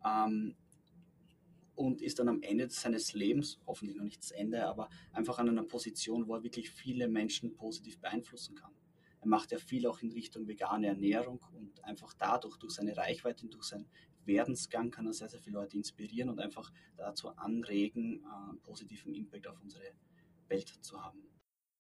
ähm, 0.05 0.57
und 1.75 2.03
ist 2.03 2.19
dann 2.19 2.29
am 2.29 2.43
Ende 2.43 2.69
seines 2.69 3.15
Lebens, 3.15 3.61
hoffentlich 3.67 3.97
noch 3.97 4.05
nicht 4.05 4.21
das 4.21 4.31
Ende, 4.31 4.67
aber 4.67 4.89
einfach 5.13 5.39
an 5.39 5.49
einer 5.49 5.65
Position, 5.65 6.27
wo 6.29 6.35
er 6.35 6.43
wirklich 6.43 6.71
viele 6.71 7.09
Menschen 7.09 7.55
positiv 7.55 7.99
beeinflussen 7.99 8.55
kann. 8.55 8.73
Er 9.21 9.29
macht 9.29 9.53
ja 9.53 9.59
viel 9.59 9.87
auch 9.87 10.01
in 10.01 10.11
Richtung 10.11 10.49
vegane 10.49 10.89
Ernährung 10.89 11.45
und 11.53 11.85
einfach 11.85 12.13
dadurch, 12.15 12.57
durch 12.59 12.75
seine 12.75 12.97
Reichweite, 12.97 13.47
durch 13.47 13.65
seinen 13.65 13.89
Werdensgang 14.25 14.91
kann 14.91 15.07
er 15.07 15.13
sehr, 15.13 15.29
sehr 15.29 15.41
viele 15.41 15.59
Leute 15.59 15.77
inspirieren 15.77 16.29
und 16.29 16.41
einfach 16.41 16.73
dazu 16.97 17.29
anregen, 17.37 18.25
einen 18.25 18.61
positiven 18.61 19.15
Impact 19.15 19.47
auf 19.47 19.61
unsere 19.63 19.85
Welt 20.49 20.69
zu 20.69 21.03
haben. 21.03 21.23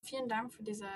Vielen 0.04 0.28
Dank 0.28 0.52
für, 0.52 0.64
diese, 0.64 0.88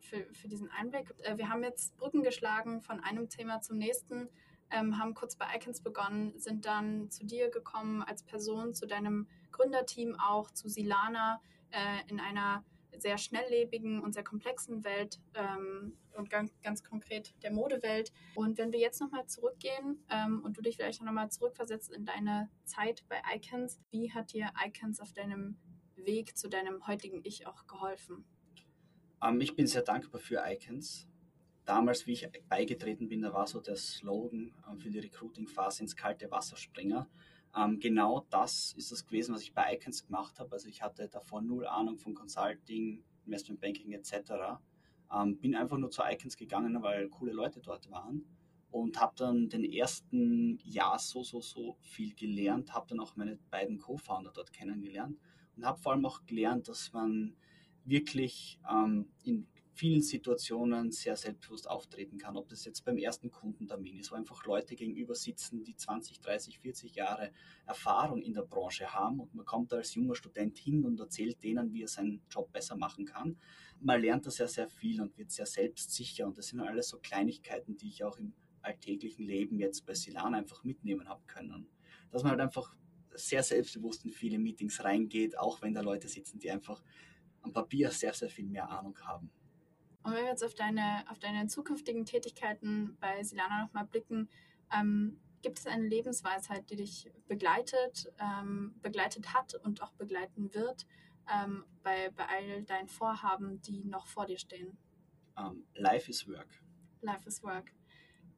für, 0.00 0.26
für 0.32 0.48
diesen 0.48 0.70
Einblick. 0.70 1.14
Äh, 1.22 1.36
wir 1.36 1.50
haben 1.50 1.62
jetzt 1.62 1.96
Brücken 1.96 2.22
geschlagen 2.22 2.80
von 2.80 3.00
einem 3.00 3.28
Thema 3.28 3.60
zum 3.60 3.76
nächsten 3.76 4.30
ähm, 4.70 4.98
haben 4.98 5.14
kurz 5.14 5.36
bei 5.36 5.46
Icons 5.56 5.80
begonnen, 5.80 6.38
sind 6.38 6.66
dann 6.66 7.10
zu 7.10 7.24
dir 7.24 7.50
gekommen 7.50 8.02
als 8.02 8.22
Person, 8.22 8.74
zu 8.74 8.86
deinem 8.86 9.28
Gründerteam 9.52 10.16
auch, 10.18 10.50
zu 10.50 10.68
Silana 10.68 11.40
äh, 11.70 12.10
in 12.10 12.20
einer 12.20 12.64
sehr 12.98 13.18
schnelllebigen 13.18 14.00
und 14.00 14.12
sehr 14.12 14.24
komplexen 14.24 14.84
Welt 14.84 15.20
ähm, 15.34 15.96
und 16.12 16.30
ganz, 16.30 16.52
ganz 16.62 16.82
konkret 16.84 17.34
der 17.42 17.52
Modewelt. 17.52 18.12
Und 18.34 18.58
wenn 18.58 18.72
wir 18.72 18.78
jetzt 18.78 19.00
nochmal 19.00 19.26
zurückgehen 19.26 20.04
ähm, 20.10 20.42
und 20.44 20.56
du 20.56 20.62
dich 20.62 20.76
vielleicht 20.76 21.02
nochmal 21.02 21.30
zurückversetzt 21.30 21.92
in 21.92 22.04
deine 22.04 22.50
Zeit 22.64 23.04
bei 23.08 23.20
Icons, 23.34 23.80
wie 23.90 24.12
hat 24.12 24.32
dir 24.32 24.50
Icons 24.64 25.00
auf 25.00 25.12
deinem 25.12 25.56
Weg 25.96 26.36
zu 26.36 26.48
deinem 26.48 26.86
heutigen 26.86 27.20
Ich 27.24 27.46
auch 27.46 27.66
geholfen? 27.66 28.24
Um, 29.20 29.34
ähm, 29.34 29.40
ich 29.40 29.56
bin 29.56 29.66
sehr 29.66 29.82
dankbar 29.82 30.20
für 30.20 30.42
Icons 30.46 31.08
damals, 31.64 32.06
wie 32.06 32.12
ich 32.12 32.28
beigetreten 32.48 33.08
bin, 33.08 33.22
da 33.22 33.32
war 33.32 33.46
so 33.46 33.60
der 33.60 33.76
Slogan 33.76 34.52
ähm, 34.70 34.78
für 34.78 34.90
die 34.90 34.98
Recruiting-Phase 34.98 35.82
ins 35.82 35.96
kalte 35.96 36.30
Wasser 36.30 36.56
springen. 36.56 37.06
Ähm, 37.56 37.78
genau 37.78 38.26
das 38.30 38.74
ist 38.76 38.90
das 38.90 39.06
gewesen, 39.06 39.34
was 39.34 39.42
ich 39.42 39.54
bei 39.54 39.74
Icons 39.74 40.06
gemacht 40.06 40.38
habe. 40.40 40.52
Also 40.52 40.68
ich 40.68 40.82
hatte 40.82 41.08
davor 41.08 41.40
null 41.40 41.66
Ahnung 41.66 41.98
von 41.98 42.14
Consulting, 42.14 43.02
Investment 43.26 43.60
Banking 43.60 43.92
etc. 43.92 44.58
Ähm, 45.12 45.38
bin 45.38 45.54
einfach 45.54 45.78
nur 45.78 45.90
zu 45.90 46.02
Icons 46.02 46.36
gegangen, 46.36 46.82
weil 46.82 47.08
coole 47.08 47.32
Leute 47.32 47.60
dort 47.60 47.90
waren 47.90 48.24
und 48.70 49.00
habe 49.00 49.14
dann 49.16 49.48
den 49.48 49.64
ersten 49.64 50.58
Jahr 50.64 50.98
so, 50.98 51.22
so, 51.22 51.40
so 51.40 51.76
viel 51.80 52.12
gelernt, 52.14 52.74
habe 52.74 52.86
dann 52.88 52.98
auch 52.98 53.14
meine 53.14 53.36
beiden 53.50 53.78
Co-Founder 53.78 54.32
dort 54.34 54.52
kennengelernt 54.52 55.16
und 55.56 55.64
habe 55.64 55.80
vor 55.80 55.92
allem 55.92 56.04
auch 56.04 56.26
gelernt, 56.26 56.66
dass 56.66 56.92
man 56.92 57.36
wirklich 57.84 58.58
ähm, 58.68 59.06
in 59.22 59.46
vielen 59.74 60.02
Situationen 60.02 60.92
sehr 60.92 61.16
selbstbewusst 61.16 61.68
auftreten 61.68 62.16
kann. 62.16 62.36
Ob 62.36 62.48
das 62.48 62.64
jetzt 62.64 62.84
beim 62.84 62.96
ersten 62.96 63.30
Kundentermin 63.30 63.98
ist, 63.98 64.12
wo 64.12 64.14
einfach 64.14 64.44
Leute 64.44 64.76
gegenüber 64.76 65.16
sitzen, 65.16 65.64
die 65.64 65.74
20, 65.74 66.20
30, 66.20 66.60
40 66.60 66.94
Jahre 66.94 67.32
Erfahrung 67.66 68.22
in 68.22 68.34
der 68.34 68.42
Branche 68.42 68.94
haben 68.94 69.18
und 69.18 69.34
man 69.34 69.44
kommt 69.44 69.72
da 69.72 69.76
als 69.76 69.94
junger 69.94 70.14
Student 70.14 70.56
hin 70.58 70.84
und 70.84 71.00
erzählt 71.00 71.42
denen, 71.42 71.72
wie 71.72 71.82
er 71.82 71.88
seinen 71.88 72.22
Job 72.30 72.52
besser 72.52 72.76
machen 72.76 73.04
kann. 73.04 73.36
Man 73.80 74.00
lernt 74.00 74.26
da 74.26 74.30
sehr, 74.30 74.48
sehr 74.48 74.68
viel 74.68 75.00
und 75.00 75.18
wird 75.18 75.32
sehr 75.32 75.46
selbstsicher 75.46 76.26
und 76.26 76.38
das 76.38 76.48
sind 76.48 76.60
alles 76.60 76.88
so 76.88 76.98
Kleinigkeiten, 76.98 77.76
die 77.76 77.88
ich 77.88 78.04
auch 78.04 78.16
im 78.18 78.32
alltäglichen 78.62 79.26
Leben 79.26 79.58
jetzt 79.58 79.84
bei 79.84 79.94
Silan 79.94 80.34
einfach 80.34 80.62
mitnehmen 80.62 81.08
habe 81.08 81.22
können. 81.26 81.66
Dass 82.12 82.22
man 82.22 82.30
halt 82.30 82.40
einfach 82.40 82.74
sehr 83.12 83.42
selbstbewusst 83.42 84.04
in 84.04 84.12
viele 84.12 84.38
Meetings 84.38 84.84
reingeht, 84.84 85.36
auch 85.36 85.62
wenn 85.62 85.74
da 85.74 85.80
Leute 85.80 86.08
sitzen, 86.08 86.38
die 86.38 86.50
einfach 86.50 86.82
am 87.42 87.52
Papier 87.52 87.90
sehr, 87.90 88.14
sehr 88.14 88.30
viel 88.30 88.46
mehr 88.46 88.68
Ahnung 88.68 88.96
haben. 89.02 89.30
Und 90.04 90.12
wenn 90.12 90.22
wir 90.22 90.30
jetzt 90.30 90.44
auf 90.44 90.54
deine, 90.54 91.04
auf 91.08 91.18
deine 91.18 91.46
zukünftigen 91.46 92.04
Tätigkeiten 92.04 92.96
bei 93.00 93.22
Silana 93.24 93.64
nochmal 93.64 93.86
blicken, 93.86 94.28
ähm, 94.72 95.18
gibt 95.42 95.58
es 95.58 95.66
eine 95.66 95.86
Lebensweisheit, 95.86 96.70
die 96.70 96.76
dich 96.76 97.10
begleitet, 97.26 98.12
ähm, 98.20 98.74
begleitet 98.82 99.34
hat 99.34 99.54
und 99.54 99.82
auch 99.82 99.92
begleiten 99.92 100.54
wird 100.54 100.86
ähm, 101.32 101.64
bei, 101.82 102.10
bei 102.10 102.26
all 102.28 102.62
deinen 102.64 102.88
Vorhaben, 102.88 103.62
die 103.62 103.84
noch 103.84 104.06
vor 104.06 104.26
dir 104.26 104.38
stehen? 104.38 104.76
Um, 105.36 105.64
life 105.74 106.10
is 106.10 106.28
work. 106.28 106.62
Life 107.00 107.26
is 107.26 107.42
work. 107.42 107.72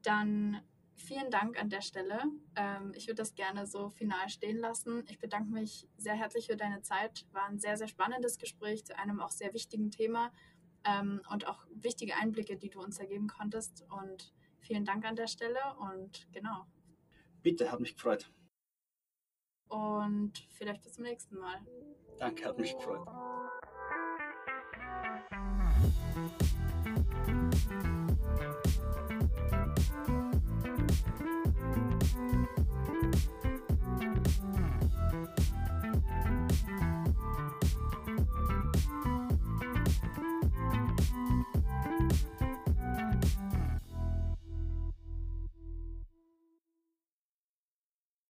Dann 0.03 0.61
vielen 0.95 1.29
Dank 1.29 1.59
an 1.59 1.69
der 1.69 1.81
Stelle. 1.81 2.23
Ähm, 2.55 2.93
ich 2.95 3.07
würde 3.07 3.21
das 3.21 3.35
gerne 3.35 3.67
so 3.67 3.89
final 3.89 4.29
stehen 4.29 4.57
lassen. 4.57 5.03
Ich 5.09 5.19
bedanke 5.19 5.51
mich 5.51 5.87
sehr 5.97 6.15
herzlich 6.15 6.47
für 6.47 6.55
deine 6.55 6.81
Zeit. 6.81 7.25
War 7.33 7.45
ein 7.45 7.59
sehr, 7.59 7.77
sehr 7.77 7.87
spannendes 7.87 8.37
Gespräch 8.37 8.85
zu 8.85 8.97
einem 8.97 9.19
auch 9.19 9.31
sehr 9.31 9.53
wichtigen 9.53 9.91
Thema 9.91 10.31
ähm, 10.87 11.21
und 11.29 11.47
auch 11.47 11.65
wichtige 11.71 12.15
Einblicke, 12.15 12.57
die 12.57 12.69
du 12.69 12.81
uns 12.81 12.99
ergeben 12.99 13.27
konntest. 13.27 13.85
Und 13.89 14.33
vielen 14.59 14.85
Dank 14.85 15.05
an 15.05 15.15
der 15.15 15.27
Stelle 15.27 15.59
und 15.79 16.27
genau. 16.31 16.65
Bitte, 17.41 17.71
hat 17.71 17.79
mich 17.79 17.95
gefreut. 17.95 18.31
Und 19.67 20.37
vielleicht 20.51 20.81
bis 20.83 20.93
zum 20.93 21.03
nächsten 21.03 21.37
Mal. 21.37 21.59
Danke, 22.17 22.45
hat 22.45 22.57
mich 22.57 22.75
gefreut. 22.75 23.05